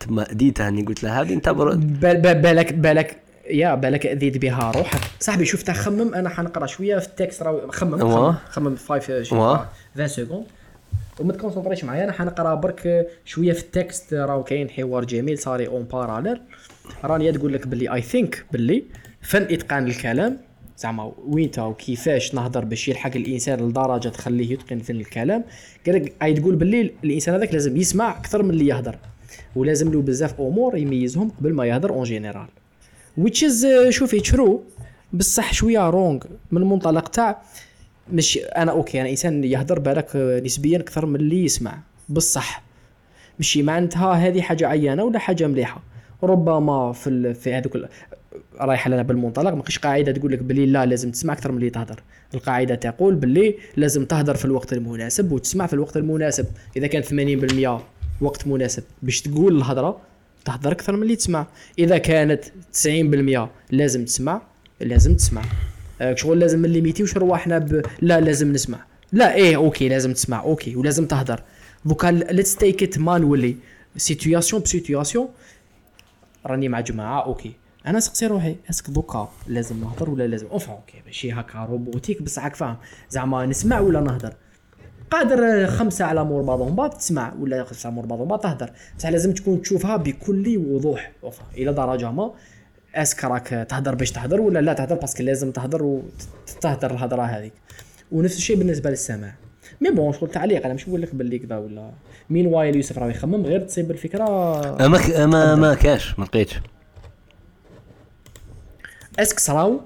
تما 0.00 0.24
ديتها 0.32 0.66
هاني 0.66 0.82
قلت 0.82 1.02
لها 1.02 1.22
هذه 1.22 1.34
انت 1.34 1.48
بالك 1.48 2.72
بالك 2.74 3.16
يا 3.50 3.74
بالك 3.74 4.06
أذيت 4.06 4.38
بها 4.38 4.70
روحك. 4.70 5.00
صاحبي 5.20 5.44
شفتها 5.44 5.72
خمم 5.72 6.14
أنا 6.14 6.28
حنقرأ 6.28 6.66
شوية 6.66 6.98
في 6.98 7.06
ال 7.06 7.12
texte 7.12 7.42
خمم 7.42 7.98
خمم, 7.98 8.34
خمم 8.50 8.76
5 8.76 9.20
20 9.20 9.58
secondes 10.06 10.46
وما 11.20 11.32
تكونسونطريش 11.32 11.84
معايا 11.84 12.04
أنا 12.04 12.12
حنقرا 12.12 12.54
برك 12.54 13.08
شوية 13.24 13.52
في 13.52 13.60
ال 13.60 13.68
texte. 13.68 14.14
راهو 14.14 14.44
كاين 14.44 14.70
حوار 14.70 15.04
جميل 15.04 15.38
صاري 15.38 15.66
en 15.66 15.82
parallèle 15.82 16.40
رانيا 17.04 17.30
تقول 17.30 17.52
لك 17.52 17.66
باللي 17.66 17.94
I 17.94 18.02
think 18.02 18.44
باللي 18.52 18.84
فن 19.22 19.42
إتقان 19.42 19.86
الكلام. 19.86 20.38
زعما 20.78 21.12
وينتا 21.26 21.62
وكيفاش 21.62 22.34
نهضر 22.34 22.64
باش 22.64 22.88
يلحق 22.88 23.16
الإنسان 23.16 23.68
لدرجة 23.68 24.08
تخليه 24.08 24.52
يتقن 24.52 24.78
في 24.78 24.92
الكلام؟ 24.92 25.44
قال 25.86 25.94
لك 25.94 26.12
أي 26.22 26.34
تقول 26.34 26.56
باللي 26.56 26.90
الإنسان 27.04 27.34
هذاك 27.34 27.52
لازم 27.52 27.76
يسمع 27.76 28.18
أكثر 28.18 28.42
من 28.42 28.50
اللي 28.50 28.66
يهضر. 28.66 28.98
ولازم 29.56 29.92
له 29.92 30.02
بزاف 30.02 30.40
أمور 30.40 30.76
يميزهم 30.76 31.30
قبل 31.30 31.52
ما 31.52 31.66
يهضر 31.66 31.90
اون 31.90 32.04
جينيرال 32.04 32.46
is 33.18 33.64
uh, 33.64 33.88
شوفي 33.88 34.20
ترو 34.20 34.62
بصح 35.12 35.52
شوية 35.52 35.90
رونغ 35.90 36.20
من 36.50 36.62
المنطلق 36.62 37.08
تاع 37.08 37.42
مش 38.12 38.38
أنا 38.56 38.72
أوكي 38.72 39.00
أنا 39.00 39.10
إنسان 39.10 39.44
يهضر 39.44 39.78
بالك 39.78 40.16
نسبيا 40.44 40.78
أكثر 40.78 41.06
من 41.06 41.16
اللي 41.16 41.44
يسمع. 41.44 41.78
بصح 42.08 42.62
ماشي 43.38 43.62
معناتها 43.62 44.12
هذه 44.12 44.40
حاجة 44.40 44.68
عيانه 44.68 45.04
ولا 45.04 45.18
حاجة 45.18 45.46
مليحة؟ 45.46 45.82
ربما 46.22 46.92
في 46.92 47.10
ال... 47.10 47.34
في 47.34 47.54
هذوك 47.54 47.78
رايحه 48.60 48.90
لنا 48.90 49.02
بالمنطلق 49.02 49.54
ماكش 49.54 49.78
قاعدة 49.78 50.12
تقول 50.12 50.32
لك 50.32 50.38
بلي 50.38 50.66
لا 50.66 50.86
لازم 50.86 51.10
تسمع 51.10 51.32
أكثر 51.32 51.52
من 51.52 51.58
اللي 51.58 51.70
تهضر 51.70 52.02
القاعدة 52.34 52.74
تقول 52.74 53.14
بلي 53.14 53.54
لازم 53.76 54.04
تهضر 54.04 54.34
في 54.34 54.44
الوقت 54.44 54.72
المناسب 54.72 55.32
وتسمع 55.32 55.66
في 55.66 55.72
الوقت 55.72 55.96
المناسب. 55.96 56.46
إذا 56.76 56.86
كان 56.86 57.02
80% 57.78 57.80
وقت 58.20 58.46
مناسب 58.46 58.82
باش 59.02 59.22
تقول 59.22 59.56
الهضره 59.56 60.00
تهضر 60.44 60.72
أكثر 60.72 60.96
من 60.96 61.02
اللي 61.02 61.16
تسمع. 61.16 61.46
إذا 61.78 61.98
كانت 61.98 62.44
90% 62.44 63.48
لازم 63.70 64.04
تسمع 64.04 64.42
لازم 64.80 65.16
تسمع. 65.16 65.42
آه، 65.42 65.46
شغل 66.14 66.40
لازم 66.40 66.66
نليميتيوش 66.66 67.16
رواحنا 67.16 67.58
ب... 67.58 67.82
لا 68.00 68.20
لازم 68.20 68.52
نسمع. 68.52 68.78
لا 69.12 69.34
إيه 69.34 69.56
OK 69.56 69.88
لازم 69.88 70.12
تسمع. 70.12 70.42
OK 70.42 70.76
ولازم 70.76 71.06
تهضر 71.06 71.42
دوكا 71.84 72.06
let's 72.06 72.56
take 72.56 72.82
it 72.82 72.98
manually 72.98 73.56
situation 73.96 74.62
ب 74.62 74.69
situation 74.69 75.28
راني 76.46 76.68
مع 76.68 76.80
جماعة 76.80 77.24
OK. 77.24 77.52
أنا 77.86 78.00
سقسي 78.00 78.26
روحي 78.26 78.56
est-ce 78.70 78.83
que 78.83 78.90
دوكا 78.90 79.28
لازم 79.46 79.80
نهضر 79.80 80.10
ولا 80.10 80.26
لازم؟ 80.26 80.46
ouf 80.46 80.70
OK 80.70 81.02
ماشي 81.06 81.32
هكا 81.32 81.64
robotique 81.64 82.22
بصح 82.22 82.44
راك 82.44 82.56
فاهم. 82.56 82.76
زعما 83.10 83.46
نسمع 83.46 83.80
ولا 83.80 84.00
نهضر 84.00 84.34
قادر 85.10 85.66
خمسة 85.66 86.04
على 86.04 86.24
مور 86.24 86.42
بعضهم 86.42 86.74
بعض 86.74 86.90
تسمع 86.90 87.34
ولا 87.40 87.64
خمسة 87.64 87.86
على 87.86 87.96
مور 87.96 88.06
بعضهم 88.06 88.28
بعض 88.28 88.40
تهدر. 88.40 88.70
بصح 88.98 89.08
لازم 89.08 89.32
تكون 89.32 89.62
تشوفها 89.62 89.96
بكل 89.96 90.58
وضوح. 90.58 91.12
إلى 91.56 91.72
درجة 91.72 92.10
ما. 92.10 92.32
est-ce 92.94 93.14
que 93.14 93.24
راك 93.24 93.66
تهدر 93.68 93.94
باش 93.94 94.10
تهدر 94.10 94.40
ولا 94.40 94.58
لا 94.58 94.72
تهدر؟ 94.72 94.94
parce 94.94 95.11
que 95.11 95.22
لازم 95.22 95.50
تهدر 95.50 95.82
وتهدر 95.82 96.90
الهضره 96.90 97.22
هذيك. 97.22 97.52
ونفس 98.12 98.36
الشيء 98.36 98.56
بالنسبة 98.56 98.90
للسماع. 98.90 99.34
mais 99.80 99.90
bon 99.90 100.12
شغل 100.12 100.30
تعليق 100.30 100.64
أنا 100.64 100.74
مش 100.74 100.88
نقول 100.88 101.02
لك 101.02 101.14
باللي 101.14 101.38
كذا 101.38 101.56
ولا. 101.56 101.90
مين 102.30 102.46
وايل 102.46 102.76
يوسف 102.76 102.98
راه 102.98 103.08
يخمم 103.08 103.46
غير 103.46 103.60
تصيب 103.60 103.90
الفكرة. 103.90 104.24
ما 104.88 105.26
ما 105.26 105.54
ما 105.54 105.74
كاش 105.74 106.18
ما 106.18 106.24
لقيتش. 106.24 106.60
اسك 109.18 109.40
صراو 109.40 109.80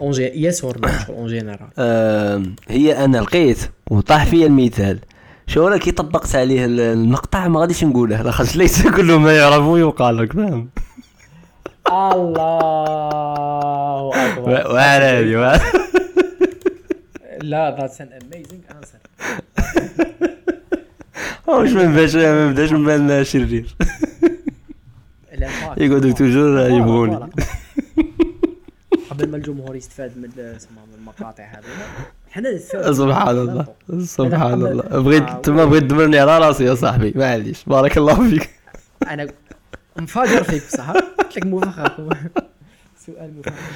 اون 0.00 0.12
يس 0.18 0.64
اور 0.64 0.80
اون 1.08 1.26
جينيرال 1.26 1.68
هي 2.68 3.04
أنا 3.04 3.18
لقيت 3.18 3.58
وطاح 3.90 4.24
فيا 4.24 4.46
المثال 4.46 4.98
شو 5.46 5.68
أنا 5.68 5.76
كي 5.76 5.92
طبقت 5.92 6.36
عليه 6.36 6.64
المقطع؟ 6.66 7.48
ما 7.48 7.60
غاديش 7.60 7.84
نقوله. 7.84 8.22
لاخاطش 8.22 8.56
ليس 8.56 8.86
كل 8.86 9.12
ما 9.12 9.36
يعرف 9.36 9.64
يقال 9.78 10.16
لك. 10.16 10.32
فاهم 10.32 10.68
الله 11.90 13.50
أكبر. 14.32 14.50
وعلى 14.50 15.04
هذه 15.04 15.60
لا 17.42 17.76
ذاتس 17.80 18.00
ان 18.00 18.08
اميزنج 18.12 18.60
انسر 18.70 18.98
واش 21.46 21.70
ما 21.70 21.84
بداش 21.84 22.14
ما 22.16 22.50
بداش 22.50 22.72
من 22.72 22.84
بان 22.84 23.24
شرير 23.24 23.76
يقعدوا 25.76 26.12
توجور 26.12 26.60
يبغوني 26.60 27.18
قبل 29.10 29.30
ما 29.30 29.36
الجمهور 29.36 29.76
يستفاد 29.76 30.12
من 30.16 30.30
المقاطع 30.98 31.44
هذه. 31.44 31.64
حنا 32.30 32.58
سبحان 32.92 33.38
الله. 33.38 33.66
سبحان 34.04 34.52
الله. 34.52 34.82
بغيت 34.82 35.50
ما 35.50 35.64
بغيت 35.64 35.82
تدمرني 35.82 36.18
على 36.18 36.38
راسي 36.38 36.64
يا 36.64 36.74
صاحبي. 36.74 37.12
معليش 37.16 37.64
بارك 37.66 37.98
الله 37.98 38.28
فيك. 38.30 38.50
أنا 39.06 39.28
مفاجر 39.96 40.44
فيك 40.44 40.62
بصح 40.66 40.92
قلت 41.30 41.38
لك 41.38 41.46
مفخخ 41.46 42.00
سؤال 43.06 43.38
مفخخ 43.38 43.70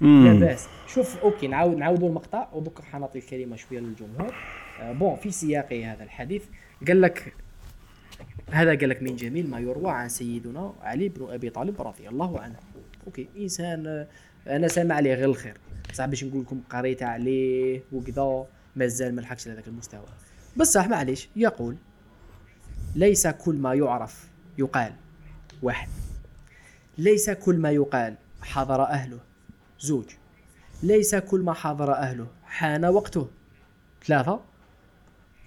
لا 0.00 0.32
بأس. 0.32 0.68
شوف 0.86 1.18
أوكي 1.18 1.46
نعاود 1.48 1.76
نعاودوا 1.76 2.08
المقطع 2.08 2.48
ودوك 2.52 2.82
حنعطي 2.82 3.18
الكلمة 3.18 3.56
شوية 3.56 3.80
للجمهور. 3.80 4.34
آه 4.80 4.92
bon 4.92 5.16
في 5.16 5.30
سياق 5.30 5.72
هذا 5.72 6.04
الحديث. 6.04 6.44
قال 6.88 7.00
لك 7.00 7.34
هذا 8.50 8.70
قال 8.70 8.88
لك 8.88 9.02
من 9.02 9.16
جميل 9.16 9.50
ما 9.50 9.60
يروى 9.60 9.90
عن 9.90 10.08
سيدنا 10.08 10.74
علي 10.82 11.08
بن 11.08 11.30
أبي 11.30 11.50
طالب 11.50 11.82
رضي 11.82 12.08
الله 12.08 12.40
عنه. 12.40 12.56
OK 13.06 13.28
إنسان 13.38 13.86
آه، 13.86 14.06
أنا 14.56 14.68
سامع 14.68 14.94
عليه 14.94 15.14
غير 15.14 15.28
الخير. 15.28 15.56
بصح 15.90 16.06
باش 16.06 16.24
نقول 16.24 16.42
لكم 16.42 16.60
قريت 16.70 17.02
عليه 17.02 17.82
وكذا 17.92 18.46
مازال 18.76 19.14
ما 19.14 19.20
لحقش 19.20 19.46
لهذاك 19.46 19.68
المستوى. 19.68 20.06
بصح 20.56 20.88
معليش. 20.88 21.28
يقول 21.36 21.76
ليس 22.94 23.26
كل 23.26 23.54
ما 23.54 23.74
يعرف 23.74 24.28
يقال 24.58 24.92
واحد. 25.62 25.88
ليس 26.98 27.30
كل 27.30 27.58
ما 27.58 27.70
يقال 27.70 28.14
حضر 28.42 28.82
أهله. 28.82 29.18
زوج 29.80 30.04
ليس 30.82 31.14
كل 31.14 31.40
ما 31.40 31.52
حضر 31.52 31.92
أهله. 31.94 32.26
حان 32.44 32.84
وقته. 32.84 33.28
ثلاثة 34.04 34.40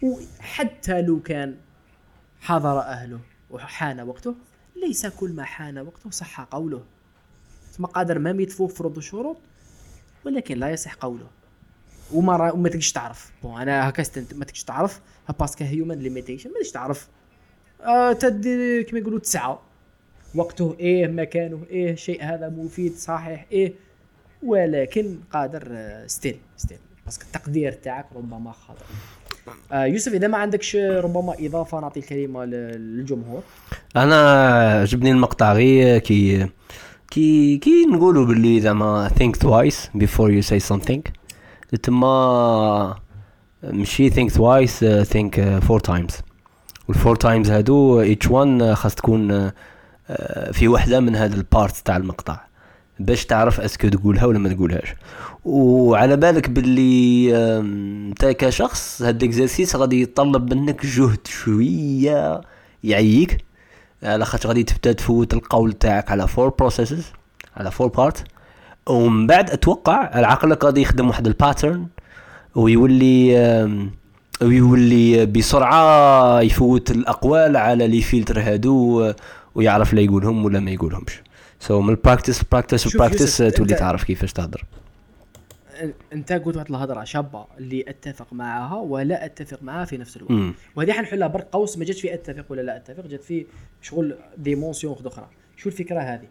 وحتى 0.02 1.02
لو 1.02 1.20
كان 1.20 1.58
حضر 2.42 2.80
أهله 2.80 3.20
وحان 3.50 4.00
وقته 4.00 4.36
ليس 4.76 5.06
كل 5.06 5.34
ما 5.34 5.44
حان 5.44 5.78
وقته 5.80 6.10
صح 6.10 6.42
قوله. 6.42 6.84
ثم 7.72 7.86
قادر 7.86 8.20
ما 8.20 8.30
يتفوق 8.30 8.72
فرض 8.72 8.98
الشروط 8.98 9.38
ولكن 10.26 10.58
لا 10.58 10.70
يصح 10.70 10.96
قوله. 10.96 11.28
وما 12.14 12.54
ما 12.56 12.70
تقدرش 12.70 12.92
تعرف. 12.92 13.32
bon 13.44 13.62
أنا 13.62 13.90
هكا 13.90 14.04
ما 14.18 14.46
تقدرش 14.46 14.64
تعرف. 14.64 15.02
parce 15.40 15.55
que 15.55 15.64
human 15.64 16.00
limitation 16.00 16.50
ما 16.50 16.54
تقدرش 16.54 16.72
تعرف. 16.72 17.08
آه 17.82 18.14
تدي 18.14 18.84
كما 18.84 19.00
يقولوا 19.00 19.20
تسعة. 19.20 19.71
وقته 20.36 20.76
إيه 20.80 21.08
مكانه 21.08 21.60
إيه 21.70 21.96
شيء 21.96 22.24
هذا 22.24 22.50
مفيد 22.50 22.96
صحيح 22.96 23.46
إيه. 23.52 23.74
ولكن 24.44 25.18
قادر 25.34 25.64
still 26.08 26.34
آه، 26.34 26.58
still 26.58 26.78
parce 27.06 27.17
que 27.17 27.24
التقدير 27.26 27.72
تاعك 27.72 28.06
ربما 28.16 28.52
خاطئ 28.52 28.84
آه 29.72 29.86
يوسف 29.86 30.14
إذا 30.14 30.28
ما 30.28 30.38
عندكش 30.38 30.76
ربما 30.76 31.36
إضافة 31.40 31.80
نعطي 31.80 32.00
الكلمة 32.00 32.46
للجمهور. 32.46 33.42
أنا 33.96 34.42
عجبني 34.82 35.12
المقطع 35.12 35.54
غير 35.54 35.98
كي 35.98 36.48
كي 37.12 37.58
كي 37.58 37.86
نقولوا 37.86 38.26
باللي 38.26 38.62
زعما 38.62 39.10
think 39.10 39.38
twice 39.48 40.02
before 40.02 40.30
you 40.30 40.42
say 40.42 40.74
something. 40.74 41.12
تما 41.84 42.96
ماشي 43.64 44.10
think 44.10 44.30
twice 44.32 44.84
think 45.14 45.40
four 45.68 45.80
times. 45.80 46.22
وال 46.88 46.97
four 46.97 47.16
times 47.16 47.52
هادو 47.52 48.06
each 48.16 48.28
one 48.28 48.74
خاص 48.74 48.96
تكون 48.96 49.52
في 50.52 50.68
وحدة 50.68 51.00
من 51.00 51.16
هاد 51.16 51.34
ال 51.34 51.43
part 51.43 51.78
تاع 51.78 51.98
المقطع. 51.98 52.40
باش 53.00 53.26
تعرف 53.26 53.60
est-ce 53.60 53.78
que 53.78 53.88
تقولها 53.88 54.26
ولا 54.26 54.40
ما 54.40 54.50
تقولهاش. 54.50 54.94
وعلى 55.46 56.18
بالك 56.18 56.50
باللي 56.50 57.38
انت 57.60 58.26
كشخص 58.26 59.02
هاد 59.02 59.24
ال 59.24 59.30
exercice 59.30 59.76
غادي 59.76 60.02
يتطلب 60.02 60.54
منك 60.54 60.86
جهد 60.86 61.28
شوية 61.28 62.42
يعييك. 62.84 63.46
على 64.04 64.26
خاطر 64.26 64.50
غادي 64.50 64.64
تبدأ 64.64 64.92
تفوت 64.92 65.34
القول 65.34 65.74
تاعك 65.74 66.12
على 66.12 66.28
four 66.28 66.50
processes 66.50 67.06
على 67.58 67.72
four 67.72 67.88
parts 67.88 68.24
ومن 68.90 69.28
بعد 69.28 69.50
أتوقع 69.50 70.10
عقلك 70.14 70.66
غادي 70.66 70.82
يخدم 70.82 71.08
واحد 71.08 71.28
ال 71.28 71.35
pattern 71.35 71.88
ويولي 72.56 73.36
ويولي 74.42 75.26
بسرعة 75.26 76.42
يفوت 76.42 76.92
الأقوال 76.92 77.58
على 77.58 77.88
les 77.88 78.02
filtres 78.02 78.40
هادو. 78.40 79.14
ويعرف 79.56 79.94
لا 79.94 80.02
يقولهم 80.02 80.46
ولا 80.46 80.60
ما 80.60 80.72
يقولهمش. 80.72 81.22
so 81.60 81.82
so 81.82 81.84
من 81.84 81.90
ال 81.90 81.96
practice 81.96 82.44
practice 82.44 82.98
practice 82.98 83.38
تولي 83.38 83.76
تعرف 83.76 84.04
كيفاش 84.04 84.34
تهضر. 84.34 84.66
أنت 86.14 86.34
قلت 86.34 86.56
واحد 86.56 86.70
الهضرة 86.70 87.04
شابة 87.04 87.46
اللي 87.58 87.86
أتفق 87.88 88.34
معها 88.34 88.76
ولا 88.76 89.26
أتفق 89.26 89.64
معها 89.64 89.86
في 89.86 89.98
نفس 89.98 90.18
الوقت. 90.18 90.56
وهذه 90.76 90.92
حنحلها 90.92 91.28
برك 91.28 91.48
قوس 91.52 91.78
ما 91.78 91.86
جاتش 91.86 92.02
في 92.02 92.14
أتفق 92.14 92.46
ولا 92.50 92.62
لا 92.62 92.78
أتفق 92.78 93.08
جات 93.08 93.24
في 93.24 93.46
شغل 93.82 94.16
dimension 94.38 94.96
أخرى. 95.06 95.30
شو 95.58 95.70
الفكرة 95.70 96.00
هذه؟ 96.00 96.28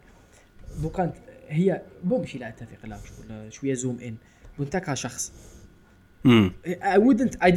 دوكا 0.81 1.13
هي 1.49 1.81
bon 2.03 2.19
ماشي 2.19 2.37
لا 2.37 2.47
أتفق 2.47 2.85
لا 2.85 2.97
شغل 2.97 3.53
شوية 3.53 3.73
zoom 3.73 3.99
in 4.03 4.15
وأنت 4.59 4.77
كشخص. 4.77 5.31
I 6.25 6.97
wouldn't 6.97 7.33
I 7.43 7.51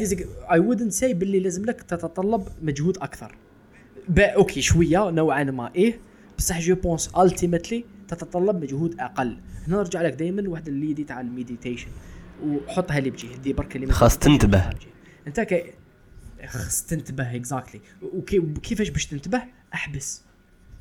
I 0.49 0.59
wouldn't 0.59 1.01
say 1.01 1.15
باللي 1.15 1.41
لازم 1.41 1.65
لك 1.65 1.83
تتطلب 1.83 2.49
مجهود 2.63 2.99
أكثر. 2.99 3.35
OK 4.19 4.63
شوية 4.63 5.11
نوعا 5.11 5.45
ما 5.45 5.71
إيه. 5.75 5.99
بصح 6.39 6.61
je 6.61 6.75
pense 6.75 7.11
ultimately 7.19 7.85
تتطلب 8.09 8.63
مجهود 8.63 9.01
أقل. 9.01 9.39
هنا 9.69 9.77
نرجع 9.77 10.03
لك 10.03 10.13
دائما 10.13 10.49
واحد 10.49 10.69
اللي 10.69 11.05
تاع 11.05 11.21
ال 11.21 11.27
meditation 11.27 11.89
وحطها 12.43 13.01
لي 13.01 13.11
بجهه 13.11 13.37
دي 13.37 13.53
برك 13.53 13.77
اللي 13.77 13.93
خاص 13.93 14.19
تنتبه. 14.19 14.71
أنت 15.27 15.41
كي 15.41 15.73
خاص 16.47 16.83
تنتبه 16.87 17.37
exactly 17.37 17.81
وكيفاش 18.03 18.89
باش 18.89 19.07
تنتبه؟ 19.07 19.43
أحبس. 19.75 20.23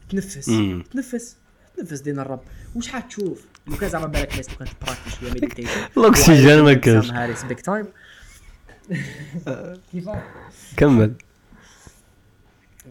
تنفس. 0.10 0.50
مم. 0.50 0.84
تنفس. 0.92 1.38
تنفس 1.78 2.00
دين 2.00 2.20
الرب. 2.20 2.42
وش 2.76 2.88
حتشوف 2.88 3.46
لو 3.68 3.78
كان 3.78 3.90
زعما 3.90 4.06
بالك 4.06 4.36
ناس 4.36 4.50
لو 4.50 4.56
كانت 4.56 4.72
براكتيش 4.82 5.24
هي 5.24 5.32
ميديتيشن 5.32 5.80
الأكسجين 5.98 6.62
ما 6.62 6.74
كانش. 6.74 7.12
هاريس 7.12 7.44
بيك 7.44 7.62
تايم 7.62 7.86
كيفاه 9.92 10.24
كمل. 10.78 11.14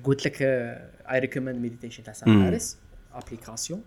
قلت 0.05 0.27
لك 0.27 0.43
اي 0.43 1.19
ريكومند 1.19 1.57
ميديتيشن 1.57 2.03
تاع 2.03 2.13
سام 2.13 2.43
هاريس 2.43 2.77
ابليكاسيون 3.15 3.83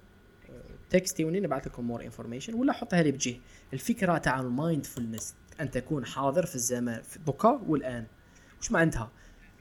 تكستيوني 0.90 1.40
نبعث 1.40 1.68
لكم 1.68 1.88
مور 1.88 2.04
انفورميشن 2.04 2.54
ولا 2.54 2.74
حطها 2.74 3.04
لي 3.04 3.12
بجيه. 3.12 3.40
الفكرة 3.74 4.18
تاع 4.18 4.40
المايندفولنس 4.40 5.34
أن 5.62 5.72
تكون 5.72 6.06
حاضر 6.06 6.46
في 6.46 6.56
الزمان 6.56 7.02
في 7.02 7.20
دوكا 7.26 7.62
والآن. 7.68 8.06
وش 8.62 8.72
معناتها؟ 8.72 9.12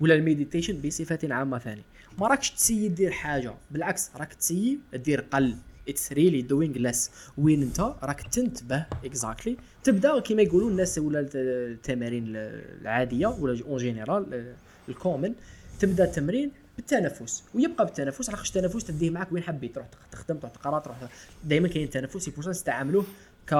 ولا 0.00 0.14
ال 0.14 0.20
meditation 0.20 0.80
بصفة 0.80 1.18
عامة 1.24 1.58
ثاني 1.58 1.82
ما 2.18 2.26
راكش 2.26 2.50
تسيي 2.50 2.88
دير 2.88 3.10
حاجة. 3.10 3.54
بالعكس 3.70 4.10
راك 4.16 4.34
تسيي 4.34 4.78
دير 4.94 5.20
قل. 5.20 5.56
it's 5.88 6.12
really 6.12 6.42
doing 6.42 6.78
less 6.78 7.10
وين 7.38 7.62
أنت؟ 7.62 7.80
راك 7.80 8.22
تنتبه. 8.22 8.86
exactly 9.04 9.56
تبدأ 9.84 10.20
كيما 10.20 10.42
يقولوا 10.42 10.70
الناس 10.70 10.98
ولا 10.98 11.28
التمارين 11.34 12.24
العادية 12.26 13.26
ولا 13.26 13.62
en 13.64 13.76
général 13.76 14.54
ال 14.88 14.95
common 14.95 15.34
تبدا 15.80 16.04
التمرين 16.04 16.50
بالتنفس 16.76 17.44
ويبقى 17.54 17.84
بالتنفس. 17.84 18.30
علاش 18.30 18.48
التنفس 18.56 18.84
تديه 18.84 19.10
معك 19.10 19.32
وين 19.32 19.42
حبيت 19.42 19.74
تروح 19.74 19.86
تخدم 20.12 20.38
تروح 20.38 20.52
تقرا 20.52 20.78
تروح 20.78 20.96
دائما 21.44 21.68
كاين 21.68 21.84
التنفس 21.84 22.28
يفوز 22.28 22.48
نستعملوه 22.48 23.04
ك 23.46 23.54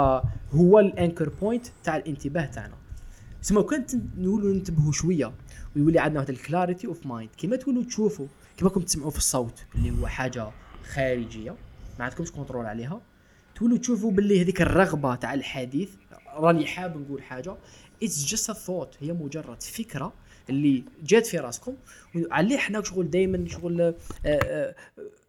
هو 0.53 0.79
ال 0.79 0.86
anchor 0.86 1.29
point 1.29 1.67
تاع 1.85 1.97
الانتباه 1.97 2.47
تاعنا. 2.47 2.75
تسمى 3.43 3.63
كان 3.63 3.87
نولوا 4.19 4.55
ننتبهوا 4.55 4.93
شوية 4.93 5.33
ويولي 5.77 5.99
عندنا 5.99 6.21
واحد 6.21 6.31
ال 6.31 6.38
clarity 6.38 6.87
of 6.87 7.07
mind 7.07 7.31
كيما 7.39 7.57
تولوا 7.57 7.85
تشوفوا 7.85 8.27
كيما 8.57 8.71
راكم 8.71 8.81
تسمعوا 8.81 9.11
في 9.11 9.19
الصوت 9.19 9.65
اللي 9.75 9.91
هو 10.01 10.07
حاجة 10.07 10.51
خارجية 10.95 11.51
ما 11.99 12.05
عندكمش 12.05 12.33
control 12.33 12.67
عليها 12.67 13.01
تولوا 13.55 13.79
تشوفوا 13.79 14.11
باللي 14.13 14.41
هذيك 14.43 14.63
الرغبة 14.63 15.15
تاع 15.15 15.35
الحديث 15.35 15.91
راني 16.37 16.67
حاب 16.67 16.97
نقول 16.97 17.23
حاجة 17.23 17.57
it's 18.03 18.25
just 18.25 18.53
thought 18.53 18.97
هي 19.01 19.13
مجرد 19.13 19.63
فكرة 19.63 20.13
اللي 20.51 20.85
جات 21.03 21.27
في 21.27 21.39
راسكم. 21.39 21.77
عليه 22.31 22.57
إحنا 22.57 22.83
شغل 22.83 23.11
دائما 23.11 23.49
شغل 23.49 23.95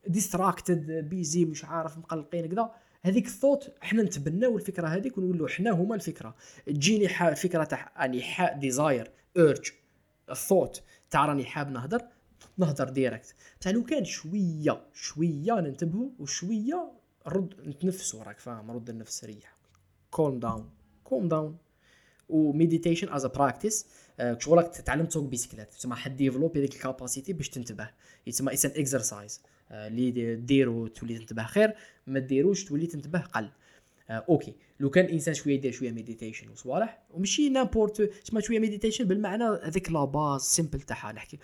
distracted 0.08 0.92
آه، 0.92 1.02
busy 1.02 1.44
آه، 1.44 1.48
مش 1.48 1.66
عارف 1.66 1.98
مقلقين 1.98 2.48
كذا. 2.48 2.72
هذيك 3.02 3.26
الثوت 3.26 3.72
إحنا 3.84 4.04
نتبناو 4.04 4.58
الفكرة 4.58 4.88
هذيك 4.88 5.18
ونقولوا 5.18 5.48
إحنا 5.48 5.72
هما 5.72 5.96
الفكرة. 5.96 6.36
تجيني 6.68 7.30
الفكرة 7.30 7.64
تاع 7.64 7.92
راني 7.98 8.22
حاب 8.22 8.60
desire 8.60 9.12
urge 9.38 9.72
ال 10.30 10.37
thought 10.37 10.84
تاع 11.10 11.26
راني 11.26 11.46
حاب 11.46 11.72
نهضر 11.72 12.02
نهضر 12.58 12.90
direct 12.90 13.36
بصح 13.62 13.72
لو 13.72 13.84
كان 13.84 14.06
شوية 14.06 14.82
شوية 14.94 15.54
ننتبهوا 15.54 16.10
وشوية 16.20 16.92
رد 17.28 17.54
نتنفسوا 17.68 18.24
راك 18.24 18.40
فاهم 18.40 18.72
رد 18.72 18.90
النفس 18.90 19.24
ريح 19.24 19.56
calm 20.12 20.40
down 20.40 20.70
calm 21.04 21.28
down 21.28 21.58
و 22.30 22.37
meditation 22.37 23.10
is 23.10 23.26
a 23.26 23.28
practice 23.28 23.86
شغلك 24.40 24.68
تتعلم 24.68 25.06
تسوق 25.06 25.24
بيسكليت. 25.24 25.74
تسمى 25.74 25.96
حد 25.96 26.16
développer 26.16 26.60
هذيك 26.60 26.74
ال 26.74 26.81
capacité 26.81 27.34
باش 27.34 27.50
تنتبه. 27.50 27.90
يتسمى 28.28 28.54
it's 28.54 28.66
an 28.66 28.72
exercise 28.76 29.42
اللي 29.72 30.36
ديرو 30.36 30.88
تولي 30.88 31.18
تنتبه. 31.18 31.44
خير 31.44 31.74
ما 32.08 32.20
ديروش 32.20 32.66
تولي 32.66 32.88
تنتبه 32.88 33.20
قل. 33.20 33.50
آه 34.10 34.26
okay. 34.30 34.56
لو 34.80 34.90
كان 34.90 35.06
الانسان 35.06 35.34
شوية 35.34 35.54
يدير 35.54 35.72
شوية 35.72 35.92
meditation 35.92 36.50
وصوالح 36.50 37.04
ومشي 37.10 37.50
n'importe 37.50 38.02
تسمى 38.02 38.42
شوية 38.42 38.60
meditation 38.60 39.06
بالمعنى 39.06 39.44
هذيك 39.44 39.92
la 39.92 40.06
base 40.06 40.42
simple 40.42 40.82
تاعها. 40.82 41.12
نحكي 41.12 41.40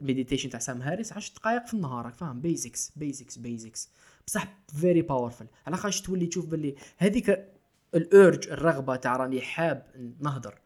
meditation 0.00 0.50
تاع 0.50 0.60
سام 0.60 0.82
هاريس 0.82 1.12
10 1.12 1.34
دقائق 1.34 1.66
في 1.66 1.74
النهار 1.74 2.04
راك 2.04 2.14
فاهم؟ 2.14 2.40
basics 2.40 2.92
basics 2.96 3.38
basics 3.38 3.90
بصح 4.26 4.58
very 4.80 5.02
powerful 5.02 5.46
على 5.66 5.76
خاطر 5.76 6.04
تولي 6.04 6.26
تشوف 6.26 6.46
باللي 6.46 6.74
هذيك 6.96 7.48
ال 7.94 8.05
urge 8.05 8.48
الرغبة 8.48 8.96
تاع 8.96 9.16
راني 9.16 9.40
حاب 9.40 9.86
نهضر. 10.20 10.60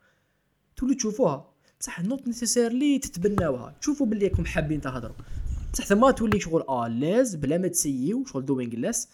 تولي 0.84 0.94
تشوفوها. 0.94 1.50
بصح 1.80 2.00
not 2.00 2.26
necessarily 2.26 2.98
تتبناوها. 2.98 3.74
تشوفوا 3.80 4.06
باللي 4.06 4.26
راكم 4.26 4.44
حابين 4.44 4.80
تهضروا. 4.80 5.16
بصح 5.72 5.84
ثم 5.86 6.10
تولي 6.10 6.40
شغل 6.40 6.62
آه 6.68 6.88
لاز 6.88 7.34
بلا 7.34 7.58
ما 7.58 7.68
تسيو 7.68 8.24
شغل 8.24 8.44
doing 8.44 8.74
less 8.74 9.08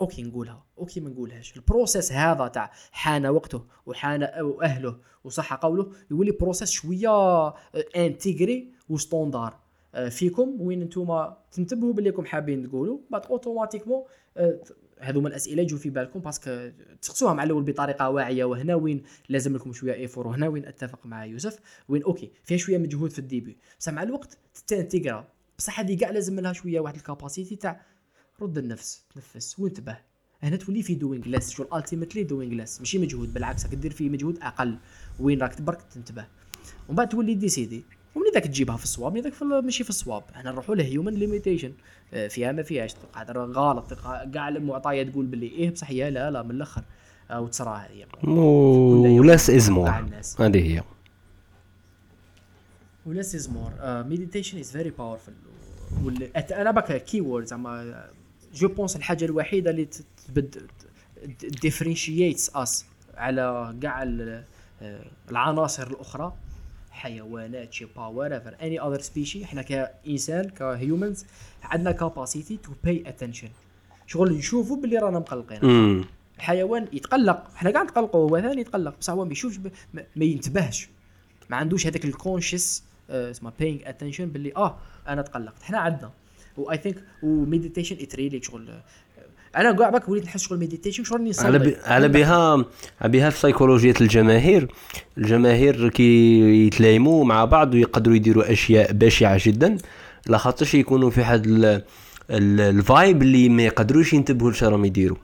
okay 0.00 0.22
نقولها. 0.22 0.64
okay 0.78 1.00
ما 1.00 1.10
نقولهاش. 1.10 1.56
ال 1.56 1.63
process 1.63 2.12
هذا 2.12 2.48
تاع 2.48 2.72
حان 2.92 3.26
وقته 3.26 3.64
وحان 3.86 4.22
أهله 4.62 4.98
وصح 5.24 5.54
قوله 5.54 5.92
يولي 6.10 6.30
process 6.30 6.70
شوية 6.70 7.48
intégré 7.96 8.72
و 8.88 8.95
standard. 8.95 9.58
فيكم 10.10 10.60
وين 10.60 10.80
نتوما 10.80 11.36
تنتبهوا 11.52 11.92
باللي 11.92 12.10
راكم 12.10 12.24
حابين 12.24 12.68
تقولوا. 12.68 12.98
بعد 13.10 13.26
automatiquement 13.26 14.04
هذوما 15.00 15.28
الأسئلة 15.28 15.62
يجوا 15.62 15.78
في 15.78 15.90
بالكم 15.90 16.20
parce 16.20 16.51
que 16.51 16.70
تسقسوها 17.02 17.34
مع 17.34 17.42
الأول 17.42 17.62
بطريقة 17.62 18.10
واعية 18.10 18.44
وهنا 18.44 18.74
وين 18.74 19.02
لازم 19.28 19.54
لكم 19.54 19.72
شوية 19.72 19.94
effort 19.94 20.26
وهنا 20.26 20.48
وين 20.48 20.66
أتفق 20.66 21.06
مع 21.06 21.24
يوسف 21.24 21.58
وين 21.88 22.02
okay 22.02 22.30
فيها 22.44 22.58
شوية 22.58 22.78
مجهود 22.78 23.12
في 23.12 23.18
ال 23.18 23.23
début. 23.23 23.56
بصح 23.78 23.92
مع 23.92 24.02
الوقت 24.02 24.38
تنتيغرا 24.66 25.28
بصح 25.58 25.80
هذه 25.80 25.98
كاع 25.98 26.10
لازم 26.10 26.40
لها 26.40 26.52
شوية 26.52 26.80
واحد 26.80 26.94
ال 26.94 27.01
capacité 27.01 27.56
تاع 27.56 27.80
رد 28.42 28.58
النفس 28.58 29.04
تنفس 29.14 29.58
وانتبه. 29.58 29.98
هنا 30.42 30.56
تولي 30.56 30.82
في 30.82 30.94
doing 30.94 31.28
less 31.28 31.50
شغل 31.50 31.78
ultimately 31.78 32.24
doing 32.24 32.54
less 32.54 32.78
ماشي 32.78 32.98
مجهود 32.98 33.34
بالعكس 33.34 33.64
راك 33.64 33.74
دير 33.74 33.90
فيه 33.90 34.10
مجهود 34.10 34.38
أقل. 34.42 34.78
وين 35.20 35.42
راك 35.42 35.62
برك 35.62 35.82
تنتبه. 35.82 36.26
ومن 36.88 36.96
بعد 36.96 37.08
تولي 37.08 37.34
décider 37.34 37.84
ومن 38.14 38.24
ذاك 38.34 38.44
تجيبها 38.44 38.76
في 38.76 38.84
الصواب 38.84 39.14
من 39.14 39.20
ذاك 39.20 39.42
ماشي 39.42 39.84
في 39.84 39.90
الصواب. 39.90 40.22
إحنا 40.34 40.52
نروحوا 40.52 40.74
ل 40.74 40.81
human 40.81 41.14
limitation 41.14 41.72
آه، 42.14 42.28
فيها 42.28 42.52
ما 42.52 42.62
فيهاش 42.62 42.94
قادر 43.12 43.38
غلط 43.38 43.94
كاع 44.34 44.48
المعطيات 44.48 45.08
تقول 45.08 45.26
باللي 45.26 45.46
إيه 45.46 45.70
بصح 45.70 45.90
هي 45.90 46.10
لا 46.10 46.30
لا 46.30 46.42
من 46.42 46.50
الأخر 46.50 46.82
آه، 47.30 47.40
وتصرى 47.40 47.86
هي. 47.90 48.06
ولاس 49.18 49.50
از 49.50 49.70
مور 49.70 49.88
هذه 50.38 50.74
هي. 50.74 50.82
وليس 53.06 53.34
از 53.34 53.50
مور 53.50 53.72
ميديتيشن 53.82 54.58
از 54.58 54.72
فيري 54.72 54.90
باورفل 54.90 55.32
أنا 56.52 56.70
بك 56.70 57.04
كي 57.04 57.20
وورد 57.20 57.46
زعما 57.46 58.04
جو 58.54 58.68
بونس 58.68 58.96
الحاجة 58.96 59.24
الوحيدة 59.24 59.70
اللي 59.70 59.88
تبد 60.28 60.62
ديفرنشييتس 61.62 62.50
اس 62.56 62.84
على 63.14 63.74
كاع 63.82 64.02
العناصر 65.30 65.86
الأخرى. 65.86 66.32
حيوانات 66.90 67.72
شيبا 67.72 68.06
وات 68.06 68.46
اني 68.46 68.80
اذر 68.80 69.00
سبيشي 69.00 69.44
إحنا 69.44 69.62
كإنسان 69.62 70.48
كهيومنز 70.48 71.24
عندنا 71.62 71.92
كاباسيتي 71.92 72.56
تو 72.56 72.72
باي 72.84 73.04
اتنشن 73.06 73.48
شغل 74.06 74.32
نشوفوا 74.32 74.76
باللي 74.76 74.98
رانا 74.98 75.18
مقلقين. 75.18 76.04
الحيوان 76.36 76.88
يتقلق. 76.92 77.50
إحنا 77.56 77.70
قاعد 77.70 77.86
نتقلقوا 77.86 78.30
هو 78.30 78.40
ثاني 78.40 78.60
يتقلق. 78.60 78.98
بصح 78.98 79.12
هو 79.12 79.24
ما 79.24 79.32
يشوفش 79.32 79.58
ما 79.94 80.24
ينتبهش. 80.24 80.88
ما 81.50 81.56
عندوش 81.56 81.86
هذاك 81.86 82.04
الكونشس 82.04 82.84
اسمه 83.10 83.52
باينغ 83.60 83.80
اتنشن 83.84 84.26
باللي 84.26 84.52
آه 84.56 84.78
أنا 85.08 85.22
تقلقت. 85.22 85.62
إحنا 85.62 85.78
عندنا. 85.78 86.10
واي 86.56 86.78
ثينك 86.78 87.04
وميديتيشن 87.22 87.96
ات 88.00 88.14
ريلي 88.14 88.42
شغل 88.42 88.80
أنا 89.56 89.72
كاع 89.72 89.90
باك 89.90 90.08
وليت 90.08 90.24
نحس 90.24 90.42
شغل 90.42 90.58
ميديتيشن 90.58 91.04
شغل 91.04 91.28
نصلي 91.28 91.46
على 91.46 91.76
على 91.84 92.08
بها 92.08 92.64
على 93.00 93.12
بها 93.12 93.30
في 93.30 93.40
سيكولوجيه 93.40 93.94
الجماهير. 94.00 94.68
الجماهير 95.18 95.88
كي 95.88 96.40
يتلايموا 96.66 97.24
مع 97.24 97.44
بعض 97.44 97.74
ويقدروا 97.74 98.16
يديروا 98.16 98.52
أشياء 98.52 98.92
بشعة 98.92 99.40
جدا 99.46 99.76
لا 100.26 100.38
خاطرش 100.38 100.74
يكونوا 100.74 101.10
في 101.10 101.24
حد 101.24 101.82
ال 102.30 102.48
vibe 102.48 103.22
اللي 103.22 103.48
ما 103.48 103.62
يقدروش 103.62 104.12
ينتبهوا 104.12 104.50
لش 104.50 104.64
راهم 104.64 104.84
يديروا. 104.84 105.16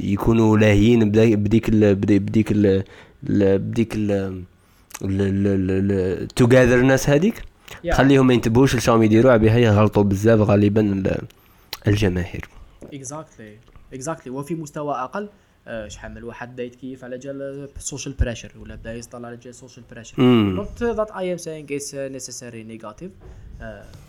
يكونوا 0.00 0.58
لاهيين 0.58 1.10
بديك 1.10 1.68
ال 1.68 1.94
بديك 1.94 2.52
ال 2.52 2.84
بديك 3.58 3.96
ال 5.02 5.18
togetherness 5.18 7.08
هذيك 7.08 7.42
تخليهم 7.90 8.26
ما 8.26 8.34
ينتبهوش 8.34 8.76
لشراهم 8.76 9.02
يديروا 9.02 9.36
بها 9.36 9.58
يغلطوا 9.58 10.02
بزاف 10.02 10.40
غالبا 10.40 11.02
الجماهير. 11.86 12.48
exactly 12.82 13.58
exactly 13.92 14.32
وفي 14.32 14.54
مستوى 14.54 14.94
أقل 14.94 15.28
آه، 15.66 15.88
شحال 15.88 16.14
من 16.14 16.22
واحد 16.22 16.52
بدا 16.52 16.62
يتكيف 16.62 17.04
على 17.04 17.18
جال 17.18 17.42
ال 17.76 17.81
social 17.81 18.14
pressure 18.14 18.52
ولا 18.58 18.74
بدا 18.74 18.94
يسطل 18.94 19.24
على 19.24 19.36
جال 19.36 19.50
ال 19.50 19.55
social 19.55 19.86
pressure 19.90 20.22
not 20.22 20.82
that 20.82 21.10
I 21.10 21.32
am 21.32 21.36
saying 21.38 21.66
it's 21.76 21.94
necessary 21.94 22.62
negative 22.62 23.10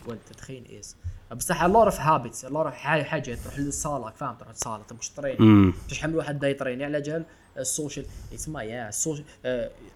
والتدخين 0.08 0.64
is 0.80 0.96
بصح 1.38 1.64
a 1.64 1.68
lot 1.68 1.86
of 1.86 2.00
habits 2.00 2.46
a 2.46 2.50
lot 2.50 2.66
of 2.66 2.74
حاجات 2.74 3.40
تروح 3.40 3.60
للصالة 3.60 4.10
فاهم؟ 4.10 4.36
تروح 4.36 4.50
للصالة 4.50 4.84
تمشي 4.84 5.12
تريني. 5.18 5.74
شحال 5.88 6.10
من 6.12 6.16
واحد 6.16 6.38
بدا 6.38 6.50
يتريني 6.50 6.86
على 6.86 7.02
جال 7.02 7.24
ال 7.58 7.65
social 7.65 8.06
يسمى 8.32 8.64
يا 8.64 8.90
ال 8.90 8.95
social 8.95 9.26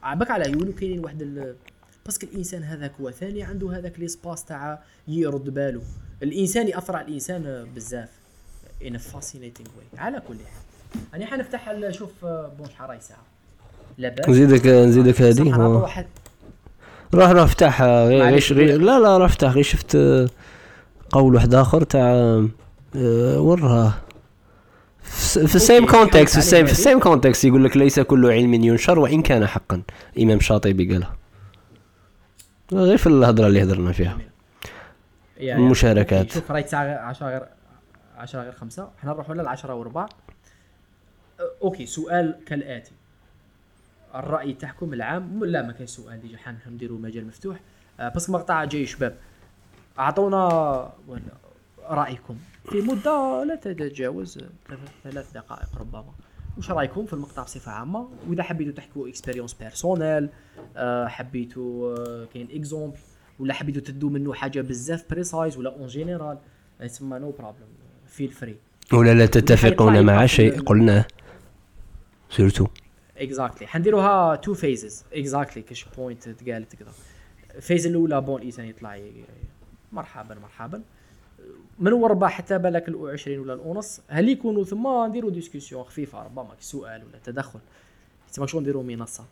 عباك 0.03 0.31
على 0.31 0.51
يقولوا 0.51 0.73
كاينين 0.73 0.99
واحد 1.03 1.55
parce 2.05 2.19
que 2.19 2.27
الإنسان 2.27 2.63
هذاك 2.63 2.91
هو 3.01 3.11
ثاني 3.11 3.43
عنده 3.43 3.77
هذاك 3.77 3.99
l'espace 3.99 4.45
تاع 4.45 4.83
يرد 5.07 5.49
باله. 5.49 5.81
الإنسان 6.23 6.67
يأثر 6.67 6.95
على 6.95 7.07
الإنسان 7.07 7.67
بزاف 7.75 8.09
in 8.85 8.97
fascinating 8.97 9.69
way 9.77 10.01
على 10.01 10.19
كل 10.27 10.35
حال. 10.35 11.01
أنا 11.13 11.25
حنفتح 11.25 11.69
نشوف 11.69 12.09
bon 12.25 12.69
شحال 12.69 12.89
راهي 12.89 12.99
ساعه 12.99 13.23
لاباس 13.97 14.29
نزيدك 14.29 14.67
نزيدك 14.67 15.21
هذه 15.21 15.55
روح 15.55 16.05
روح 17.13 17.43
افتح 17.43 17.81
غير 17.81 18.53
غير 18.53 18.81
لا 18.81 18.99
لا 18.99 19.17
روح 19.17 19.29
افتح 19.29 19.49
غير 19.49 19.63
شفت 19.63 19.97
قول 21.11 21.35
واحد 21.35 21.53
آخر 21.53 21.83
تاع 21.83 22.11
آه، 22.95 23.39
وراه 23.39 23.93
في 25.47 25.55
ال 25.55 25.61
same 25.61 25.85
context 25.85 26.33
في 26.33 26.37
ال 26.37 26.43
same 26.43 26.65
في 26.65 26.71
ال 26.71 26.77
same 26.77 26.99
context 26.99 27.45
يقول 27.45 27.63
لك 27.63 27.77
ليس 27.77 27.99
كل 27.99 28.31
علم 28.31 28.53
ينشر 28.53 28.99
وإن 28.99 29.21
كان 29.21 29.47
حقا. 29.47 29.81
إمام 30.19 30.39
شاطبي 30.39 30.93
قالها. 30.93 31.15
غير 32.73 32.97
في 32.97 33.07
الهضرة 33.07 33.47
اللي 33.47 33.63
هضرنا 33.63 33.91
فيها. 33.91 34.17
يعني 35.39 35.63
المشاركات 35.63 36.31
شوف 36.31 36.51
راهي 36.51 36.63
الساعة 36.63 36.97
10 36.97 37.27
غير 37.27 37.47
10 38.17 38.41
غير 38.41 38.51
5 38.51 38.89
حنا 38.97 39.11
نروحوا 39.11 39.35
ل 39.35 39.47
10 39.47 39.73
وربع 39.73 40.07
okay 41.61 41.85
سؤال 41.85 42.39
كالآتي. 42.45 42.91
الرأي 44.15 44.53
تاعكم 44.53 44.93
العام 44.93 45.45
لا 45.45 45.61
ما 45.61 45.71
كاين 45.71 45.87
سؤال. 45.87 46.21
déjà 46.21 46.37
حنديروا 46.37 46.99
مجال 46.99 47.27
مفتوح. 47.27 47.59
أه 47.99 48.09
بس 48.09 48.29
مقطع 48.29 48.63
جاي 48.63 48.85
شباب. 48.85 49.17
أعطونا 49.99 50.93
رأيكم. 51.89 52.37
في 52.69 52.81
مدة 52.81 53.43
لا 53.43 53.55
تتجاوز 53.55 54.39
ثلاث 55.03 55.31
دقائق 55.31 55.77
ربما. 55.79 56.13
واش 56.57 56.71
رأيكم 56.71 57.05
في 57.05 57.13
المقطع 57.13 57.43
بصفة 57.43 57.71
عامة؟ 57.71 58.09
وإذا 58.27 58.43
حبيتوا 58.43 58.73
تحكوا 58.73 59.07
expérience 59.07 59.53
personnelle 59.53 60.29
أه 60.75 61.07
حبيتوا 61.07 61.97
أه 61.97 62.27
كاين 62.33 62.47
اكزومبل 62.51 62.97
ولا 63.39 63.53
حبيتوا 63.53 63.81
تدوا 63.81 64.09
منه 64.09 64.33
حاجة 64.33 64.61
بزاف 64.61 65.05
بريسايز 65.09 65.57
ولا 65.57 65.75
اون 65.75 65.87
جينيرال 65.87 66.37
تسمى 66.79 67.19
نو 67.19 67.31
بروبليم 67.31 67.67
فيل 68.07 68.31
فري 68.31 68.55
ولا 68.93 69.13
لا 69.13 69.25
تتفقون 69.25 70.05
مع 70.05 70.25
شيء 70.25 70.61
قلناه 70.61 71.05
سيرتو. 72.29 72.67
اكزاكتلي 73.17 73.67
حنديروها 73.67 74.35
تو 74.35 74.53
فيزز 74.53 75.05
اكزاكتلي 75.13 75.63
كاش 75.63 75.85
بوينت 75.97 76.29
تقالت 76.29 76.75
كذا 76.75 76.91
الفيز 77.55 77.87
الأولى 77.87 78.21
بون 78.21 78.41
ايسان 78.41 78.65
يطلع 78.65 78.99
مرحبا 79.91 80.35
مرحبا. 80.35 80.81
من 81.79 81.93
وربا 81.93 82.27
حتى 82.27 82.57
بالك 82.57 82.87
الأو 82.87 83.07
20 83.07 83.39
ولا 83.39 83.53
الأونص؟ 83.53 84.01
هل 84.07 84.29
يكونوا 84.29 84.63
ثم 84.63 84.87
نديروا 85.07 85.31
ديسكسيون 85.31 85.83
خفيفة 85.83 86.23
ربما 86.23 86.49
سؤال 86.59 87.03
ولا 87.03 87.19
تدخل. 87.23 87.59
تسمى 88.31 88.47
شو 88.47 88.59
نديروا 88.59 88.83
منصة؟ 88.83 89.25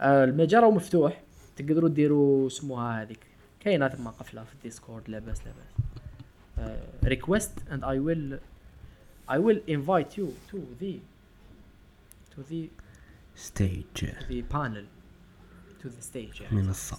آه، 0.00 0.24
المجال 0.24 0.64
مفتوح. 0.64 1.22
تقدروا 1.56 1.88
ديروا 1.88 2.48
سموها 2.48 3.02
هذيك. 3.02 3.18
كاينة 3.66 3.88
ثم 3.88 4.08
قفله 4.08 4.44
في 4.44 4.54
ال 4.54 4.61
Discord 4.61 5.10
لاباس 5.10 5.40
لاباس 5.46 6.74
request 7.04 7.52
and 7.72 7.84
I 7.84 7.98
will 7.98 8.38
I 9.30 9.38
will 9.38 9.60
invite 9.68 10.18
you 10.18 10.26
to 10.50 10.58
the 10.80 10.94
to 12.34 12.42
the 12.50 12.70
stage. 13.34 14.00
to 14.00 14.24
the 14.28 14.42
panel. 14.42 14.84
To 15.82 15.88
the 15.88 16.02
stage 16.10 16.40
يعني 16.40 16.56
منصة 16.62 16.98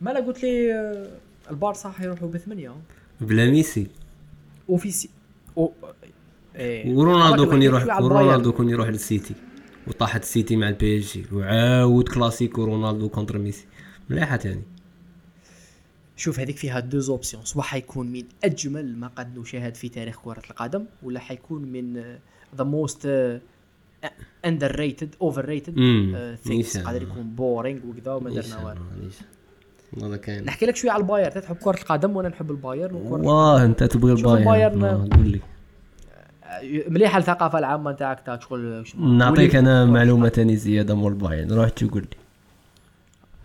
مالا 0.00 0.20
قلت 0.20 0.42
لي 0.42 0.74
آه، 0.74 1.18
البارسا 1.50 1.90
حيروحوا 1.90 2.28
بثمانية 2.28 2.76
بلا 3.20 3.50
ميسي. 3.50 3.86
اوفيسي 4.68 5.10
أو... 5.58 5.72
إيه. 6.56 6.94
ورونالدو 6.94 7.50
كون 7.50 7.62
يروح 7.62 8.00
ورونالدو 8.00 8.52
كون 8.52 8.68
يروح 8.68 8.88
للسيتي. 8.88 9.34
وطاحت 9.88 10.22
السيتي 10.22 10.56
مع 10.56 10.68
ال 10.68 10.98
PSG 10.98 11.24
وعاود 11.32 12.08
كلاسيكو 12.08 12.64
رونالدو 12.64 13.08
contre 13.08 13.38
ميسي. 13.38 13.66
مليحة 14.10 14.36
ثاني 14.36 14.62
شوف 16.16 16.40
هذيك 16.40 16.56
فيها 16.56 16.80
deux 16.80 17.10
options 17.10 17.44
سواء 17.44 17.64
حيكون 17.64 18.06
من 18.06 18.22
أجمل 18.44 18.96
ما 18.96 19.06
قد 19.06 19.38
نشاهد 19.38 19.74
في 19.74 19.88
تاريخ 19.88 20.20
كرة 20.24 20.42
القدم 20.50 20.84
ولا 21.02 21.20
حيكون 21.20 21.62
من 21.62 21.96
the 22.56 22.64
most 22.64 23.08
underrated 24.44 25.14
overrated 25.20 25.74
things 26.44 26.78
قادر 26.78 27.02
يكون 27.02 27.34
boring 27.34 27.80
وكذا 27.86 28.12
وما 28.12 28.30
درنا 28.30 28.64
والو. 28.64 28.80
والله 29.92 30.16
كاين. 30.16 30.44
نحكي 30.44 30.66
لك 30.66 30.76
شوية 30.76 30.90
على 30.90 31.02
الباير 31.02 31.30
تحب 31.30 31.56
كرة 31.56 31.80
القدم 31.80 32.16
وأنا 32.16 32.28
نحب 32.28 32.50
الباير 32.50 32.94
واه 32.94 33.64
أنت 33.64 33.84
تبغي 33.84 34.12
الباير 34.12 34.68
قول 34.68 35.28
لي. 35.28 35.40
مليحه 36.62 37.18
الثقافة 37.18 37.58
العامة 37.58 37.92
نتاعك 37.92 38.20
تاع 38.20 38.38
شغل 38.38 38.84
نعطيك 38.98 39.56
أنا 39.56 39.84
معلومة 39.84 40.28
ثاني 40.28 40.56
زيادة 40.56 40.94
مول 40.94 41.14
بايرن. 41.14 41.52
روح 41.52 41.68
تقول 41.68 42.02
لي. 42.02 42.16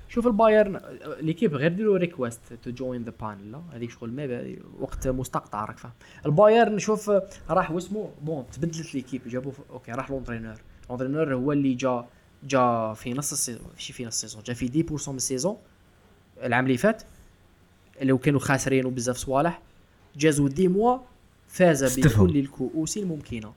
شوف 0.09 0.27
البايرن 0.27 0.79
l'équipe 1.21 1.55
غير 1.55 1.73
ديروا 1.73 1.97
request 1.97 2.39
to 2.63 2.71
join 2.71 3.03
the 3.03 3.13
panel 3.21 3.61
هذيك 3.73 3.91
شغل 3.91 4.11
ما 4.11 4.55
وقت 4.79 5.07
مستقطع 5.07 5.65
راك 5.65 5.77
فاهم؟ 5.77 5.91
البايرن 6.25 6.79
شوف 6.79 7.11
راح 7.49 7.71
واسمو 7.71 8.09
bon 8.21 8.45
تبدلت 8.53 8.95
l'équipe 8.95 9.21
جابوا 9.27 9.51
okay 9.69 9.91
راح 9.91 10.11
l'entraîneur. 10.11 10.55
l'entraîneur 10.89 11.33
هو 11.33 11.51
اللي 11.51 11.73
جا 11.73 12.05
جا 12.43 12.93
في 12.93 13.13
نص 13.13 13.31
ال 13.31 13.36
saison 13.36 13.67
ماشي 13.73 13.93
في 13.93 14.05
نص 14.05 14.23
ال 14.23 14.26
saison 14.26 14.43
جا 14.43 14.53
في 14.53 14.85
10% 15.05 15.09
من 15.09 15.15
ال 15.15 15.21
saison 15.21 15.57
العام 16.43 16.65
اللي 16.65 16.77
فات 16.77 17.03
اللي 18.01 18.17
كانوا 18.17 18.39
خاسرين 18.39 18.85
وبزاف 18.85 19.17
صوالح. 19.17 19.61
جازوا 20.15 20.49
deux 20.49 20.67
mois 20.67 20.97
فاز 21.49 21.99
بكل 21.99 22.37
الكؤوس 22.37 22.97
الممكنة. 22.97 23.53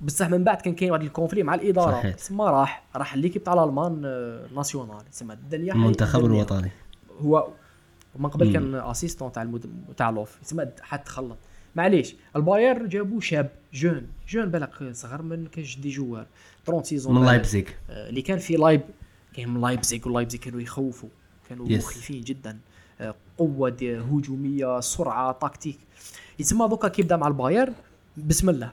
بصح 0.00 0.28
من 0.28 0.44
بعد 0.44 0.60
كان 0.60 0.74
كاين 0.74 0.90
واحد 0.90 1.02
ال 1.02 1.07
conflit 1.07 1.42
مع 1.42 1.54
الإدارة 1.54 2.10
تسمى 2.10 2.44
راح. 2.44 2.82
راح 2.96 3.16
l'équipe 3.16 3.44
تاع 3.44 3.52
الألمان 3.52 4.02
آه، 4.04 4.46
nationale. 4.56 5.10
تسمى 5.12 5.34
الدنيا 5.34 5.72
المنتخب 5.72 6.24
الوطني. 6.24 6.70
هو 7.20 7.48
من 8.18 8.26
قبل 8.26 8.52
كان 8.52 8.74
assistant 8.74 9.32
تاع 9.32 9.42
المد... 9.42 9.70
تاع 9.96 10.10
لوف 10.10 10.38
تسمى 10.42 10.66
حد 10.80 11.04
تخلط. 11.04 11.38
معليش 11.76 12.14
الباير 12.36 12.86
جابوا 12.86 13.20
شاب 13.20 13.50
جون. 13.72 14.06
جون 14.28 14.50
بالك 14.50 14.92
صغر 14.92 15.22
من 15.22 15.46
كاش 15.46 15.78
دي 15.78 15.90
جوار. 15.90 16.26
30 16.66 16.84
سيزون 16.84 17.14
من 17.14 17.24
لايبزيغ. 17.24 17.64
آه، 17.90 18.08
اللي 18.08 18.22
كان 18.22 18.38
في 18.38 18.56
لايب 18.56 18.82
كان 19.34 19.48
من 19.48 19.60
لايبزيغ 19.60 20.08
ولايبزيغ 20.08 20.40
كانوا 20.40 20.60
يخوفوا. 20.60 21.08
كانوا 21.48 21.68
yes. 21.68 21.72
مخيفين 21.72 22.20
جدا. 22.20 22.58
آه، 23.00 23.14
قوة 23.38 23.76
هجومية 23.82 24.80
سرعة 24.80 25.32
تكتيك 25.32 25.78
يتسمى 26.40 26.68
دوكا 26.68 26.88
كيبدا 26.88 27.16
مع 27.16 27.28
الباير. 27.28 27.72
بسم 28.16 28.50
الله. 28.50 28.72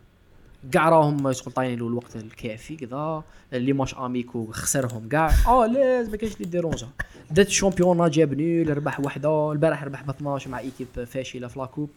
كاع 0.72 0.89
راهم 0.89 1.32
شغل 1.32 1.53
طاينين 1.53 1.80
الوقت 1.80 2.15
الكافي 2.15 2.76
كذا. 2.76 3.24
اللي 3.53 3.74
ماش 3.74 3.95
أميكو 3.95 4.51
خسرهم 4.51 5.09
كاع 5.09 5.32
آه 5.47 5.65
لا 5.65 6.03
ما 6.03 6.18
كانش 6.18 6.36
اللي 6.36 6.45
ديرونجا 6.45 6.88
دات 7.32 7.47
الشامبيون 7.47 8.09
جاب 8.09 8.34
نيل 8.34 8.78
ربح 8.78 8.99
وحده 8.99 9.51
البارح 9.51 9.84
ربح 9.84 10.03
ب 10.03 10.09
12 10.09 10.49
مع 10.49 10.59
إيكيب 10.59 10.88
فاشله 11.05 11.47
في 11.47 11.59
لاكوب 11.59 11.89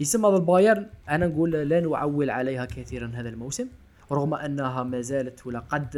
يسمى 0.00 0.28
البايرن 0.28 0.86
أنا 1.08 1.26
نقول 1.26 1.50
لا 1.50 1.80
نعول 1.80 2.30
عليها 2.30 2.64
كثيرا 2.64 3.12
هذا 3.14 3.28
الموسم 3.28 3.66
رغم 4.12 4.34
أنها 4.34 4.82
ما 4.82 5.00
زالت 5.00 5.46
ولا 5.46 5.58
قد 5.58 5.96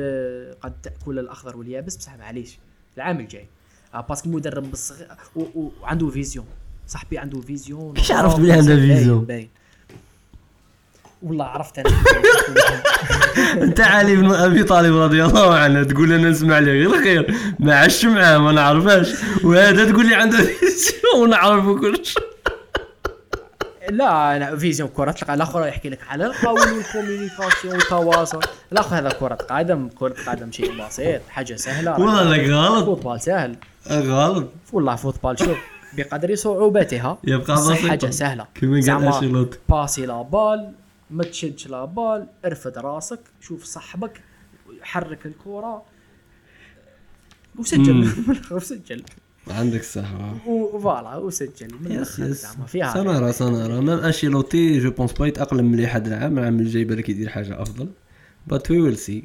قد 0.61 0.73
تأكل 0.83 1.19
الأخضر 1.19 1.57
واليابس. 1.57 1.97
بصح 1.97 2.17
معليش 2.17 2.59
العام 2.97 3.21
الجاي. 3.21 3.47
آه، 3.95 4.01
parce 4.01 4.18
que 4.18 4.29
مدرب 4.29 4.71
بالصغير 4.71 5.09
وعنده 5.55 6.09
vision. 6.09 6.47
صاحبي 6.89 7.19
عنده 7.19 7.41
vision 7.41 7.95
كيفاش 7.95 8.13
عرفت 8.13 8.41
بلي 8.41 8.53
عنده 8.53 8.77
vision؟ 8.77 9.25
باين. 9.25 9.49
والله 11.23 11.45
عرفت 11.45 11.79
أنا 11.79 11.91
أنت 13.63 13.81
علي 13.81 14.17
بن 14.17 14.31
أبي 14.33 14.63
طالب 14.65 14.97
رضي 14.97 15.25
الله 15.25 15.55
عنه 15.55 15.83
تقول 15.85 16.13
أنا 16.13 16.31
نسمع 16.31 16.59
له 16.59 16.73
غير 16.73 17.03
خير 17.03 17.35
ما 17.59 17.75
عش 17.79 18.05
معاه 18.05 18.39
ما 18.39 18.53
نعرفهاش. 18.53 19.09
وهذا 19.45 19.91
تقول 19.93 20.09
لي 20.09 20.15
عنده 20.15 20.37
vision 20.37 21.23
ونعرفه 21.23 21.79
كل 21.81 22.07
شيء 22.07 22.23
لا 23.91 24.37
أنا 24.37 24.57
vision 24.57 24.89
كرة 24.89 25.15
الآخر 25.31 25.67
يحكي 25.67 25.89
لك 25.89 25.99
على 26.09 26.27
القول 26.27 26.61
وال 26.73 26.86
communication 26.86 27.75
والتواصل 27.75 28.41
الآخر 28.73 28.99
هذا 28.99 29.09
كرة 29.09 29.35
قدم 29.35 29.89
كرة 29.89 30.15
قدم 30.27 30.53
شيء 30.53 30.87
بسيط 30.87 31.21
حاجة 31.29 31.55
سهلة. 31.57 32.01
والله 32.01 32.67
غلط. 32.67 32.85
football 32.85 33.21
سهل. 33.21 33.57
غلط. 33.91 34.49
والله 34.73 34.97
football 34.97 35.39
شوف. 35.39 35.59
بقدر 35.97 36.35
صعوبتها. 36.35 37.19
يبقى 37.25 37.77
حاجة 37.77 38.11
سهلة 38.11 38.47
كما 38.55 38.81
قال 38.81 39.05
أنشيلوتي 39.09 39.59
passer 39.69 40.07
la 40.07 40.23
balle 40.23 40.73
ما 41.11 41.25
تشدش 41.25 41.69
la 41.69 41.85
balle 41.85 42.27
ارفد 42.45 42.79
راسك 42.79 43.21
شوف 43.41 43.65
صاحبك 43.65 44.21
حرك 44.83 45.27
الكرة. 45.27 45.83
وسجل. 47.59 48.09
وسجل. 48.51 49.03
عندك 49.51 49.83
صح 49.83 50.09
و 50.47 50.59
voilà 50.59 51.17
وسجل. 51.17 51.69
yes 51.87 52.19
yes 52.19 52.47
فيها 52.67 52.95
سنرى 52.95 53.33
سنرى. 53.33 53.81
même 53.81 53.99
أنشيلوتي 53.99 54.79
je 54.79 54.91
pense 54.91 55.13
pas 55.13 55.27
يتأقلم 55.27 55.73
مليح 55.73 55.97
هذا 55.97 56.09
العام. 56.09 56.39
العام 56.39 56.61
الجاي 56.61 56.85
بالك 56.85 57.09
يدير 57.09 57.29
حاجة 57.29 57.63
أفضل. 57.63 57.89
but 58.47 58.71
we 58.71 58.81
will 58.81 58.97
see 58.97 59.25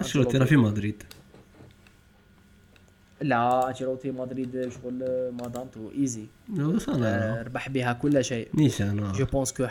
أنشيلوتي 0.00 0.38
راه 0.38 0.44
في 0.44 0.56
مدريد. 0.56 1.02
لا 3.22 3.68
أنشيلوتي 3.68 4.10
مدريد 4.10 4.68
شغل 4.68 4.98
مادامتو 5.32 5.90
easy 5.98 6.26
آه 6.58 7.42
ربح 7.42 7.68
بها 7.68 7.92
كل 7.92 8.24
شيء. 8.24 8.48
نيشان 8.54 9.12
je 9.12 9.24
pense 9.24 9.52
que 9.52 9.66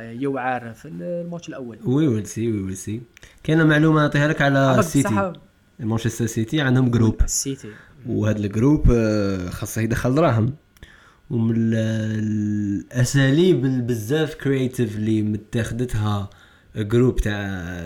يوعر 0.00 0.72
في 0.72 0.88
الماتش 0.88 1.48
الأول. 1.48 1.78
we 1.84 2.08
will 2.08 2.26
see 2.26 2.52
we 2.52 2.62
will 2.62 2.76
see 2.76 3.00
كاينة 3.44 3.64
معلومة 3.64 4.00
نعطيها 4.00 4.28
لك 4.28 4.42
على 4.42 4.78
السيتي 4.78 5.32
مانشستر 5.80 6.26
سيتي 6.26 6.60
عندهم 6.60 6.90
group 6.90 7.22
السيتي 7.22 7.68
وهذا 8.06 8.38
ال 8.38 8.47
group 8.47 8.92
خاصه 9.50 9.82
يدخل 9.82 10.14
دراهم. 10.14 10.54
ومن 11.30 11.54
الأساليب 12.94 13.86
بزاف 13.86 14.34
creative 14.34 14.96
اللي 14.96 15.22
متاخدتها 15.22 16.30
group 16.76 17.16
تاع 17.16 17.34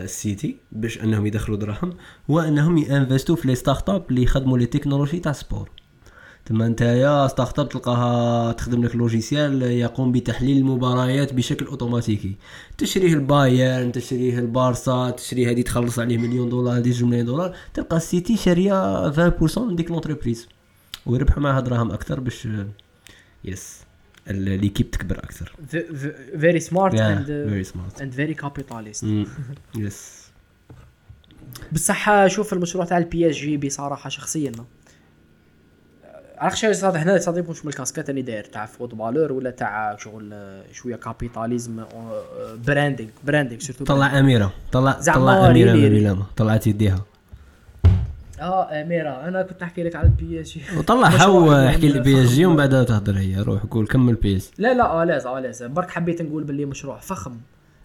السيتي 0.02 0.56
باش 0.72 0.98
أنهم 0.98 1.26
يدخلوا 1.26 1.56
دراهم 1.56 1.92
هو 2.30 2.40
أنهم 2.40 2.78
ينفستوا 2.78 3.36
في 3.36 3.48
les 3.48 3.54
startups 3.54 4.04
اللي 4.10 4.22
يخدموا 4.22 4.58
les 4.58 4.66
technologies 4.66 5.18
تاع 5.18 5.32
sport 5.32 5.70
تما 6.46 6.68
نتايا 6.68 7.28
startup 7.28 7.68
تلقاها 7.68 8.52
تخدم 8.52 8.84
لك 8.84 8.96
logiciel 8.96 9.62
يقوم 9.62 10.12
بتحليل 10.12 10.56
المباريات 10.56 11.34
بشكل 11.34 11.66
اوتوماتيكي 11.66 12.36
تشريه 12.78 13.14
البايرن 13.14 13.92
تشريه 13.92 14.38
البارسا 14.38 15.10
تشري 15.10 15.50
هذه 15.50 15.62
تخلص 15.62 15.98
عليه 15.98 16.18
مليون 16.18 16.48
دولار 16.48 16.78
هذه 16.78 16.90
جوج 16.90 17.04
مليون 17.04 17.26
دولار 17.26 17.56
تلقى 17.74 17.96
السيتي 17.96 18.36
شارية 18.36 19.10
20% 19.10 19.58
من 19.58 19.76
ديك 19.76 19.90
l'entreprise 19.90 20.48
ويربحوا 21.06 21.42
معها 21.42 21.60
دراهم 21.60 21.90
أكثر 21.90 22.20
باش 22.20 22.48
yes 23.44 23.89
l'équipe 24.32 24.90
تكبر 24.90 25.18
أكثر. 25.18 25.52
very 26.40 26.60
smart 26.60 27.00
and 27.00 27.26
very 27.26 27.64
smart 27.64 28.02
and 28.02 28.12
very 28.12 28.34
capitalist 28.34 29.06
yes 29.76 30.20
بصح 31.72 32.26
شوف 32.26 32.52
المشروع 32.52 32.84
تاع 32.84 32.98
ال 32.98 33.30
PSG 33.30 33.56
بصراحة 33.56 34.08
شخصيا 34.10 34.52
عرفت 36.38 36.56
شنو 36.56 36.72
صاد 36.72 36.96
هنا 36.96 37.18
صاد 37.18 37.50
مش 37.50 37.64
من 37.64 37.70
الكاسكات 37.70 38.10
اللي 38.10 38.22
داير 38.22 38.44
تاع 38.44 38.66
footballeur 38.66 39.32
ولا 39.32 39.50
تاع 39.50 39.96
شغل 39.96 40.34
شوية 40.72 40.96
capitalism 40.96 41.84
branding 42.66 43.10
branding 43.24 43.60
surtout 43.60 43.84
طلع 43.84 44.18
أميرة. 44.18 44.52
طلع 44.72 44.92
طلع 44.92 45.50
أميرة 45.50 45.72
من 45.72 46.22
طلعت 46.36 46.66
يديها. 46.66 47.04
آه 48.40 48.82
اميره 48.82 49.28
أنا 49.28 49.42
كنت 49.42 49.62
نحكي 49.62 49.82
لك 49.82 49.96
على 49.96 50.06
ال 50.06 50.40
PSG 50.40 50.78
وطلع 50.78 51.08
هو 51.26 51.52
احكي 51.66 51.88
لي 51.88 52.00
PSG 52.00 52.46
ومن 52.46 52.56
بعدها 52.56 52.84
تهضر 52.84 53.18
هي 53.18 53.36
روح 53.40 53.62
قول 53.66 53.86
كمل 53.86 54.14
PS 54.14 54.50
لا 54.58 54.74
لا 54.74 54.84
آه 54.84 55.04
لازم 55.04 55.28
آه 55.30 55.40
لازم. 55.40 55.74
برك 55.74 55.90
حبيت 55.90 56.22
نقول 56.22 56.44
باللي 56.44 56.64
مشروع 56.64 56.98
فخم 56.98 57.36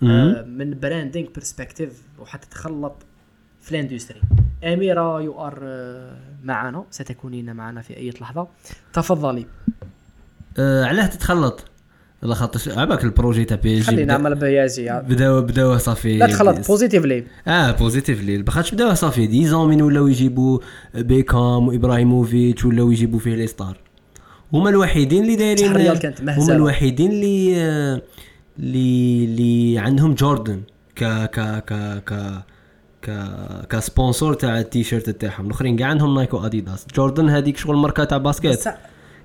آه 0.03 0.41
من 0.41 0.79
branding 0.79 1.27
perspective 1.35 2.01
وحتى 2.19 2.49
تخلط 2.49 2.95
في 3.61 3.71
ال 3.71 3.77
industry 3.77 4.21
أميرة 4.63 5.21
you 5.21 5.41
are 5.47 5.59
آه، 5.63 6.17
معنا 6.43 6.83
ستكونين 6.91 7.55
معنا 7.55 7.81
في 7.81 7.97
أي 7.97 8.09
لحظة. 8.09 8.47
تفضلي. 8.93 9.45
أه 10.59 10.85
علاه 10.85 11.05
تتخلط. 11.05 11.65
الله 12.23 12.35
خاطر 12.35 12.79
عباك 12.79 13.03
البروجي 13.03 13.45
تاع 13.45 13.57
بي 13.57 13.75
جي 13.75 13.83
خلينا 13.83 14.17
نعمل 14.17 14.35
بيازي 14.35 15.01
بداو 15.09 15.41
بداو 15.41 15.77
صافي 15.77 16.17
لا 16.17 16.27
تخلط 16.27 16.67
بوزيتيفلي 16.67 17.23
آه 17.47 17.71
بوزيتيفلي 17.71 18.37
بخاطش 18.37 18.73
بداو 18.73 18.93
صافي 18.93 19.27
دي 19.27 19.47
زون 19.47 19.69
من 19.69 19.81
ولاو 19.81 20.07
يجيبوا 20.07 20.59
بيكام 20.95 21.67
وابراهيموفيتش 21.67 22.65
ولاو 22.65 22.91
يجيبوا 22.91 23.19
فيه 23.19 23.35
لي 23.35 23.47
ستار 23.47 23.77
هما 24.53 24.69
الوحيدين 24.69 25.23
اللي 25.23 25.35
دايرين 25.35 25.97
هما 26.27 26.53
الوحيدين 26.53 27.11
اللي 27.11 27.55
اللي 28.59 29.25
اللي 29.25 29.79
عندهم 29.79 30.13
جوردن 30.13 30.61
ك 30.95 31.03
ك 31.03 31.63
ك 31.65 32.03
ك 32.05 32.43
ك 33.01 33.09
كسبونسور 33.69 34.33
تاع 34.33 34.59
التيشيرت 34.59 35.09
تاعهم. 35.09 35.45
الأخرين 35.45 35.75
كاع 35.75 35.87
عندهم 35.87 36.15
نايك 36.15 36.33
واديداس 36.33 36.85
جوردن 36.95 37.29
هذيك 37.29 37.57
شغل 37.57 37.75
ماركه 37.75 38.03
تاع 38.03 38.17
باسكيت. 38.17 38.63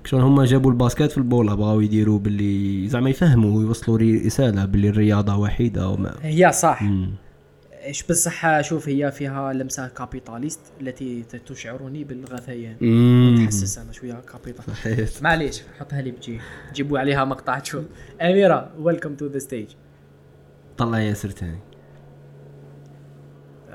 شغل 0.05 0.21
هما 0.21 0.45
جابوا 0.45 0.71
ال 0.71 0.77
basket 0.77 1.11
في 1.11 1.17
البولا 1.17 1.55
بغاو 1.55 1.81
يديروا 1.81 2.19
باللي 2.19 2.87
زعما 2.87 3.09
يفهموا 3.09 3.57
ويوصلوا 3.57 3.97
رسالة 3.97 4.65
باللي 4.65 4.89
الرياضة 4.89 5.35
وحيدة 5.35 5.89
وما. 5.89 6.15
هي 6.21 6.51
صح. 6.51 6.83
إيش 7.83 8.03
بصح 8.03 8.61
شوف 8.61 8.89
هي 8.89 9.11
فيها 9.11 9.53
لمسة 9.53 9.87
capitalist 9.87 10.59
التي 10.81 11.23
تشعرني 11.23 12.03
بالغثيان. 12.03 12.75
تحسس 13.45 13.77
أنا 13.77 13.91
شوية 13.91 14.21
capital. 14.31 15.23
معليش 15.23 15.61
حطها 15.79 16.01
لي 16.01 16.11
بجي. 16.11 16.39
جيبوا 16.73 16.99
عليها 16.99 17.25
مقطع 17.25 17.63
شوف. 17.63 17.83
أميرة 18.21 18.71
welcome 18.79 19.15
to 19.15 19.25
the 19.25 19.39
stage 19.39 19.67
طلع 20.77 20.99
ياسر 20.99 21.29
تاني. 21.29 21.59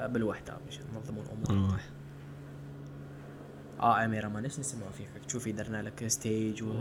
بالوحدة 0.08 0.56
باش 0.66 0.78
ننظموا 0.94 1.22
الأمور 1.50 1.80
آه 3.80 4.04
أميرة 4.04 4.28
ما 4.28 4.40
نسمعوا 4.40 4.90
فيك 4.90 5.08
شوفي 5.28 5.52
درنا 5.52 5.82
لك 5.82 6.06
stage 6.06 6.62
و 6.62 6.72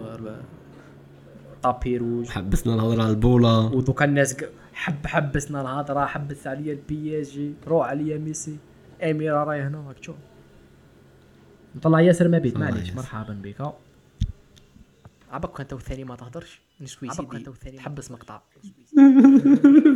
tapis 1.64 1.98
rouge 1.98 2.30
حبسنا 2.30 2.76
الهضره 2.76 3.04
على 3.04 3.12
البوله 3.12 3.66
ودوكا 3.66 4.06
الناس 4.06 4.38
حب 4.74 5.08
حبسنا 5.08 5.62
الهضره 5.62 6.06
حبس 6.06 6.48
عليا 6.48 6.74
ال 6.74 7.22
PSG 7.22 7.54
روح 7.68 7.88
عليا 7.88 8.18
ميسي. 8.18 8.58
أميرة 9.04 9.44
راهي 9.44 9.62
هنا 9.62 9.88
راك 9.88 10.00
تشوف 10.00 10.16
نطلع 11.76 12.02
ياسر 12.02 12.28
ما 12.28 12.38
بيت 12.38 12.58
معليش 12.58 12.94
مرحبا 12.94 13.34
بك. 13.44 13.74
عباك 15.32 15.60
أنت 15.60 15.74
والثاني 15.74 16.04
ما 16.04 16.16
تهضرش 16.16 16.62
نشوي 16.82 17.10
سيدي 17.10 17.38
أنت 17.38 17.48
والثاني 17.48 17.78
تحبس 17.78 18.12
مقطع. 18.12 18.42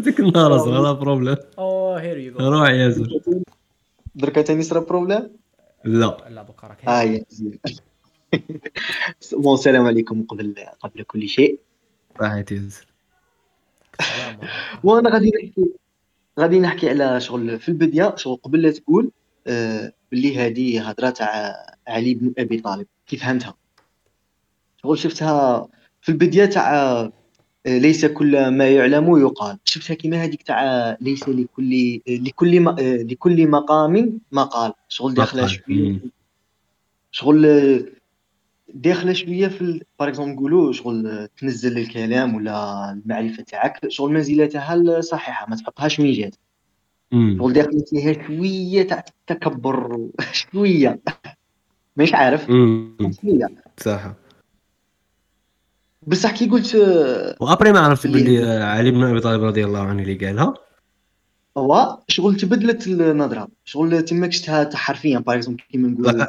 ديك 0.03 0.19
النهار 0.19 0.57
صرا 0.57 0.93
problème 0.93 1.35
أوه 1.57 2.01
here 2.01 2.17
you 2.17 2.33
جو 2.33 2.49
روح 2.49 2.69
ياسر. 2.69 3.21
درك 4.15 4.41
ثاني 4.41 4.63
صرا 4.63 4.79
problème 4.79 5.29
لا. 5.83 6.17
لا 6.29 6.41
بكره 6.43 6.77
آه 6.87 7.19
bon 9.33 9.53
السلام 9.53 9.85
عليكم 9.85 10.23
قبل 10.23 10.55
قبل 10.79 11.03
كل 11.03 11.27
شيء. 11.29 11.59
راحت 12.21 12.51
ياسر 12.51 12.87
وأنا 14.83 15.09
غادي 15.09 15.31
نحكي 15.43 15.65
غادي 16.39 16.59
نحكي 16.59 16.89
على 16.89 17.21
شغل 17.21 17.59
في 17.59 17.69
البداية 17.69 18.15
شغل 18.15 18.35
قبل 18.35 18.61
لا 18.61 18.71
تقول 18.71 19.11
آه 19.47 19.93
باللي 20.11 20.37
هذه 20.37 20.89
هضرة 20.89 21.09
تاع 21.09 21.55
علي 21.87 22.13
بن 22.13 22.33
أبي 22.37 22.59
طالب. 22.59 22.87
كيف 23.07 23.21
فهمتها؟ 23.23 23.55
شغل 24.83 24.97
شفتها 24.97 25.67
في 26.01 26.09
البداية 26.09 26.45
تاع 26.45 27.11
ليس 27.65 28.05
كل 28.05 28.47
ما 28.47 28.69
يعلم 28.69 29.17
يقال. 29.17 29.57
شفتها 29.65 29.93
كيما 29.93 30.23
هذيك 30.23 30.41
تاع 30.43 30.97
ليس 31.01 31.29
لكل 31.29 32.01
لكل 32.07 32.59
م... 32.59 32.67
آه، 32.69 32.97
لكل 32.97 33.47
مقام 33.47 34.19
مقال. 34.31 34.73
شغل 34.89 35.13
داخله 35.13 35.47
شوية 35.47 35.99
شغل 37.11 37.45
داخله 38.73 39.13
شوية 39.13 39.47
في 39.47 39.81
باغ 39.99 40.09
اكزومبل 40.09 40.33
نقولوا 40.33 40.73
شغل 40.73 41.27
تنزل 41.39 41.77
الكلام 41.77 42.35
ولا 42.35 42.91
المعرفة 42.91 43.43
تاعك 43.43 43.79
شغل 43.87 44.13
منزلتها 44.13 44.73
الصحيحة 44.73 45.49
ما 45.49 45.55
تحطهاش 45.55 45.99
من 45.99 46.11
جهه 46.11 46.31
شغل 47.13 47.53
داخله 47.53 47.83
فيها 47.89 48.27
شوية 48.27 48.83
تاع 48.83 49.05
التكبر. 49.07 50.09
شوية. 50.51 50.99
مش 51.97 52.13
عارف. 52.13 52.45
شوية. 52.45 53.47
صح 53.77 54.13
بصح 56.07 56.31
كي 56.31 56.47
قلت 56.49 56.75
و 57.41 57.46
après 57.46 57.71
ما 57.71 57.79
عرفت 57.79 58.07
باللي 58.07 58.63
علي 58.63 58.91
بن 58.91 59.03
أبي 59.03 59.19
طالب 59.19 59.43
رضي 59.43 59.65
الله 59.65 59.79
عنه 59.79 60.01
اللي 60.01 60.13
قالها. 60.27 60.53
هو 61.57 61.99
شغل 62.07 62.35
تبدلت 62.35 62.87
النظرة. 62.87 63.47
شغل 63.65 64.01
تما 64.05 64.29
شفتها 64.29 64.69
حرفيا 64.75 65.19
par 65.19 65.35
exemple 65.35 65.63
كيما 65.71 65.87
نقول 65.87 66.27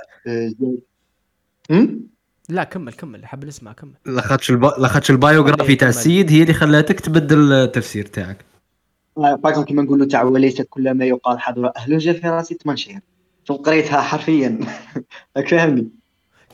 لا. 2.48 2.64
كمل 2.64 2.92
كمل 2.92 3.26
حاب 3.26 3.44
نسمع 3.44 3.72
كمل. 3.72 3.92
لاخاطش 4.06 4.50
الب... 4.50 4.64
لاخاطش 4.64 5.10
ال 5.10 5.17
biography 5.17 5.76
تاع 5.76 5.88
السيد 5.88 6.30
هي 6.30 6.42
اللي 6.42 6.52
خلاتك 6.52 7.00
تبدل 7.00 7.52
التفسير 7.52 8.06
تاعك. 8.06 8.44
par 9.16 9.64
كيما 9.64 9.82
نقولوا 9.82 10.06
تاع 10.06 10.22
وليس 10.22 10.62
كل 10.62 10.94
ما 10.94 11.04
يقال 11.04 11.40
حضر 11.40 11.72
اهله 11.76 11.98
جا 11.98 12.12
في 12.12 12.28
راسي 12.28 12.54
تمنشير 12.54 13.00
شو 13.48 13.54
قريتها 13.54 14.00
حرفيا. 14.00 14.60
راك 15.36 15.48
فاهمني 15.48 15.99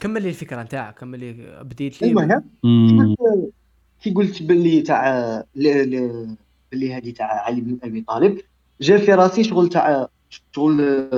كمل 0.00 0.22
لي 0.22 0.28
الفكرة 0.28 0.62
نتاعك 0.62 0.98
كمل 0.98 1.20
لي 1.20 1.62
بديت 1.64 2.02
لي. 2.02 2.08
المهم 2.08 3.16
كي 4.02 4.10
قلت 4.10 4.42
باللي 4.42 4.80
تاع 4.80 5.44
باللي 5.54 6.94
هذه 6.94 7.10
تاع 7.10 7.26
علي 7.26 7.60
بن 7.60 7.78
أبي 7.82 8.00
طالب 8.00 8.40
جا 8.80 8.98
في 8.98 9.14
راسي 9.14 9.44
شغل 9.44 9.68
تاع 9.68 10.08
شغل 10.54 11.08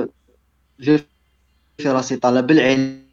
جا 0.79 0.97
في 1.77 1.89
راسي 1.89 2.15
طلب 2.15 2.51
العلم 2.51 3.03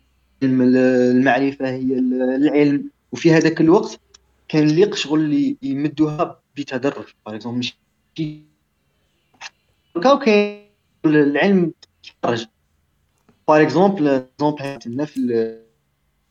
المعرفة 0.43 1.71
هي 1.71 1.99
العلم. 2.39 2.91
وفي 3.13 3.33
هذاك 3.33 3.61
الوقت 3.61 4.01
كان 4.49 4.67
ليق 4.67 4.95
شغل 4.95 5.21
اللي 5.21 5.57
يمدوها 5.63 6.41
بتدرج. 6.57 7.05
باغ 7.27 7.49
مش 7.49 7.75
كاين 8.15 8.47
العلم 11.05 11.73
تدرج. 12.23 12.47
par 13.49 13.63
exemple 13.63 14.09
exemple 14.09 14.63
عندنا 14.63 15.05
في 15.05 15.17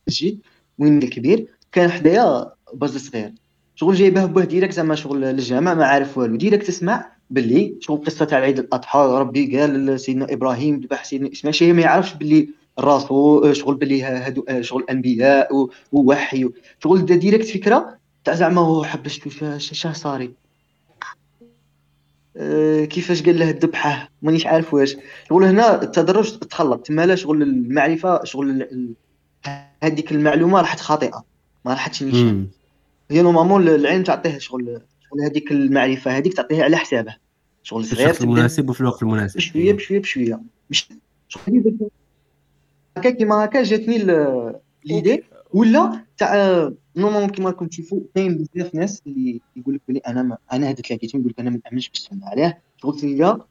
المسجد 0.06 0.38
وين 0.78 1.02
الكبير 1.02 1.46
كان 1.72 1.90
حدايا 1.90 2.52
بز 2.74 2.96
صغير 2.96 3.32
شغل 3.74 3.94
جايبه 3.94 4.24
بوه 4.24 4.44
direct 4.44 4.74
زعما 4.74 4.94
شغل 4.94 5.20
للجامع 5.20 5.74
ما 5.74 5.84
عارف 5.84 6.18
والو 6.18 6.36
direct 6.36 6.66
تسمع 6.66 7.12
باللي 7.30 7.76
شغل 7.80 8.04
قصه 8.04 8.24
تاع 8.24 8.38
عيد 8.38 8.58
الاضحى 8.58 8.98
ربي 8.98 9.58
قال 9.58 9.86
لسيدنا 9.86 10.32
إبراهيم 10.32 10.80
ذبح 10.80 11.04
سيدنا 11.04 11.32
اسماعيل 11.32 11.54
شي 11.54 11.72
ما 11.72 11.82
يعرفش 11.82 12.14
باللي 12.14 12.48
الرسول 12.78 13.56
شغل 13.56 13.74
باللي 13.74 14.02
هادو 14.02 14.44
شغل 14.60 14.84
انبياء 14.90 15.68
ووحي 15.92 16.48
شغل 16.82 17.06
direct 17.06 17.46
فكره 17.46 17.98
تاع 18.24 18.34
زعما 18.34 18.60
هو 18.60 18.84
حبش 18.84 19.20
شاه 19.58 19.92
صاري 19.92 20.34
كيفاش 22.90 23.22
قال 23.22 23.38
له 23.38 23.50
الذبحة؟ 23.50 24.10
مانيش 24.22 24.46
عارف 24.46 24.74
واش. 24.74 24.96
شغل 25.28 25.44
هنا 25.44 25.82
التدرج 25.82 26.38
تخلط. 26.38 26.86
تما 26.86 27.06
لا 27.06 27.14
شغل 27.14 27.42
المعرفة 27.42 28.24
شغل 28.24 28.68
هذيك 29.82 30.12
المعلومة 30.12 30.60
راحت 30.60 30.80
خاطئة. 30.80 31.24
ما 31.64 31.72
راحتش 31.72 32.02
نيشان 32.02 32.46
هي 33.10 33.22
normalement 33.22 33.68
العلم 33.68 34.02
تعطيه 34.02 34.38
شغل 34.38 34.80
شغل 35.10 35.20
هذيك 35.22 35.52
المعرفة. 35.52 36.10
هذيك 36.10 36.34
تعطيها 36.34 36.64
على 36.64 36.76
حسابه. 36.76 37.16
شغل 37.62 37.84
صغير 37.84 38.12
في 38.12 38.20
المناسب 38.20 38.70
وفي 38.70 38.80
الوقت 38.80 39.02
المناسب. 39.02 39.36
بشوية 39.36 39.72
بشوية 39.72 40.00
بشوية. 40.00 40.40
مش 40.70 40.88
شغل 41.28 41.76
هكا 42.96 43.10
كيما 43.10 43.44
هكا 43.44 43.62
جاتني 43.62 43.98
L'idée. 44.84 45.24
ولا 45.56 46.04
تاع 46.18 46.34
normalement 46.96 47.30
كيما 47.30 47.50
راكم 47.50 47.66
تشوفوا 47.66 48.00
كاين 48.14 48.46
بزاف 48.54 48.74
ناس 48.74 49.02
اللي 49.06 49.40
يقول 49.56 49.74
لك 49.74 49.80
بلي 49.88 49.98
أنا 49.98 50.22
ما 50.22 50.38
أنا 50.52 50.68
هاد 50.68 50.80
ثلاثة 50.80 51.18
يقول 51.18 51.28
لك 51.28 51.40
أنا 51.40 51.50
ما 51.50 51.60
نامنش 51.64 51.88
بالسنه 51.88 52.28
علاه 52.28 52.58
شغل 52.82 52.96
تلقى 53.00 53.46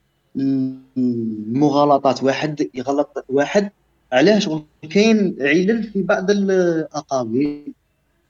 المغالطات 0.96 2.22
واحد 2.22 2.68
يغلط 2.74 3.24
واحد 3.28 3.70
علاه 4.12 4.38
شغل 4.38 4.62
كاين 4.90 5.36
علل 5.40 5.82
في 5.82 6.02
بعض 6.02 6.30
الاقاويل 6.30 7.72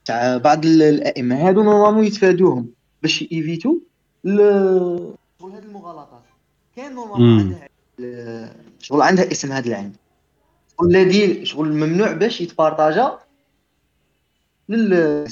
تاع 0.04 0.36
بعض 0.36 0.66
الائمه 0.66 1.48
هادو 1.48 1.62
normalement 1.62 2.04
يتفادوهم 2.04 2.70
باش 3.02 3.22
éviter 3.32 3.78
شغل 4.24 5.52
هاد 5.52 5.64
المغالطات 5.64 6.22
كاين 6.76 6.92
normalement 6.94 7.40
عندها 7.40 7.68
شغل 8.78 9.02
عندها 9.02 9.32
اسم 9.32 9.52
هاد 9.52 9.66
العلم 9.66 9.92
الذي 10.82 11.44
شغل 11.44 11.72
ممنوع 11.72 12.12
باش 12.12 12.40
يتبارطاجا 12.40 13.18
لل 14.68 15.26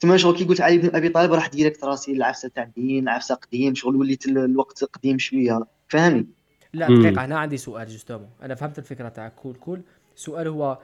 تما 0.00 0.16
شغل 0.16 0.36
كي 0.36 0.44
قلت 0.44 0.60
علي 0.60 0.78
بن 0.78 0.96
أبي 0.96 1.08
طالب 1.08 1.32
راح 1.32 1.48
direct 1.48 1.84
راسي 1.84 2.12
العفسه 2.12 2.48
تاع 2.48 2.62
الدين 2.62 3.02
العفسه 3.02 3.34
قديم 3.34 3.74
شغل 3.74 3.96
وليت 3.96 4.26
الوقت 4.26 4.84
قديم 4.84 5.18
شوية. 5.18 5.66
فهمني 5.88 6.26
لا 6.72 6.86
دقيقة 6.86 7.24
أنا 7.24 7.38
عندي 7.38 7.56
سؤال 7.56 7.88
justement 7.88 8.28
أنا 8.42 8.54
فهمت 8.54 8.78
الفكرة 8.78 9.08
تاعك. 9.08 9.34
قول 9.34 9.54
قول. 9.54 9.82
السؤال 10.16 10.48
هو 10.48 10.78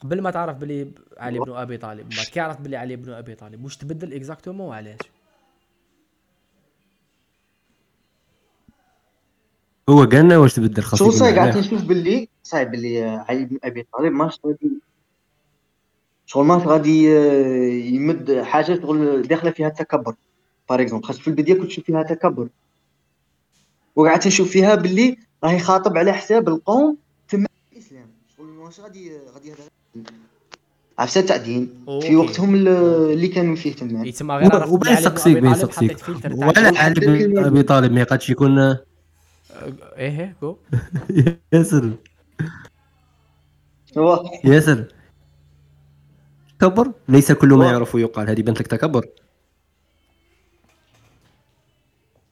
قبل 0.00 0.20
ما 0.20 0.30
تعرف 0.30 0.56
بلي 0.56 0.92
علي 1.18 1.38
بن 1.38 1.52
أبي 1.52 1.76
طالب 1.76 2.14
ما 2.16 2.24
كي 2.24 2.40
عرفت 2.40 2.60
بلي 2.60 2.76
علي 2.76 2.96
بن 2.96 3.12
أبي 3.12 3.34
طالب 3.34 3.64
واش 3.64 3.76
تبدل 3.76 4.14
exactement 4.14 4.66
وعلاش 4.66 4.98
هو 9.88 10.04
قالنا 10.04 10.38
واش 10.38 10.54
تبدل 10.54 10.82
خاصك 10.82 11.04
شو 11.04 11.10
صاير؟ 11.10 11.36
قاعد 11.36 11.58
نشوف 11.58 11.84
باللي 11.84 12.28
صايب 12.42 12.70
باللي 12.70 13.04
علي 13.04 13.44
بن 13.44 13.58
أبي 13.64 13.86
طالب 13.92 14.22
غادي 14.22 14.70
شغل 16.28 16.44
ماش 16.46 16.62
غادي 16.66 17.18
آه، 17.18 17.72
يمد 17.94 18.40
حاجة 18.42 18.80
شغل 18.82 19.22
داخلة 19.22 19.50
فيها 19.50 19.68
التكبر 19.68 20.14
بار 20.68 20.80
اكزومبل 20.82 21.04
خاص 21.06 21.18
في 21.18 21.28
البداية 21.28 21.54
كنت 21.58 21.66
تشوف 21.66 21.84
فيها 21.84 22.02
تكبر. 22.02 22.48
وقعدت 23.96 24.26
نشوف 24.26 24.50
فيها 24.50 24.74
باللي 24.74 25.16
راه 25.44 25.52
يخاطب 25.52 25.98
على 25.98 26.12
حساب 26.12 26.48
القوم 26.48 26.96
تما 27.28 27.46
الإسلام. 27.72 28.06
شغل 28.36 28.46
واش 28.58 28.80
غادي 28.80 29.12
غادي 29.34 29.52
هذا 29.52 29.58
عفسه 30.98 31.20
تاع 31.20 31.36
دين 31.36 31.84
في 32.02 32.16
وقتهم 32.16 32.54
اللي 32.54 33.28
كانوا 33.28 33.56
فيه 33.56 33.72
تما. 33.74 34.06
يتسمى 34.06 34.34
غير 34.34 34.68
وبين 34.68 34.96
سقسيك. 34.96 35.38
بين 35.38 35.54
سقسيك 35.54 35.98
وعلى 36.32 36.78
علي 36.78 36.94
بن 37.26 37.38
أبي 37.44 37.62
طالب 37.62 37.92
ما 37.92 38.00
يقدش 38.00 38.30
يكون 38.30 38.58
إيه 38.58 38.76
إيه 39.96 40.36
جو 40.42 40.56
ياسر. 41.52 41.92
ياسر. 44.44 44.84
تكبر؟ 46.58 46.92
ليس 47.08 47.32
كل 47.32 47.48
ما 47.48 47.66
يعرف 47.66 47.94
يقال. 47.94 48.30
هذه 48.30 48.42
بنت 48.42 48.60
لك 48.60 48.66
تكبر. 48.66 49.06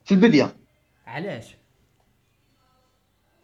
في 0.04 0.14
البداية. 0.14 0.56
علاش؟ 1.06 1.56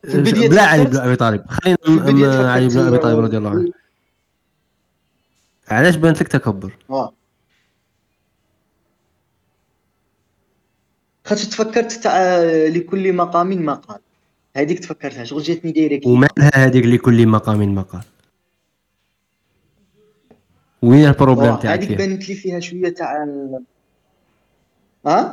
في 0.02 0.14
البداية 0.14 0.48
بلا 0.48 0.62
علي 0.62 0.84
بن 0.84 0.96
أبي 0.96 1.16
طالب. 1.16 1.50
خلينا 1.50 2.52
علي 2.52 2.68
بن 2.68 2.78
أبي 2.78 2.98
طالب 2.98 3.18
رضي 3.18 3.36
الله 3.38 3.50
عنه. 3.50 3.72
علاش 5.68 5.96
بانت 5.96 6.20
لك 6.20 6.28
تكبر 6.28 6.76
خاطر 11.24 11.44
تفكرت 11.44 11.92
تاع 11.92 12.42
لكل 12.68 13.12
مقام 13.12 13.64
مقال 13.64 14.00
هذيك 14.56 14.78
تفكرتها. 14.78 15.24
شغل 15.24 15.42
جاتني 15.42 15.72
direct 15.72 16.06
ومالها 16.06 16.50
هذيك 16.54 16.86
لكل 16.86 17.26
مقام 17.26 17.74
مقال 17.74 18.02
وين 20.82 21.06
ال 21.06 21.12
problème 21.12 21.56
تاعك 21.56 21.78
هذيك 21.78 21.98
بانت 21.98 22.28
لي 22.28 22.34
فيها 22.34 22.60
شوية 22.60 22.88
تاع 22.88 23.26
ها؟ 25.06 25.32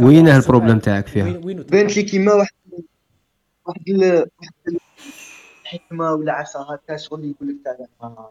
وين 0.00 0.28
ال 0.28 0.34
problème 0.34 0.78
تاعك 0.78 1.06
فيها؟ 1.06 1.32
بانت 1.32 1.96
لي 1.96 2.02
كيما 2.02 2.34
واحد 2.34 2.54
واحد 3.66 3.82
الحكمه 5.64 6.12
ولا 6.12 6.32
عسى 6.32 6.58
هكا 6.58 6.96
شغل 6.96 7.24
يقول 7.24 7.48
لك 7.48 7.56
تاع 7.64 7.86
ما 8.02 8.28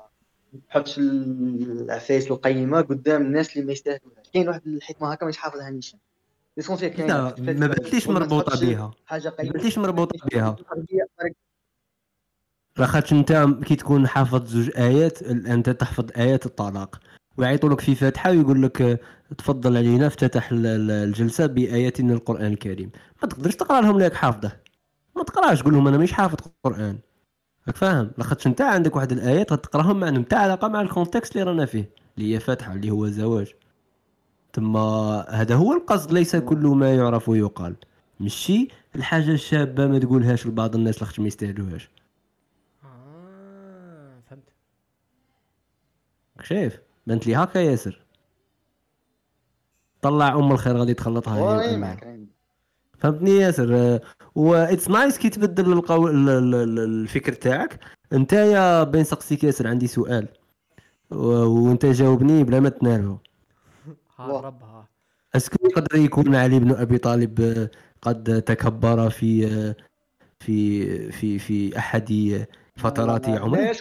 تحطش 0.70 0.98
العفايس 0.98 2.32
القيمة 2.32 2.82
قدام 2.82 3.22
الناس 3.22 3.56
اللي 3.56 3.66
ما 3.66 3.72
يستاهلوهاش 3.72 4.30
كاين 4.34 4.50
واحد 4.50 4.68
الحكمة 4.68 5.12
هكا 5.12 5.26
مش 5.26 5.38
حافظها 5.38 5.70
نيشان. 5.70 6.00
l'essentiel 6.58 6.94
كاين 6.94 7.08
لا 7.08 7.36
ما 7.38 7.68
بانتليش 7.68 8.08
مربوطة 8.08 8.60
بها. 8.62 8.92
حاجة 9.06 9.30
قيمة. 9.30 9.48
ما 9.48 9.54
بانتليش 9.54 9.78
مربوطة 9.78 10.28
بها. 10.32 10.56
لاخاطش 12.80 13.14
انت 13.14 13.48
كي 13.66 13.76
تكون 13.76 14.08
حافظ 14.08 14.48
زوج 14.48 14.72
آيات 14.78 15.22
انت 15.24 15.70
تحفظ 15.70 16.06
آيات 16.18 16.46
الطلاق. 16.46 17.00
ويعيطوا 17.38 17.70
لك 17.70 17.82
في 17.82 17.96
فاتحة 17.96 18.32
ويقول 18.32 18.64
لك 18.64 19.02
تفضل 19.38 19.78
علينا 19.78 20.08
افتتح 20.08 20.50
الجلسة 20.52 21.46
بايات 21.46 22.02
من 22.02 22.12
القرآن 22.12 22.46
الكريم. 22.54 22.92
ما 23.24 23.30
تقدرش 23.30 23.56
تقرأ 23.56 23.82
لهم 23.82 24.00
لك 24.00 24.14
حافظة. 24.14 24.52
ما 25.16 25.24
تقراش 25.24 25.64
قول 25.64 25.74
لهم 25.74 25.88
أنا 25.88 25.98
مش 25.98 26.12
حافظ 26.14 26.38
قرآن. 26.64 27.00
راك 27.68 27.76
فاهم؟ 27.76 28.12
لاخاطش 28.18 28.48
انت 28.48 28.62
عندك 28.62 28.96
واحد 28.96 29.12
الآيات 29.12 29.54
غتقراهم 29.54 30.00
مع 30.00 30.22
تاع 30.30 30.40
علاقة 30.40 30.68
مع 30.68 30.82
الكونتكست 30.82 31.36
اللي 31.36 31.44
رانا 31.52 31.66
فيه 31.66 31.90
اللي 32.18 32.36
هي 32.36 32.40
فاتحة 32.40 32.74
اللي 32.74 32.90
هو 32.92 33.06
الزواج 33.06 33.54
ثم 34.56 34.78
هذا 35.30 35.56
هو 35.56 35.74
القصد 35.74 36.12
ليس 36.12 36.36
كل 36.36 36.58
ما 36.68 36.96
يعرف 36.96 37.30
ويقال 37.30 37.76
ماشي؟ 38.20 38.68
الحاجة 38.96 39.32
الشابة 39.32 39.88
ما 39.88 40.00
تقولهاش 40.00 40.48
لبعض 40.48 40.76
الناس 40.76 41.00
لاخاطش 41.02 41.20
ما 41.20 41.28
يستاهلوهاش 41.28 41.90
آه 42.84 44.20
فهمت 44.30 44.50
شايف؟ 46.44 46.80
بنت 47.08 47.28
لي 47.28 47.36
هكا 47.36 47.60
ياسر. 47.60 48.06
طلع 50.02 50.34
أم 50.36 50.52
الخير 50.52 50.78
غادي 50.78 50.94
تخلطها 50.94 51.36
فهمتني 52.98 53.32
ياسر. 53.32 54.00
و 54.36 54.54
it's 54.54 54.90
nice 54.90 55.18
كي 55.18 55.30
تبدل 55.30 55.74
القو... 55.74 56.08
الفكر 56.08 57.34
تاعك. 57.34 57.80
أنت 58.14 58.34
يا 58.34 58.84
بين 58.84 59.04
سقسيك 59.04 59.44
ياسر 59.44 59.68
عندي 59.68 59.88
سؤال. 59.88 60.28
و... 61.12 61.28
وأنت 61.28 61.86
جاوبني 61.86 62.44
بلا 62.44 62.60
ما 62.60 62.70
تنالو 62.70 63.18
ها 64.18 64.42
ربها 64.42 64.88
est-ce 65.36 65.57
que 65.57 65.68
يقدر 65.68 65.96
يكون 65.96 66.36
علي 66.36 66.60
بن 66.60 66.72
أبي 66.72 66.98
طالب 66.98 67.70
قد 68.02 68.42
تكبر 68.42 69.10
في 69.10 69.48
في 70.40 71.12
في 71.12 71.40
في 71.40 71.78
أحد 71.78 72.46
فترات 72.76 73.30
عمره؟ 73.30 73.74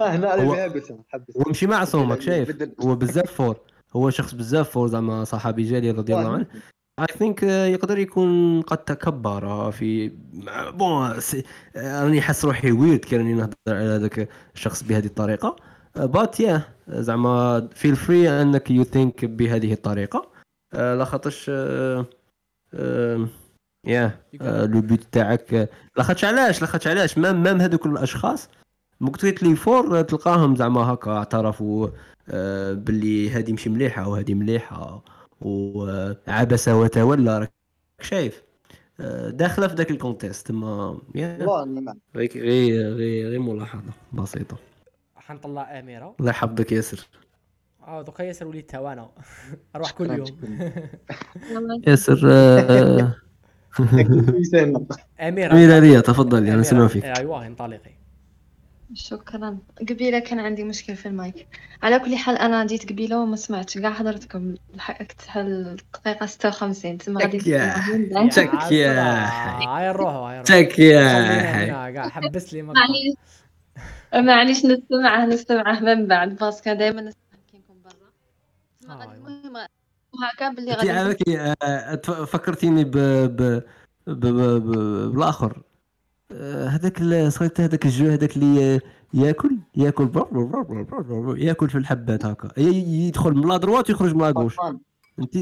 هنا 0.00 0.28
على 0.28 0.66
قلت 0.66 0.92
هو 1.36 1.42
ماشي 1.46 1.66
معصومك 1.66 2.20
شايف؟ 2.20 2.68
هو 2.80 2.94
بزاف 2.94 3.32
فور 3.32 3.56
هو 3.96 4.10
شخص 4.10 4.34
بزاف 4.34 4.70
فور 4.70 4.88
زعما 4.88 5.24
صحابي 5.24 5.62
جالي 5.62 5.90
رضي 5.90 6.14
الله 6.14 6.32
عنه. 6.32 6.46
اي 7.00 7.06
ثينك 7.18 7.42
يقدر 7.42 7.98
يكون 7.98 8.60
قد 8.62 8.78
تكبر 8.78 9.70
في 9.70 10.12
بون 10.74 11.20
راني 11.76 12.20
حس 12.20 12.44
روحي 12.44 12.72
ويرد 12.72 12.98
كي 12.98 13.16
راني 13.16 13.34
نهضر 13.34 13.54
على 13.68 13.88
هذاك 13.88 14.28
الشخص 14.54 14.82
بهذه 14.82 15.06
الطريقة. 15.06 15.56
بات 15.96 16.40
يا 16.40 16.62
زعما 16.88 17.68
فيل 17.74 17.96
فري 17.96 18.42
انك 18.42 18.70
يو 18.70 18.84
ثينك 18.84 19.24
بهذه 19.24 19.72
الطريقة. 19.72 20.30
لا 20.72 21.04
خاطرش 21.04 21.50
يا 23.86 24.20
لو 24.66 24.80
بوت 24.80 25.00
تاعك 25.12 25.70
لاخاطش 25.96 26.24
علاش 26.24 26.60
لاخاطش 26.60 26.86
علاش؟ 26.86 27.18
même 27.18 27.42
même 27.42 27.60
هذوك 27.60 27.86
الأشخاص. 27.86 28.48
مقتلت 29.00 29.42
لي 29.42 29.56
فور 29.56 30.02
تلقاهم 30.02 30.56
زعما 30.56 30.80
هكا 30.80 31.10
اعترفوا 31.10 31.88
آه، 32.28 32.72
باللي 32.72 33.30
هذه 33.30 33.52
مش 33.52 33.68
مليحة 33.68 34.08
وهذه 34.08 34.34
مليحة 34.34 35.02
وعبس 35.40 36.68
وتولى 36.68 37.38
راك 37.38 37.52
شايف. 38.00 38.42
آه، 39.00 39.30
داخلة 39.30 39.68
في 39.68 39.74
ذاك 39.74 39.90
ال 39.90 39.97
contexte 39.97 40.52
ما 40.52 40.98
غير 41.16 41.46
غير 42.16 43.28
غير 43.28 43.40
ملاحظة 43.40 43.82
بسيطة. 44.12 44.56
حنطلع 45.16 45.78
أميرة. 45.78 46.14
الله 46.20 46.30
يحفظك 46.30 46.72
ياسر. 46.72 47.08
آه 47.86 48.02
دوكا 48.02 48.22
ياسر 48.22 48.46
وليت 48.46 48.74
أنا. 48.74 49.10
أروح 49.76 49.90
كل 49.90 50.10
يوم. 50.10 50.26
ياسر 51.86 52.18
آه، 53.80 54.86
أميرة 55.28 55.52
اميره 55.52 55.78
ريا 55.78 56.00
تفضلي 56.00 56.54
أنا 56.54 56.62
سمع 56.62 56.88
فيك. 56.88 57.04
أيوه 57.04 57.46
انطلقي. 57.46 57.96
شكرا. 58.94 59.58
قبيلة 59.90 60.18
كان 60.18 60.40
عندي 60.40 60.64
مشكل 60.64 60.96
في 60.96 61.06
المايك. 61.06 61.46
على 61.82 61.98
كل 61.98 62.16
حال 62.16 62.38
أنا 62.38 62.66
جيت 62.66 62.92
قبيلة 62.92 63.20
وما 63.20 63.36
سمعتش. 63.36 63.78
كاع 63.78 63.92
حضرتكم 63.92 64.54
لحقت 64.74 65.22
ستة 66.24 66.48
وخمسين. 66.48 66.98
تما 66.98 67.20
غادي 67.20 67.38
تك 67.38 67.46
يا 67.46 67.74
تك 68.28 68.72
يا 68.72 69.26
هاي 69.78 69.88
نروحوا 69.88 70.30
هاي 70.30 70.42
تك 70.42 70.78
يا 70.78 71.90
كاع 71.90 72.08
حبس 72.08 72.54
لي 72.54 72.62
معليش. 72.62 73.14
معليش 74.14 74.64
نستمعه 74.64 75.26
نستمعه 75.26 75.80
من 75.80 76.06
بعد. 76.06 76.36
parce 76.36 76.59
que 76.59 76.72
دائما 76.72 77.00
نسمع 77.02 77.38
كي 77.50 77.58
نكون 77.58 77.76
برا 77.84 79.04
المهم 79.04 79.66
هكا 80.22 80.48
باللي 80.48 80.72
غادي 80.72 81.98
فكرتيني 82.26 82.84
ب 82.84 82.90
ب 83.36 83.62
بالآخر. 84.06 85.62
آه، 86.32 86.66
هذاك 86.66 86.98
صغيرت 87.28 87.60
هذاك 87.60 87.86
الجو 87.86 88.06
هذاك 88.06 88.36
اللي 88.36 88.80
ياكل 89.14 89.58
ياكل 89.76 90.08
ياكل 91.38 91.70
في 91.70 91.78
الحبات 91.78 92.24
هكا. 92.24 92.60
يدخل 92.60 93.32
من 93.34 93.48
la 93.48 93.56
droite 93.56 93.90
ويخرج 93.90 94.14
من 94.14 94.20
la 94.20 94.30
gauche 94.30 94.56
أنت 95.18 95.36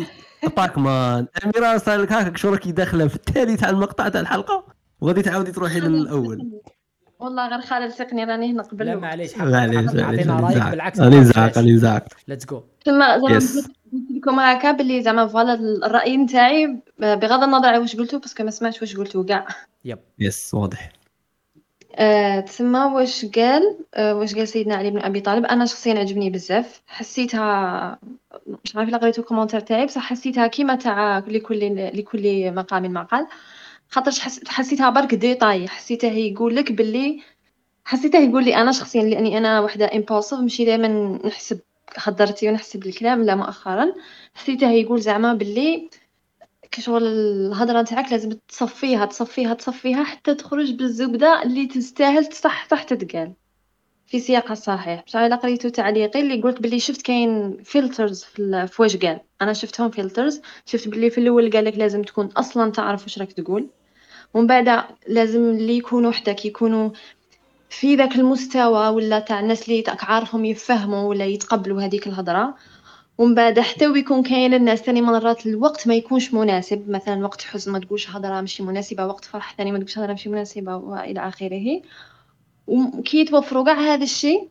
Pac-Man 0.56 1.26
أميرة 1.44 1.78
صار 1.78 2.00
لك 2.00 2.12
هكاك 2.12 2.36
شو 2.36 2.48
راكي 2.48 2.72
داخلة 2.72 3.08
في 3.08 3.16
التالي 3.16 3.56
تاع 3.56 3.70
المقطع 3.70 4.08
تاع 4.08 4.20
الحلقة 4.20 4.64
وغادي 5.00 5.22
تعاودي 5.22 5.52
تروحي 5.52 5.80
للأول. 5.80 6.60
والله 7.18 7.48
غير 7.48 7.60
خالد 7.60 7.90
ثقني 7.90 8.24
راني 8.24 8.52
هنا 8.52 8.62
قبل 8.62 8.86
لا 8.86 8.96
معليش 8.96 9.36
معليش 9.38 9.88
عطينا 9.88 10.40
رأيك 10.40 10.70
بالعكس 10.70 11.00
راني 11.00 11.20
نزعق 11.20 11.58
راني 11.58 11.72
نزعق 11.72 12.04
let's 12.28 12.46
go 12.46 12.62
تما 12.84 13.14
قلت 13.14 13.70
لكم 14.10 14.40
هكا 14.40 14.72
باللي 14.72 15.02
زعما 15.02 15.26
voilà 15.26 15.54
الرأي 15.86 16.16
نتاعي 16.16 16.78
بغض 16.98 17.42
النظر 17.42 17.68
على 17.68 17.78
واش 17.78 17.96
قلتو 17.96 18.18
parce 18.18 18.34
que 18.34 18.44
ما 18.44 18.50
سمعتش 18.50 18.80
واش 18.82 18.96
قلتو 18.96 19.24
كاع. 19.24 19.46
Yep. 19.84 19.98
Yes 20.18 20.54
واضح. 20.54 20.92
آه، 21.96 22.40
تسمى 22.40 22.78
واش 22.78 23.24
قال 23.24 23.78
آه، 23.94 24.14
واش 24.14 24.34
قال 24.34 24.48
سيدنا 24.48 24.74
علي 24.74 24.90
بن 24.90 24.98
أبي 24.98 25.20
طالب؟ 25.20 25.44
أنا 25.44 25.66
شخصيا 25.66 25.98
عجبني 25.98 26.30
بزاف. 26.30 26.82
حسيتها 26.86 27.98
مش 28.64 28.76
عارفة 28.76 28.90
إلا 28.90 28.98
قريتو 28.98 29.22
ال 29.22 29.25
commentaire 29.25 29.60
تاعي 29.60 29.86
بصح 29.86 30.02
حسيتها 30.02 30.46
كيما 30.46 30.74
تاع 30.74 31.18
لكل 31.18 31.90
لكل 31.94 32.52
مقام 32.54 32.92
مقال. 32.92 33.26
خاطرش 33.94 34.20
حسيتها 34.48 34.90
برك 34.90 35.14
détail 35.14 35.68
حسيته 35.68 36.08
يقول 36.08 36.56
لك 36.56 36.72
باللي 36.72 37.22
حسيته 37.84 38.18
يقول 38.18 38.44
لي 38.44 38.56
أنا 38.56 38.72
شخصيا 38.72 39.02
لأني 39.02 39.38
أنا 39.38 39.60
وحدة 39.60 39.90
impulsive 39.94 40.38
ماشي 40.40 40.64
دائما 40.64 40.88
نحسب 41.24 41.60
هدرتي 41.96 42.48
ونحسب 42.48 42.86
الكلام 42.86 43.22
لا 43.22 43.34
مؤخرا. 43.34 43.94
حسيته 44.34 44.70
يقول 44.70 45.00
زعما 45.00 45.34
باللي 45.34 45.90
كشغل 46.70 47.06
الهضرة 47.06 47.82
نتاعك 47.82 48.12
لازم 48.12 48.30
تصفيها 48.48 49.06
تصفيها 49.06 49.54
تصفيها 49.54 50.04
حتى 50.04 50.34
تخرج 50.34 50.72
بالزبدة 50.72 51.42
اللي 51.42 51.66
تستاهل 51.66 52.32
صح 52.32 52.68
صح 52.68 52.82
تتقال. 52.82 53.32
في 54.06 54.20
سياقها 54.20 54.52
الصحيح 54.52 55.04
بصح 55.06 55.18
إلا 55.18 55.36
قريتو 55.36 55.68
تعليقي 55.68 56.20
اللي 56.20 56.42
قلت 56.42 56.60
باللي 56.62 56.80
شفت 56.80 57.02
كاين 57.02 57.56
filters 57.64 58.24
في, 58.24 58.68
واش 58.78 58.96
قال. 58.96 59.20
أنا 59.42 59.52
شفتهم 59.52 59.90
filters 59.90 60.40
شفت 60.66 60.88
باللي 60.88 61.10
في 61.10 61.18
الأول 61.18 61.50
قال 61.50 61.64
لك 61.64 61.76
لازم 61.78 62.02
تكون 62.02 62.26
أصلا 62.26 62.70
تعرف 62.72 63.02
واش 63.02 63.18
راك 63.18 63.32
تقول. 63.32 63.68
ومن 64.34 64.46
بعد 64.46 64.84
لازم 65.08 65.40
اللي 65.40 65.76
يكونوا 65.76 66.10
وحدك 66.10 66.44
يكونوا 66.44 66.90
في 67.68 67.96
ذاك 67.96 68.16
المستوى 68.16 68.88
ولا 68.88 69.18
تاع 69.18 69.40
الناس 69.40 69.68
اللي 69.68 69.84
عارفهم 69.88 70.44
يفهموا 70.44 71.08
ولا 71.08 71.24
يتقبلوا 71.24 71.82
هذيك 71.82 72.06
الهضرة. 72.06 72.54
ومن 73.18 73.34
بعد 73.34 73.60
حتى 73.60 73.86
ويكون 73.88 74.22
كاين 74.22 74.54
الناس 74.54 74.80
ثاني 74.80 75.02
مرات 75.02 75.46
الوقت 75.46 75.88
ما 75.88 75.94
يكونش 75.94 76.34
مناسب. 76.34 76.90
مثلا 76.90 77.24
وقت 77.24 77.42
حزن 77.42 77.72
ما 77.72 77.78
تقولش 77.78 78.10
هضرة 78.10 78.40
ماشي 78.40 78.62
مناسبة 78.62 79.06
وقت 79.06 79.24
فرح 79.24 79.54
ثاني 79.56 79.72
ما 79.72 79.78
تقولش 79.78 79.98
هضرة 79.98 80.08
ماشي 80.08 80.28
مناسبة 80.28 80.76
وإلى 80.76 81.28
آخره. 81.28 81.82
وكي 82.66 83.20
يتوفروا 83.20 83.64
كاع 83.64 83.74
هذا 83.74 84.04
الشيء 84.04 84.48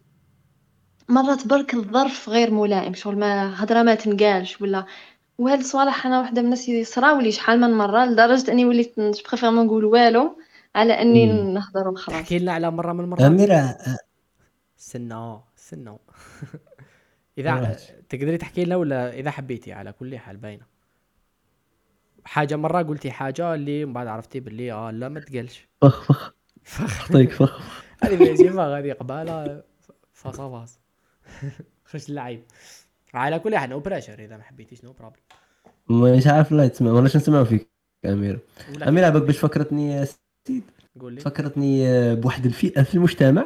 مرات 1.09 1.47
برك 1.47 1.73
الظرف 1.73 2.29
غير 2.29 2.51
ملائم. 2.51 2.93
شغل 2.93 3.19
ما 3.19 3.63
هضرة 3.63 3.83
ما 3.83 3.95
تنقالش 3.95 4.61
ولا 4.61 4.85
وهاد 5.37 5.59
الصوالح 5.59 6.05
أنا 6.05 6.21
وحدة 6.21 6.41
من 6.41 6.45
الناس 6.45 6.69
يصراولي 6.69 7.31
شحال 7.31 7.61
من 7.61 7.77
مرة 7.77 8.05
لدرجة 8.05 8.51
أني 8.51 8.65
وليت 8.65 8.99
préfère 8.99 9.51
ما 9.51 9.63
نقول 9.63 9.85
والو 9.85 10.37
على 10.75 10.93
أني 11.01 11.25
نهضر 11.53 11.87
وخلاص. 11.87 12.19
احكي 12.19 12.39
لنا 12.39 12.51
على 12.51 12.71
مرة 12.71 12.93
من 12.93 12.99
المرات؟ 12.99 13.21
أميرة 13.21 13.77
سنة 14.77 15.43
سنة. 15.55 15.99
إذا 17.37 17.77
تقدري 18.09 18.37
تحكي 18.37 18.65
لنا 18.65 18.75
ولا 18.75 19.13
إذا 19.13 19.31
حبيتي 19.31 19.73
على 19.73 19.91
كل 19.91 20.17
حال 20.17 20.37
باينة؟ 20.37 20.65
حاجة 22.25 22.55
مرة 22.55 22.81
قلتي 22.83 23.11
حاجة 23.11 23.53
اللي 23.53 23.85
من 23.85 23.93
بعد 23.93 24.07
عرفتي 24.07 24.39
باللي 24.39 24.71
آه 24.71 24.91
لا 24.91 25.09
ما 25.09 25.19
تقالش 25.19 25.67
فخ 25.81 26.03
فخ. 26.03 26.33
فخ. 26.63 27.11
فخ. 27.11 27.61
هذه 28.03 28.51
غادي 28.55 28.91
قبالة. 28.91 29.63
فاس 30.13 30.35
فاس 30.35 30.79
خرج 31.85 32.05
اللعيب. 32.09 32.43
على 33.13 33.39
كل 33.39 33.57
حال 33.57 33.69
no 33.69 33.79
pressure 33.79 34.19
إذا 34.19 34.37
ما 34.37 34.43
حبيتيش 34.43 34.83
no 34.83 34.93
problem 34.93 35.23
مش 35.89 36.27
عارف 36.27 36.51
لا 36.51 36.67
تسمع 36.67 36.91
ولا 36.91 37.05
نسمعوا 37.05 37.43
فيك 37.43 37.69
امير 38.05 38.39
امير 38.87 39.05
عباك 39.05 39.23
باش 39.23 39.37
فكرتني 39.37 40.05
سيد. 40.05 40.63
قول 40.99 41.13
لي 41.13 41.21
فكرتني 41.21 41.85
بواحد 42.15 42.45
الفئه 42.45 42.83
في 42.83 42.95
المجتمع 42.95 43.45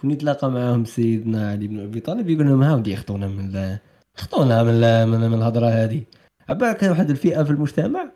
كون 0.00 0.10
يتلاقى 0.10 0.50
معاهم 0.50 0.84
سيدنا 0.84 1.50
علي 1.50 1.66
بن 1.66 1.80
أبي 1.80 2.00
طالب 2.00 2.30
يقول 2.30 2.46
لهم 2.46 2.62
ها 2.62 2.74
ودي 2.74 2.92
يخطونا 2.92 3.26
من 3.26 3.78
خطونا 4.16 4.62
من 4.62 5.08
من, 5.08 5.20
من 5.30 5.34
الهضرة 5.34 5.66
هذه. 5.66 6.02
عباك 6.48 6.82
واحد 6.82 7.10
الفئة 7.10 7.42
في 7.42 7.50
المجتمع 7.50 8.10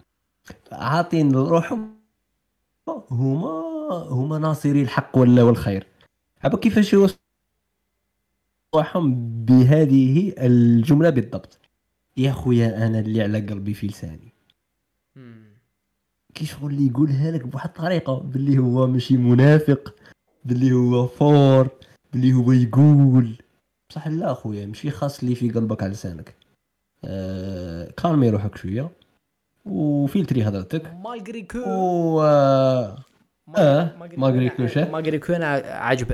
عاطين 0.73 1.35
روحهم 1.35 1.97
هما 3.11 3.49
هما 3.91 4.39
ناصري 4.39 4.83
الحق 4.83 5.19
ولا 5.19 5.43
والخير. 5.43 5.87
عباك 6.45 6.61
كيفاش 6.61 6.97
روحهم 8.75 9.15
بهذه 9.45 10.35
الجملة 10.39 11.11
بالضبط. 11.11 11.59
يا 12.17 12.33
خويا 12.33 12.87
أنا 12.87 12.99
اللي 12.99 13.23
على 13.23 13.41
قلبي 13.41 13.75
في 13.75 13.87
لساني. 13.87 14.33
كي 16.35 16.47
شغل 16.47 16.71
اللي 16.71 16.87
يقولها 16.87 17.31
لك 17.31 17.47
بواحد 17.47 17.69
الطريقة 17.69 18.21
باللي 18.21 18.59
هو 18.59 18.87
ماشي 18.87 19.17
منافق 19.17 19.95
باللي 20.45 20.73
هو 20.73 21.07
fort 21.07 21.69
باللي 22.13 22.33
هو 22.33 22.53
يقول. 22.53 23.37
بصح 23.91 24.09
لا 24.09 24.33
أخويا 24.33 24.67
ماشي 24.67 24.91
خاص 24.91 25.21
اللي 25.21 25.35
في 25.35 25.51
قلبك 25.51 25.83
على 25.83 25.93
لسانك. 25.93 26.35
آه 27.05 27.91
calmer 27.91 28.31
روحك 28.31 28.57
شوية. 28.57 28.91
و 29.65 29.75
filtrer 29.75 30.43
هضرتك. 30.43 30.95
malgré 31.05 31.43
que 31.43 31.59
و 31.59 32.21
آه 32.23 33.05
malgré 34.17 34.49
que 34.51 34.63
malgré 34.93 35.19
que 35.19 35.33
أنا 35.33 35.47
عجب 35.67 36.13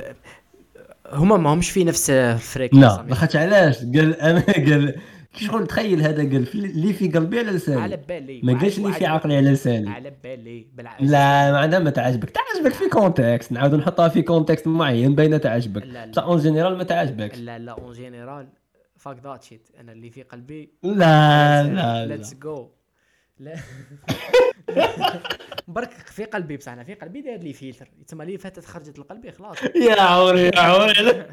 هما 1.13 1.37
ما 1.37 1.53
همش 1.53 1.69
في 1.69 1.83
نفس 1.83 2.09
الفريك 2.09 2.73
لا 2.73 3.05
لاخاطش 3.07 3.35
علاش؟ 3.35 3.77
قال 3.79 4.21
أنا 4.21 4.39
قال 4.39 4.95
كي 5.33 5.45
شغل 5.45 5.67
تخيل 5.67 6.01
هذا؟ 6.01 6.17
قال 6.17 6.47
اللي 6.53 6.93
في 6.93 7.07
قلبي 7.07 7.39
على 7.39 7.51
لساني. 7.51 7.81
على 7.81 7.97
بالي. 7.97 8.41
ما 8.43 8.59
قالش 8.59 8.77
اللي 8.77 8.93
في 8.93 9.05
عقلي 9.05 9.37
على 9.37 9.51
لساني. 9.51 9.89
على 9.89 10.13
بالي 10.23 10.67
بالعكس. 10.73 11.03
لا 11.03 11.51
ما 11.51 11.57
عندها 11.57 11.79
ما 11.79 11.89
تعجبك. 11.89 12.29
تعجبك 12.29 12.73
في 12.73 12.89
context 12.89 13.51
نعاودو 13.51 13.77
نحطها 13.77 14.09
في 14.09 14.21
context 14.21 14.67
معين 14.67 15.15
باينه 15.15 15.37
تعجبك. 15.37 16.09
بصح 16.09 16.23
en 16.23 16.39
général 16.39 16.77
ما 16.77 16.83
تعجبكش. 16.83 17.37
لا 17.37 17.59
لا 17.59 17.71
en 17.71 17.93
général 17.93 18.47
fuck 18.97 19.17
that 19.23 19.43
shit 19.43 19.69
أنا 19.79 19.91
اللي 19.91 20.09
في 20.09 20.23
قلبي. 20.23 20.73
لا 20.83 21.63
لا 21.63 22.05
let's 22.05 22.33
go 22.33 22.69
لا. 23.43 23.55
برك 25.67 25.91
في 25.91 26.25
قلبي 26.25 26.57
بصح 26.57 26.71
أنا 26.71 26.83
في 26.83 26.93
قلبي 26.93 27.21
داير 27.21 27.39
لي 27.39 27.53
فيلتر 27.53 27.89
تما 28.07 28.23
لي 28.23 28.37
فاتت 28.37 28.65
خرجت 28.65 28.99
لقلبي 28.99 29.31
خلاص. 29.31 29.57
يا 29.75 30.01
عوري 30.01 30.41
يا 30.41 30.59
عوري. 30.59 30.93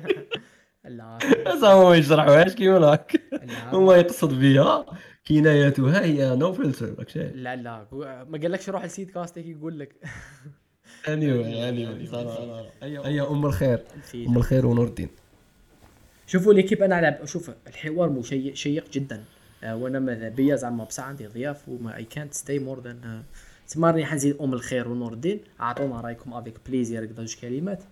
لا. 0.84 1.18
هو 1.64 1.94
يشرحوهاش 1.94 2.54
كيما 2.54 2.78
هاك 2.78 3.22
هو 3.68 3.94
يقصد 3.94 4.40
بها 4.40 4.86
كنايتها 5.28 6.04
هي 6.04 6.36
no 6.36 6.52
filter 6.52 7.06
لا 7.34 7.56
لا. 7.56 7.86
ما 8.28 8.38
قالكش 8.38 8.68
روح 8.68 8.84
لسيد 8.84 9.10
كاستيك 9.10 9.46
يقول 9.46 9.78
لك. 9.78 9.94
اني 11.08 11.68
اني 11.68 11.86
هي 12.82 13.20
أم 13.20 13.46
الخير. 13.46 13.82
أم 14.14 14.36
الخير 14.36 14.66
ونور 14.66 14.86
الدين. 14.86 15.08
شوفوا 16.26 16.54
l'équipe 16.54 16.82
أنا 16.82 16.96
على 16.96 17.18
شوف 17.24 17.50
الحوار 17.66 18.22
شيق, 18.54 18.90
جدا. 18.90 19.24
وأنا 19.64 19.98
ماذا 19.98 20.28
بيا 20.28 20.56
زعما 20.56 20.84
بصح 20.84 21.04
عندي 21.04 21.26
ضياف 21.26 21.68
وما 21.68 21.96
اي 21.96 22.04
كانت 22.04 22.34
ستي 22.34 22.58
مور 22.58 22.80
ذان 22.80 23.22
تما 23.68 23.90
راني 23.90 24.06
حنزيد 24.06 24.36
أم 24.40 24.52
الخير 24.54 24.88
ونور 24.88 25.12
الدين 25.12 25.40
اعطونا 25.60 26.00
رأيكم 26.00 26.34
avec 26.34 26.54
plaisir 26.66 27.06
كذا 27.06 27.16
جوج 27.16 27.36
كلمات. 27.36 27.82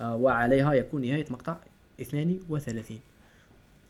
آه، 0.00 0.16
وعليها 0.16 0.72
يكون 0.72 1.06
نهاية 1.06 1.26
مقطع 1.30 1.56
32 2.00 3.00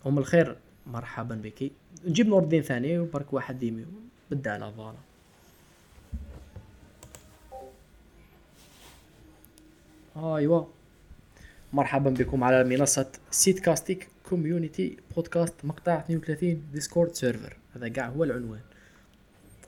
أم 0.07 0.19
الخير 0.19 0.57
مرحبا 0.87 1.35
بك. 1.35 1.71
نجيب 2.07 2.27
نور 2.27 2.43
الدين 2.43 2.63
ثاني 2.63 2.99
وبرك 2.99 3.33
واحد 3.33 3.59
ديمي. 3.59 3.85
بدأ 4.31 4.53
على 4.53 4.73
voilà 4.73 4.99
ايوا 10.17 10.65
مرحبا 11.73 12.11
بكم 12.11 12.45
على 12.45 12.65
منصة 12.65 13.13
سيت 13.31 13.61
كاستيك 13.61 14.09
community 14.31 14.97
podcast 15.17 15.65
مقطع 15.65 15.99
32 15.99 16.63
Discord 16.73 17.15
server 17.15 17.57
هذا 17.77 17.89
كاع 17.89 18.09
هو 18.09 18.25
العنوان. 18.25 18.61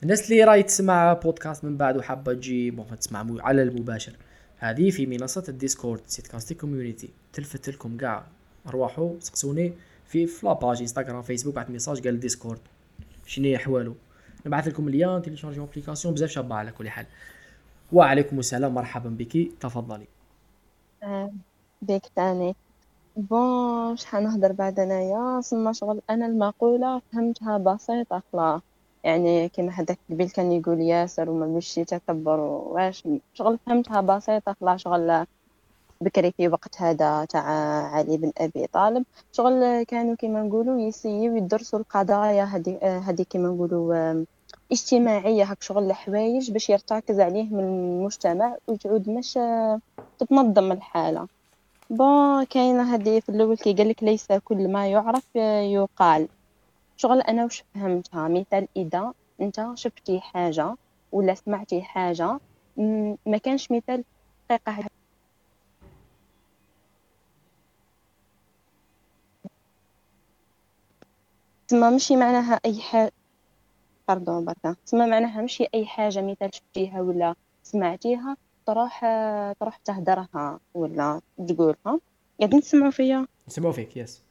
الناس 0.03 0.31
اللي 0.31 0.43
راهي 0.43 0.63
تسمع 0.63 1.13
بودكاست 1.13 1.65
من 1.65 1.77
بعد 1.77 1.97
وحابة 1.97 2.33
تجي 2.33 2.71
bon 2.71 2.99
تسمع 2.99 3.25
على 3.39 3.63
المباشر. 3.63 4.13
هذه 4.57 4.89
في 4.89 5.05
منصة 5.05 5.43
ال 5.49 5.56
Discord 5.56 6.01
سيت 6.07 6.27
كاستيك 6.27 6.61
community 6.61 7.09
تلفت 7.33 7.69
لكم 7.69 7.97
كاع 7.97 8.25
روحوا 8.67 9.19
سقسوني 9.19 9.73
في 10.05 10.27
في 10.27 10.45
la 10.45 10.57
page 10.57 10.81
Instagram 10.81 11.21
Facebook 11.21 11.55
بعث 11.55 11.69
message 11.69 12.07
قال 12.07 12.19
Discord 12.19 12.59
شنو 13.25 13.45
هي 13.45 13.55
احوالو 13.55 13.95
نبعث 14.45 14.67
لكم 14.67 14.87
ال 14.87 14.94
lien 14.94 15.21
téléchargez 15.21 15.63
application 15.63 16.13
بزاف 16.13 16.29
شابة 16.29 16.55
على 16.55 16.71
كل 16.71 16.89
حال. 16.89 17.05
وعليكم 17.91 18.39
السلام 18.39 18.73
مرحبا 18.73 19.09
بك. 19.09 19.51
تفضلي. 19.59 20.07
آه، 21.03 21.33
بك 21.81 22.01
تاني. 22.15 22.55
بون 23.15 23.95
شحال 23.97 24.23
نهضر 24.23 24.51
بعد 24.51 24.79
أنايا؟ 24.79 25.41
سما 25.41 25.73
شغل 25.73 26.01
أنا 26.09 26.25
المقولة 26.25 27.01
فهمتها 27.11 27.57
بسيطة 27.57 28.21
خلاص 28.33 28.61
يعني 29.03 29.49
كيما 29.49 29.71
هذاك 29.71 29.99
قبيل 30.09 30.29
كان 30.29 30.51
يقول 30.51 30.81
ياسر 30.81 31.29
وما 31.29 31.45
باش 31.47 31.77
يتكبر 31.77 32.39
واش. 32.39 33.07
شغل 33.33 33.59
فهمتها 33.65 34.01
بسيطة 34.01 34.55
خلاص 34.61 34.81
شغل 34.81 35.25
بكري 36.01 36.31
في 36.31 36.47
وقت 36.47 36.81
هذا 36.81 37.25
تاع 37.25 37.43
علي 37.95 38.17
بن 38.17 38.31
أبي 38.37 38.67
طالب. 38.67 39.05
شغل 39.31 39.83
كانوا 39.83 40.15
كيما 40.15 40.43
نقولوا 40.43 40.81
يسيو 40.81 41.35
يدرسوا 41.35 41.79
القضايا 41.79 42.43
هذه 42.43 42.77
هذه 43.09 43.21
كيما 43.23 43.49
نقولوا 43.49 44.25
اجتماعية. 44.71 45.43
هك 45.43 45.61
شغل 45.61 45.83
الحوايج 45.83 46.51
باش 46.51 46.69
يرتكز 46.69 47.19
عليه 47.19 47.43
من 47.43 47.59
المجتمع 47.63 48.57
وتعود 48.67 49.09
مش 49.09 49.39
تتنظم 50.19 50.71
الحالة. 50.71 51.27
بون 51.97 52.43
كاينة 52.45 52.95
هذه 52.95 53.19
في 53.19 53.29
الأول 53.29 53.57
كي 53.57 53.73
قال 53.73 53.89
لك 53.89 54.03
ليس 54.03 54.27
كل 54.43 54.71
ما 54.71 54.91
يعرف 54.91 55.35
يقال. 55.73 56.29
شغل 56.97 57.21
أنا 57.21 57.45
وش 57.45 57.63
فهمتها؟ 57.75 58.27
مثال 58.27 58.67
إذا 58.77 59.13
أنت 59.41 59.71
شفتي 59.75 60.19
حاجة 60.21 60.75
ولا 61.13 61.35
سمعتي 61.35 61.81
حاجة 61.83 62.39
ما 63.27 63.37
كانش 63.43 63.71
مثال 63.71 64.03
دقيقة. 64.51 64.87
تما 71.69 71.89
ماشي 71.89 72.15
معناها 72.15 72.59
أي 72.65 72.81
حاجة 72.81 73.11
باردون 74.09 74.45
بركة. 74.45 74.75
تما 74.85 75.05
معناها 75.05 75.41
ماشي 75.41 75.67
أي 75.75 75.85
حاجة 75.85 76.21
مثال 76.21 76.49
شفتيها 76.55 77.01
ولا 77.01 77.35
سمعتيها 77.67 78.37
تروح 78.65 78.99
تروح 79.59 79.77
تهدرها 79.77 80.59
ولا 80.73 81.21
تقولها؟ 81.47 81.99
قاعدين 82.39 82.61
تسمعوا 82.61 82.91
فيا؟ 82.91 83.27
نسمعوا 83.47 83.73
فيك 83.73 83.97
يس 83.97 84.23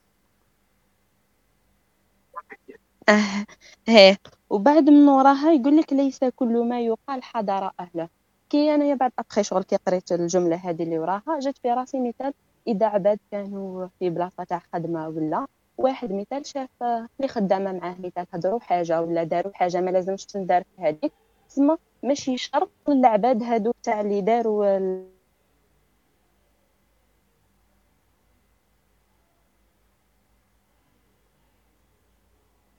أه 3.09 3.45
هي. 3.87 4.17
وبعد 4.49 4.89
من 4.89 5.07
وراها 5.07 5.51
يقول 5.51 5.77
لك 5.77 5.93
ليس 5.93 6.19
كل 6.23 6.67
ما 6.69 6.81
يقال 6.81 7.23
حضر 7.23 7.71
أهله. 7.79 8.09
كي 8.49 8.75
أنا 8.75 8.95
بعد 8.95 9.11
ابخي 9.19 9.43
شغل 9.43 9.63
كي 9.63 9.75
قريت 9.75 10.11
الجملة 10.11 10.55
هذه 10.55 10.83
اللي 10.83 10.99
وراها 10.99 11.39
جات 11.41 11.57
في 11.57 11.71
راسي 11.71 11.99
مثال 11.99 12.33
إذا 12.67 12.85
عباد 12.85 13.19
كانوا 13.31 13.87
في 13.99 14.09
بلاصة 14.09 14.43
تاع 14.43 14.61
خدمة 14.73 15.07
ولا 15.07 15.47
واحد 15.77 16.11
مثال 16.11 16.45
شاف 16.45 16.69
اللي 16.83 17.27
خدامة 17.27 17.73
معاه 17.73 17.95
مثال 17.99 18.25
هضروا 18.33 18.59
حاجة 18.59 19.01
ولا 19.01 19.23
داروا 19.23 19.53
حاجة 19.53 19.81
ما 19.81 19.89
لازمش 19.89 20.25
تندار 20.25 20.63
في 20.63 20.81
هذيك. 20.81 21.13
تسمى 21.53 21.77
ماشي 22.03 22.37
شرط 22.37 22.71
العباد 22.89 23.43
هادو 23.43 23.71
تاع 23.83 24.01
اللي 24.01 24.21
داروا 24.21 24.79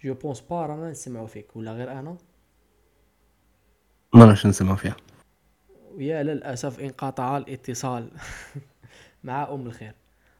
je 0.05 0.15
pense 0.15 0.41
pas 0.41 0.67
رانا 0.67 0.91
نسمعوا 0.91 1.27
فيك 1.27 1.57
ولا 1.57 1.73
غير 1.73 1.93
أنا؟ 1.93 2.17
ما 4.15 4.25
راش 4.25 4.47
نسمعوا 4.47 4.77
فيها. 4.77 4.97
ويا 5.95 6.23
للأسف 6.23 6.81
انقطع 6.81 7.37
الاتصال. 7.37 8.11
مع 9.25 9.49
أم 9.51 9.67
الخير. 9.67 9.95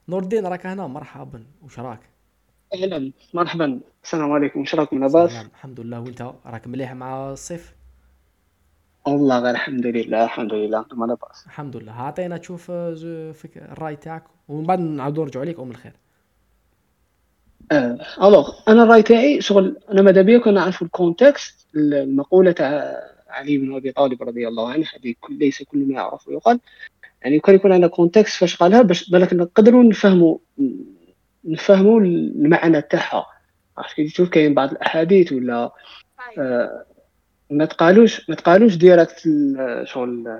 نور 0.09 0.23
الدين 0.23 0.45
راك 0.45 0.65
هنا. 0.65 0.87
مرحبا. 0.87 1.45
وش 1.63 1.79
راك؟ 1.79 1.99
أهلا. 2.73 3.11
مرحبا. 3.33 3.79
السلام 4.03 4.31
عليكم. 4.31 4.59
واش 4.59 4.75
راكم 4.75 4.99
لاباس؟ 4.99 5.31
الحمد 5.31 5.79
لله. 5.79 5.99
وأنت؟ 5.99 6.33
راك 6.45 6.67
مليح 6.67 6.93
مع 6.93 7.31
الصيف 7.31 7.75
والله 9.07 9.39
غير 9.39 9.51
الحمد 9.51 9.85
لله 9.85 10.23
الحمد 10.23 10.53
لله. 10.53 10.85
ما 10.93 11.05
لاباس 11.05 11.45
الحمد 11.45 11.77
لله. 11.77 11.91
عطينا 11.91 12.37
تشوف 12.37 12.71
فيك 13.33 13.57
الرأي 13.57 13.95
تاعك. 13.95 14.23
ومن 14.47 14.65
بعد 14.65 14.79
نعاودو 14.79 15.23
نرجعو 15.23 15.43
عليك 15.43 15.59
أم 15.59 15.71
الخير. 15.71 15.93
آه. 17.71 17.97
alors 18.21 18.53
أنا 18.67 18.83
الرأي 18.83 19.03
تاعي 19.03 19.41
شغل 19.41 19.77
أنا 19.91 20.01
ماذا 20.01 20.21
بيا 20.21 20.37
كنا 20.37 20.53
نعرف 20.53 20.81
ال 20.81 20.92
context 20.92 21.67
المقولة 21.75 22.51
تاع 22.51 23.01
علي 23.29 23.57
بن 23.57 23.75
أبي 23.75 23.91
طالب 23.91 24.23
رضي 24.23 24.47
الله 24.47 24.71
عنه 24.71 24.85
هذه 24.95 25.15
ليس 25.29 25.63
كل 25.63 25.77
ما 25.77 25.93
يعرف 25.93 26.27
ويقال 26.27 26.59
يعني 27.21 27.39
كان 27.39 27.55
يكون 27.55 27.73
عندنا 27.73 27.87
context 27.87 28.39
فاش 28.39 28.55
قالها 28.57 28.81
باش 28.81 29.09
بالك 29.09 29.33
نقدروا 29.33 29.83
نفهموا 29.83 30.37
نفهموا 31.45 31.99
المعنى 31.99 32.81
تاعها. 32.81 33.25
عرفت 33.77 33.95
كي 33.95 34.07
تشوف 34.07 34.29
كاين 34.29 34.53
بعض 34.53 34.71
الأحاديث 34.71 35.33
ولا 35.33 35.71
آه 36.39 36.85
ما 37.49 37.65
تقالوش 37.65 38.29
ما 38.29 38.35
تقالوش 38.35 38.75
direct 38.75 39.29
شغل 39.83 40.39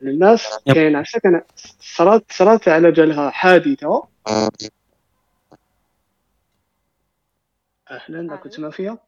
للناس 0.00 0.58
كاين 0.66 0.96
عشان 0.96 1.20
كان 1.20 1.42
صرات 1.80 2.24
صرات 2.30 2.68
على 2.68 2.92
جالها 2.92 3.30
حادثه 3.30 4.02
أهلا 7.90 8.32
راكم 8.32 8.48
تسمع 8.48 8.70
فيها. 8.70 8.98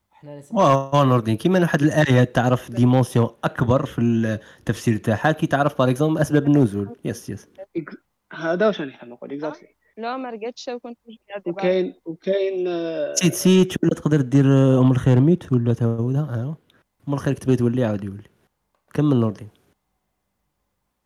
واه 0.50 1.04
نوردين. 1.04 1.36
كيما 1.36 1.60
واحد 1.60 1.82
الآية 1.82 2.24
تعرف 2.24 2.70
dimension 2.70 3.28
أكبر 3.44 3.86
في 3.86 4.00
التفسير 4.00 4.96
تاعها 4.96 5.32
كي 5.32 5.46
تعرف 5.46 5.78
par 5.78 5.90
exemple 5.90 6.20
أسباب 6.20 6.46
النزول. 6.46 6.96
yes 7.04 7.30
yes 7.30 7.48
هذا 8.32 8.66
واش 8.66 8.80
راني 8.80 8.92
نقول 9.02 9.32
exactly 9.32 9.68
لا 9.98 10.16
ما 10.16 10.30
رقدتش 10.30 10.68
وكنت 10.68 10.98
وكاين 11.46 11.94
وكاين 12.04 12.66
سيت 13.14 13.34
سيت 13.34 13.84
ولا 13.84 13.94
تقدر 13.94 14.20
دير 14.20 14.44
أم 14.80 14.90
الخير 14.90 15.20
mute 15.20 15.52
ولا 15.52 15.74
تعاودها 15.74 16.56
ام 17.08 17.14
الخير 17.14 17.34
كتبت 17.34 17.58
تولي 17.58 17.84
عاود 17.84 18.04
يولي 18.04 18.22
كمل 18.94 19.16
نوردين. 19.16 19.48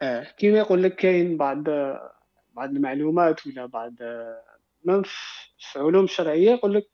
آه 0.03 0.25
كيما 0.39 0.59
يقول 0.59 0.83
لك 0.83 0.95
كاين 0.97 1.37
بعض 1.37 1.65
بعض 2.55 2.71
المعلومات 2.71 3.47
ولا 3.47 3.67
بعض 3.67 3.93
من 4.85 5.03
في 5.59 5.79
علوم 5.79 6.05
الشرعيه 6.05 6.51
يقول 6.51 6.75
لك 6.75 6.91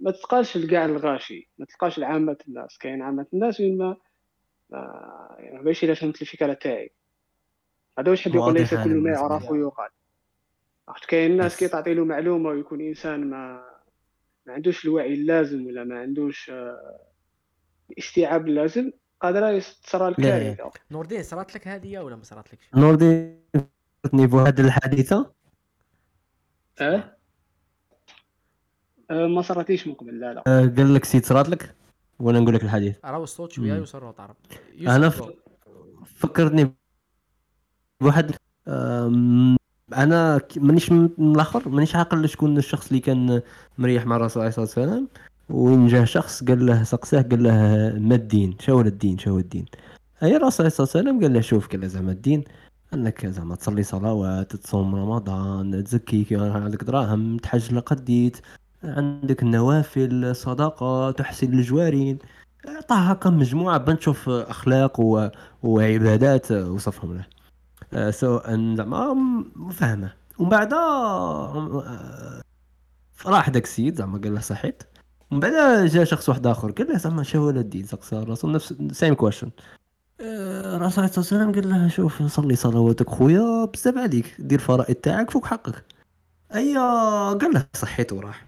ما 0.00 0.10
تلقاش 0.10 0.56
لكاع 0.56 0.84
الغاشي 0.84 1.48
ما 1.58 1.66
تلقاش 1.66 1.98
لعامة 1.98 2.36
الناس. 2.48 2.78
كاين 2.78 3.02
عامة 3.02 3.26
الناس 3.34 3.60
وين 3.60 3.78
ما 3.78 3.96
يعني 5.38 5.62
باش 5.62 5.84
إلا 5.84 5.94
فهمت 5.94 6.22
الفكرة 6.22 6.52
تاعي. 6.52 6.92
هذا 7.98 8.10
واش 8.10 8.22
حب 8.22 8.34
يقول 8.34 8.54
ليس 8.54 8.74
كل 8.74 8.94
ما 8.94 9.10
يعرف 9.10 9.44
يقال. 9.44 9.90
عرفت؟ 10.88 11.04
كاين 11.04 11.30
الناس 11.30 11.56
كي 11.56 11.68
تعطي 11.68 11.94
له 11.94 12.04
معلومة 12.04 12.50
ويكون 12.50 12.80
إنسان 12.80 13.30
ما 13.30 13.64
ما 14.46 14.52
عندوش 14.52 14.84
الوعي 14.84 15.14
اللازم 15.14 15.66
ولا 15.66 15.84
ما 15.84 15.98
عندوش 15.98 16.50
الاستيعاب 17.90 18.48
اللازم 18.48 18.90
قادره 19.20 19.58
تصرى 19.58 20.08
الكارثه 20.08 20.70
نوردين 20.90 21.22
صرات 21.22 21.54
لك 21.54 21.68
هذه 21.68 21.98
ولا 21.98 22.16
ما 22.16 22.22
صرات 22.22 22.54
لكش؟ 22.54 22.64
نوردين 22.74 23.44
نيفو 24.12 24.38
هذه 24.38 24.60
الحادثة؟ 24.60 25.32
أه؟ 26.80 27.16
أه، 29.10 29.26
ما 29.26 29.42
صراتيش 29.42 29.86
من 29.86 29.94
قبل 29.94 30.20
لا 30.20 30.34
لا. 30.34 30.42
أه 30.46 30.60
قال 30.60 30.94
لك 30.94 31.04
سيد 31.04 31.26
صرات 31.26 31.48
لك؟ 31.48 31.74
وأنا 32.18 32.40
نقول 32.40 32.54
لك 32.54 32.62
الحديث 32.62 32.96
راهو 33.04 33.24
الصوت 33.24 33.52
شوية 33.52 33.74
يسر 33.74 34.04
وطرب 34.04 34.36
أنا 34.80 35.08
ف... 35.08 35.22
فكرتني 36.06 36.74
بواحد 38.00 38.34
أنا 39.92 40.40
مانيش 40.56 40.92
من 40.92 41.10
الآخر 41.18 41.68
مانيش 41.68 41.96
عاقل 41.96 42.28
شكون 42.28 42.58
الشخص 42.58 42.86
اللي 42.86 43.00
كان 43.00 43.42
مريح 43.78 44.06
مع 44.06 44.16
الرسول 44.16 44.42
عليه 44.42 44.48
الصلاة 44.48 44.64
والسلام. 44.64 45.08
وين 45.50 45.86
جاه 45.86 46.04
شخص 46.04 46.44
قال 46.44 46.66
له 46.66 46.82
سقساه 46.82 47.22
قال 47.22 47.42
له 47.42 47.52
ما 47.98 48.14
الدين؟ 48.14 48.56
شو 48.60 48.80
الدين؟ 48.80 49.18
شو 49.18 49.38
الدين؟ 49.38 49.64
أي 50.22 50.36
الرسول 50.36 50.66
عليه 50.66 50.66
الصلاه 50.66 50.86
والسلام 50.86 51.20
قال 51.22 51.32
له 51.32 51.40
شوف 51.40 51.68
قال 51.68 51.80
له 51.80 51.86
زعما 51.86 52.12
الدين 52.12 52.44
أنك 52.94 53.26
زعما 53.26 53.54
تصلي 53.54 53.82
صلوات 53.82 54.56
تصوم 54.56 54.94
رمضان 54.94 55.84
تزكي 55.84 56.24
كي 56.24 56.36
عندك 56.36 56.84
دراهم 56.84 57.36
تحج 57.36 57.74
لقديت 57.74 58.36
عندك 58.84 59.42
النوافل 59.42 60.36
صدقة 60.36 61.10
تحسن 61.10 61.52
الجوارين. 61.52 62.18
عطاه 62.68 62.96
هكا 62.96 63.30
مجموعة 63.30 63.78
بنشوف 63.78 64.28
أخلاق 64.28 65.00
و... 65.00 65.28
وعبادات 65.62 66.52
وصفهم 66.52 67.14
له. 67.14 67.26
آه، 67.92 68.10
سواء 68.10 68.74
زعما 68.76 69.44
فاهمة 69.72 70.12
ومن 70.38 70.48
بعد 70.48 70.72
آه، 70.72 72.42
راح 73.26 73.48
داك 73.50 73.64
السيد 73.64 73.96
زعما 73.96 74.18
قال 74.18 74.34
له 74.34 74.40
صحيت؟ 74.40 74.82
ومن 75.34 75.40
بعد 75.40 75.86
جا 75.86 76.04
شخص 76.04 76.28
واحد 76.28 76.46
آخر 76.46 76.70
قال 76.70 76.88
له 76.88 76.98
زعما 76.98 77.22
شو 77.22 77.38
هو 77.38 77.50
الدين 77.50 77.84
سقسى 77.84 78.16
الرسول 78.16 78.52
نفس 78.52 78.74
same 78.92 79.14
question 79.14 79.50
الرسول 80.20 81.04
عليه 81.04 81.18
الصلاة 81.18 81.18
والسلام 81.18 81.52
قال 81.52 81.70
له 81.70 81.88
شوف 81.88 82.22
صلي 82.22 82.56
صلواتك 82.56 83.10
خويا 83.10 83.64
بزاف 83.64 83.98
عليك 83.98 84.36
دير 84.38 84.58
فرائض 84.58 84.94
تاعك 84.94 85.30
فوق 85.30 85.46
حقك. 85.46 85.84
ايا 86.54 86.80
قال 87.32 87.54
له 87.54 87.66
صحيت 87.72 88.12
وراح 88.12 88.46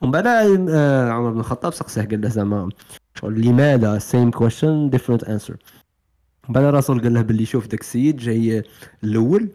ومن 0.00 0.10
بعد 0.10 0.26
آه، 0.70 1.10
عمر 1.10 1.30
بن 1.30 1.40
الخطاب 1.40 1.72
سقسيه 1.72 2.02
قال 2.02 2.20
له 2.20 2.28
زعما 2.28 2.68
لماذا؟ 3.22 3.98
same 3.98 4.30
question 4.30 4.90
different 4.90 5.24
answer 5.24 5.56
بعد 6.48 6.64
الرسول 6.64 7.02
قال 7.02 7.14
له 7.14 7.22
باللي 7.22 7.44
شوف 7.44 7.66
داك 7.66 7.80
السيد 7.80 8.16
جاي 8.16 8.62
الأول 9.04 9.48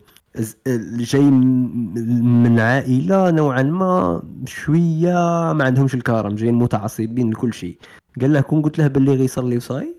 جاي 0.97 1.21
من 1.21 2.59
عائلة 2.59 3.31
نوعا 3.31 3.63
ما 3.63 4.23
شوية 4.45 5.13
ما 5.53 5.63
عندهمش 5.63 5.95
الكرم 5.95 6.35
جايين 6.35 6.55
متعصبين 6.55 7.31
لكل 7.31 7.53
شيء. 7.53 7.77
قال 8.21 8.33
له 8.33 8.41
كون 8.41 8.61
قلت 8.61 8.79
له 8.79 8.87
باللي 8.87 9.15
غيصلي 9.15 9.57
وصاي 9.57 9.95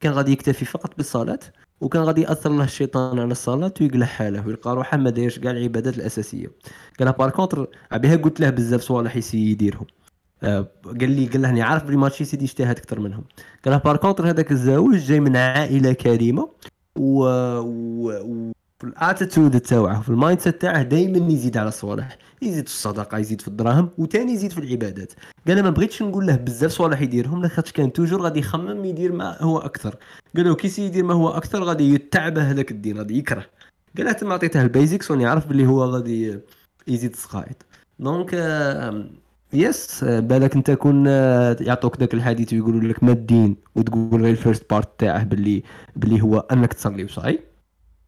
كان 0.00 0.12
غادي 0.12 0.32
يكتفي 0.32 0.64
فقط 0.64 0.96
بالصلاة 0.96 1.38
وكان 1.80 2.02
غادي 2.02 2.22
يأثر 2.22 2.50
له 2.50 2.64
الشيطان 2.64 3.18
على 3.18 3.32
الصلاة 3.32 3.74
ويقلع 3.80 4.06
حاله 4.06 4.46
ويلقى 4.46 4.74
روحه 4.74 4.96
ما 4.96 5.10
دايرش 5.10 5.38
كاع 5.38 5.50
العبادات 5.50 5.98
الأساسية. 5.98 6.52
قال 7.00 7.12
par 7.12 7.30
contre 7.30 7.68
بها 7.92 8.16
قلت 8.16 8.40
له 8.40 8.50
بزاف 8.50 8.80
صوالح 8.80 9.16
يسي 9.16 9.50
يديرهم 9.50 9.86
آه 10.42 10.68
قال 11.00 11.10
لي 11.10 11.26
قال 11.26 11.42
له 11.42 11.50
اني 11.50 11.62
عارف 11.62 11.84
بلي 11.84 11.96
ماتشي 11.96 12.24
سيدي 12.24 12.44
اجتهد 12.44 12.78
أكثر 12.78 13.00
منهم. 13.00 13.24
قال 13.64 13.78
par 13.78 13.96
contre 13.96 14.30
هذاك 14.30 14.52
الزوج 14.52 14.96
جاي 14.96 15.20
من 15.20 15.36
عائلة 15.36 15.92
كريمة 15.92 16.48
و, 16.96 17.24
و... 17.58 18.52
في 18.84 18.90
ال 18.90 18.98
attitude 18.98 19.60
تاعه 19.60 20.00
في 20.00 20.08
ال 20.08 20.40
mindset 20.40 20.62
تاعه 20.62 20.82
دائما 20.82 21.32
يزيد 21.32 21.56
على 21.56 21.68
الصوالح 21.68 22.18
يزيد 22.42 22.68
في 22.68 22.74
الصدقه 22.74 23.18
يزيد 23.18 23.40
في 23.40 23.48
الدراهم 23.48 23.90
وثاني 23.98 24.32
يزيد 24.32 24.52
في 24.52 24.58
العبادات. 24.58 25.12
قال 25.48 25.62
ما 25.62 25.70
بغيتش 25.70 26.02
نقول 26.02 26.26
له 26.26 26.36
بزاف 26.36 26.70
صوالح 26.70 27.00
يديرهم 27.00 27.42
لاخاطش 27.42 27.72
كان 27.72 27.92
toujours 27.92 28.22
غادي 28.22 28.38
يخمم 28.38 28.84
يدير 28.84 29.12
ما 29.12 29.42
هو 29.42 29.58
أكثر. 29.58 29.96
قال 30.36 30.44
له 30.44 30.54
كي 30.54 30.82
يدير 30.82 31.04
ما 31.04 31.14
هو 31.14 31.28
أكثر 31.28 31.62
غادي 31.62 31.94
يتعبه 31.94 32.50
هذاك 32.50 32.70
الدين 32.70 32.98
غادي 32.98 33.18
يكره. 33.18 33.46
قال 33.96 34.06
له 34.06 34.12
تما 34.12 34.34
عطيته 34.34 34.62
ال 34.62 34.69
basics 34.69 35.10
وني 35.10 35.26
عارف 35.26 35.46
باللي 35.46 35.66
هو 35.66 35.84
غادي 35.84 36.38
يزيد 36.88 37.12
السقايط 37.12 37.66
donc 37.98 38.32
yes 39.52 40.04
بالك 40.04 40.54
أنت 40.56 40.70
كون 40.70 41.06
يعطوك 41.66 42.00
ذاك 42.00 42.14
الحديث 42.14 42.52
ويقولوا 42.52 42.80
لك 42.80 43.04
ما 43.04 43.12
الدين 43.12 43.56
وتقول 43.74 44.22
غير 44.22 44.30
ال 44.30 44.37
first 44.37 44.70
part 44.70 44.88
تاعه 45.00 45.24
باللي 45.24 45.62
باللي 45.96 46.22
هو 46.22 46.38
أنك 46.38 46.72
تصلي 46.72 47.04
وصاي 47.04 47.53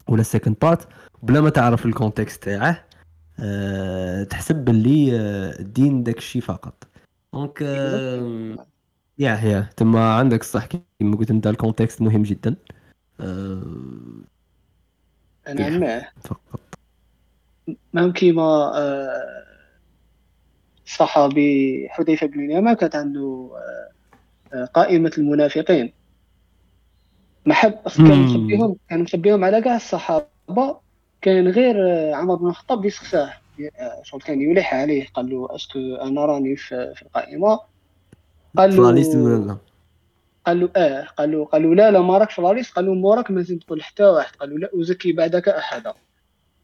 ولا 0.09 0.21
ال 0.21 0.26
second 0.26 0.55
part 0.61 0.87
بلا 1.23 1.41
ما 1.41 1.49
تعرف 1.49 1.85
ال 1.85 1.92
context 1.92 2.43
تاعه 2.43 2.83
أه 3.39 4.23
تحسب 4.23 4.55
باللي 4.55 5.19
آه، 5.19 5.59
الدين 5.59 6.03
داك 6.03 6.17
الشيء 6.17 6.41
فقط. 6.41 6.83
donc 7.33 7.59
أه 7.61 8.55
يا 9.19 9.35
يا 9.35 9.69
تما 9.77 10.13
عندك 10.13 10.41
الصح 10.41 10.65
كيما 10.65 11.17
قلت 11.17 11.31
أنت 11.31 11.47
ال 11.47 11.54
context 11.54 12.01
مهم 12.01 12.23
جدا. 12.23 12.55
أه 13.19 13.63
أنا 15.47 15.77
معه 15.77 16.07
فقط. 16.23 16.59
مهم 17.93 18.11
كيما 18.13 18.71
صحابي 20.85 21.87
حذيفة 21.89 22.27
بن 22.27 22.39
اليمان 22.39 22.73
كانت 22.73 22.95
عنده 22.95 23.49
آه، 24.53 24.65
قائمة 24.65 25.11
المنافقين. 25.17 25.93
محب 27.47 27.73
كان 27.97 28.19
مخبيهم 28.19 28.75
كان 28.89 29.03
مخبيهم 29.03 29.43
على 29.43 29.61
كاع 29.61 29.75
الصحابة. 29.75 30.77
كان 31.21 31.47
غير 31.47 31.75
عمر 32.13 32.35
بن 32.35 32.47
الخطاب 32.47 32.77
اللي 32.79 32.89
سخساه 32.89 33.33
شغل 34.03 34.21
كان 34.21 34.41
يلح 34.41 34.73
عليه. 34.73 35.07
قال 35.13 35.29
له 35.29 35.55
اسكو 35.55 35.79
أنا 35.79 36.25
راني 36.25 36.55
في, 36.55 36.93
في 36.95 37.01
القائمة. 37.01 37.59
قال 38.57 38.75
له 38.75 39.57
قال 40.45 40.59
له 40.59 40.69
آه. 40.75 41.03
قال 41.03 41.31
له 41.31 41.45
قال 41.45 41.63
له 41.63 41.75
لا 41.75 41.91
لا 41.91 42.01
ما 42.01 42.17
راكش 42.17 42.33
في 42.33 42.41
لاليست 42.41 42.75
قال 42.75 42.85
له 42.85 42.93
موراك 42.93 43.31
ما 43.31 43.43
تقول 43.43 43.83
حتى 43.83 44.03
واحد. 44.03 44.35
قال 44.35 44.49
له 44.49 44.57
لا 44.57 44.69
أزكي 44.81 45.11
بعدك 45.11 45.49
احدا 45.49 45.93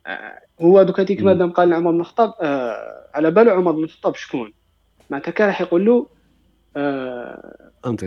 آه 0.07 0.39
هو 0.61 0.83
دوك 0.83 0.99
هذيك 0.99 1.21
مادام 1.21 1.51
قال 1.51 1.73
عمر 1.73 1.91
بن 1.91 1.99
الخطاب 1.99 2.33
آه 2.41 3.07
على 3.13 3.31
باله 3.31 3.51
عمر 3.51 3.71
بن 3.71 3.83
الخطاب 3.83 4.15
شكون؟ 4.15 4.53
معناتها 5.09 5.31
كان 5.31 5.47
راح 5.47 5.61
يقول 5.61 5.85
له 5.85 6.07
آه 6.77 7.71
أنت 7.85 8.03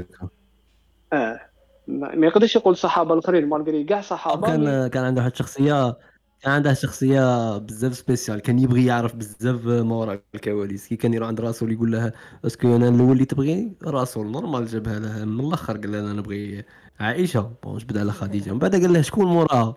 آه 1.12 1.40
ما 1.88 2.26
يقدرش 2.26 2.56
يقول 2.56 2.72
الصحابه 2.72 3.14
الآخرين. 3.14 3.48
malgré 3.48 3.84
كاع 3.84 4.00
صحابة. 4.00 4.46
كان 4.46 4.86
كان 4.86 5.04
عنده 5.04 5.20
واحد 5.20 5.32
الشخصيه 5.32 5.96
كان 6.40 6.52
عنده 6.52 6.72
شخصيه 6.72 7.58
بزاف 7.58 7.94
spécial. 7.94 8.40
كان 8.40 8.58
يبغي 8.58 8.86
يعرف 8.86 9.16
بزاف 9.16 9.66
ما 9.66 9.94
وراء 9.94 10.20
الكواليس. 10.34 10.88
كي 10.88 10.96
كان 10.96 11.14
يروح 11.14 11.28
عند 11.28 11.40
راسول 11.40 11.72
يقول 11.72 11.92
له 11.92 12.12
est-ce 12.47 12.66
que 12.66 12.76
أنا 12.76 12.88
الأول 12.88 13.12
اللي 13.12 13.24
تبغي؟ 13.24 13.72
راسول 13.84 14.26
normal 14.30 14.66
جابها 14.66 14.98
له 14.98 15.24
من 15.24 15.46
الآخر. 15.46 15.76
قال 15.76 15.92
له 15.92 16.00
أنا 16.00 16.12
نبغي 16.12 16.64
عائشة. 17.00 17.50
بونش 17.62 17.84
بدا 17.84 18.00
على 18.00 18.12
خديجة. 18.12 18.52
من 18.52 18.58
بعد 18.58 18.72
قال 18.74 18.92
له 18.92 19.00
شكون 19.00 19.26
موراها؟ 19.26 19.74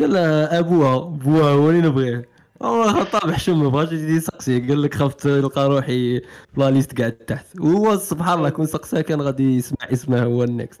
قال 0.00 0.12
له 0.12 0.20
أبوها. 0.58 0.98
بوها 0.98 1.50
هو 1.50 1.70
اللي 1.70 1.88
نبغيه. 1.88 2.28
هو 2.62 2.84
خطاب 2.84 3.30
حشم 3.30 3.62
ما 3.62 3.68
بغاش 3.68 3.92
يجي 3.92 4.16
يسقسي. 4.16 4.60
قال 4.60 4.82
لك 4.82 4.94
خفت 4.94 5.26
نلقى 5.26 5.68
روحي 5.68 6.20
لا 6.56 6.70
ليست 6.70 6.98
قاعد 6.98 7.12
تحت. 7.12 7.46
وهو 7.60 7.96
سبحان 7.96 8.38
الله 8.38 8.50
كون 8.50 8.66
سقساه 8.66 9.00
كان 9.00 9.20
غادي 9.20 9.56
يسمع 9.56 9.78
اسمه 9.92 10.22
هو 10.22 10.44
النكست 10.44 10.80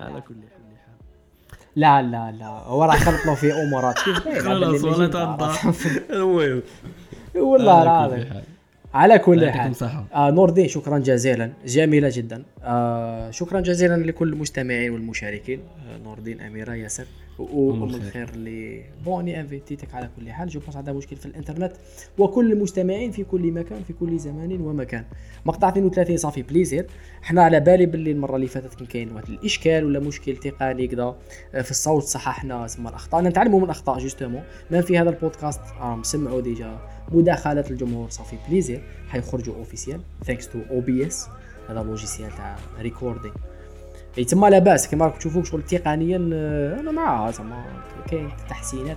على 0.00 0.20
كل 0.20 0.34
حال. 0.34 0.60
لا 1.76 2.02
لا 2.02 2.32
لا. 2.38 2.46
هو 2.46 2.84
راه 2.84 2.96
خلطنا 2.96 3.34
في 3.34 3.52
أمورات. 3.52 3.98
خلاص 3.98 4.84
ولا 4.84 5.36
المهم. 6.10 6.62
والله 7.34 7.82
العظيم. 7.82 8.42
على 8.94 9.18
كل 9.18 9.50
حال. 9.50 9.72
آه 10.14 10.30
نور 10.30 10.48
الدين 10.48 10.68
شكرا 10.68 10.98
جزيلا. 10.98 11.52
جميلة 11.66 12.10
جدا. 12.12 12.42
آه 12.62 13.30
شكرا 13.30 13.60
جزيلا 13.60 13.96
لكل 13.96 14.32
المستمعين 14.32 14.90
والمشاركين. 14.90 15.60
آه 15.60 15.98
نور 15.98 16.18
الدين 16.18 16.40
أميرة 16.40 16.74
ياسر. 16.74 17.06
وام 17.40 17.84
الخير. 17.84 18.28
اللي 18.28 18.84
بوني 19.04 19.40
انفيتيتك 19.40 19.94
على 19.94 20.10
كل 20.16 20.30
حال. 20.32 20.48
جو 20.48 20.60
بونس 20.60 20.76
عندها 20.76 20.94
مشكل 20.94 21.16
في 21.16 21.26
الإنترنت. 21.26 21.72
وكل 22.18 22.52
المستمعين 22.52 23.10
في 23.10 23.24
كل 23.24 23.52
مكان 23.52 23.82
في 23.82 23.92
كل 23.92 24.18
زمان 24.18 24.60
ومكان. 24.60 25.04
مقطع 25.44 25.68
32 25.68 26.16
صافي 26.16 26.42
بليزير. 26.42 26.86
حنا 27.22 27.42
على 27.42 27.60
بالي 27.60 27.86
باللي 27.86 28.10
المرة 28.10 28.36
اللي 28.36 28.46
فاتت 28.46 28.74
كان 28.74 28.86
كاين 28.86 29.12
واحد 29.12 29.28
الإشكال 29.28 29.84
ولا 29.84 30.00
مشكل 30.00 30.36
تقني 30.36 30.86
كذا 30.86 31.16
آه، 31.54 31.62
في 31.62 31.70
الصوت 31.70 32.02
صححنا 32.02 32.66
تسمى 32.66 32.88
الأخطاء. 32.88 33.22
نتعلموا 33.22 33.58
من 33.58 33.64
الأخطاء 33.64 33.98
جوستومون. 33.98 34.42
ما 34.70 34.80
في 34.80 34.98
هذا 34.98 35.10
البودكاست 35.10 35.60
راهم 35.80 36.02
سمعوا 36.02 36.40
ديجا 36.40 36.78
مداخلات 37.12 37.70
الجمهور 37.70 38.10
صافي 38.10 38.36
بليزير. 38.48 38.82
حيخرجوا 39.08 39.54
اوفيسيال 39.54 40.00
ثانكس 40.24 40.48
تو 40.48 40.58
أو 40.70 40.80
بي 40.80 41.06
اس 41.06 41.28
هذا 41.68 41.82
لوجيسيال 41.82 42.30
تاع 42.30 42.56
ريكوردينغ 42.80 43.34
إي 44.18 44.24
تما 44.24 44.46
لاباس 44.50 44.88
كما 44.88 45.04
راكم 45.04 45.18
تشوفوا 45.18 45.42
شغل 45.44 45.62
تقنيا 45.62 46.30
آه، 46.32 46.80
أنا 46.80 46.90
معاه 46.92 47.30
زعما 47.30 47.64
كاين 48.10 48.28
تحسينات 48.48 48.96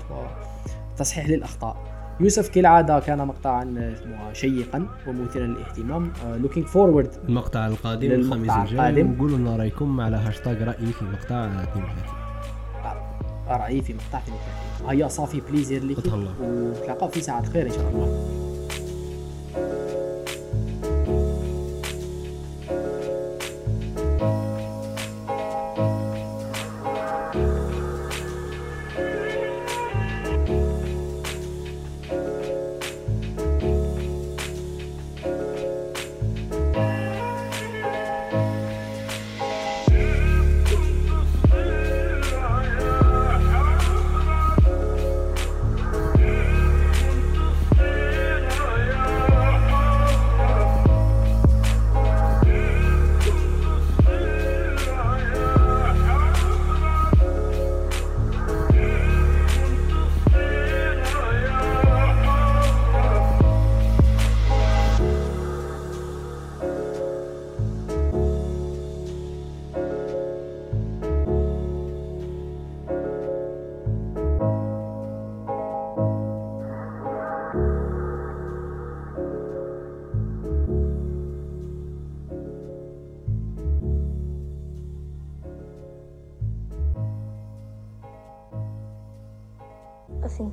وتصحيح 0.95 1.29
للأخطاء. 1.29 1.77
يوسف 2.19 2.49
كالعادة 2.49 2.99
كان 2.99 3.27
مقطعا 3.27 3.93
شيقا 4.33 4.87
ومثيرا 5.07 5.47
للاهتمام 5.47 6.13
looking 6.25 6.65
forward 6.65 7.09
المقطع 7.29 7.67
القادم 7.67 8.11
الخميس 8.11 8.51
الجاي. 8.51 9.03
وقولوا 9.03 9.37
لنا 9.37 9.55
رأيكم 9.55 10.01
على 10.01 10.17
هاشتاغ 10.17 10.63
رأيي 10.63 10.93
في 10.93 11.05
مقطع 11.05 11.45
32 11.45 11.83
رأيي 13.47 13.81
في 13.81 13.93
مقطع 13.93 14.17
32 14.19 14.89
هيا 14.89 15.07
ça 15.07 15.19
fait 15.19 15.41
plaisir 15.51 15.83
لك. 15.83 15.97
ونتلاقاو 16.41 17.09
في 17.09 17.21
ساعة 17.21 17.45
خير 17.45 17.65
إن 17.65 17.71
شاء 17.71 17.89
الله. 17.89 18.27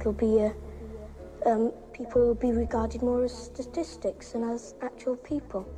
Think 0.01 0.17
it'll 0.17 0.29
be 0.29 0.39
a, 0.39 1.51
um, 1.51 1.73
people 1.93 2.27
will 2.27 2.35
be 2.35 2.53
regarded 2.53 3.03
more 3.03 3.25
as 3.25 3.33
statistics 3.33 4.33
than 4.33 4.45
as 4.45 4.75
actual 4.83 5.17
people. 5.17 5.69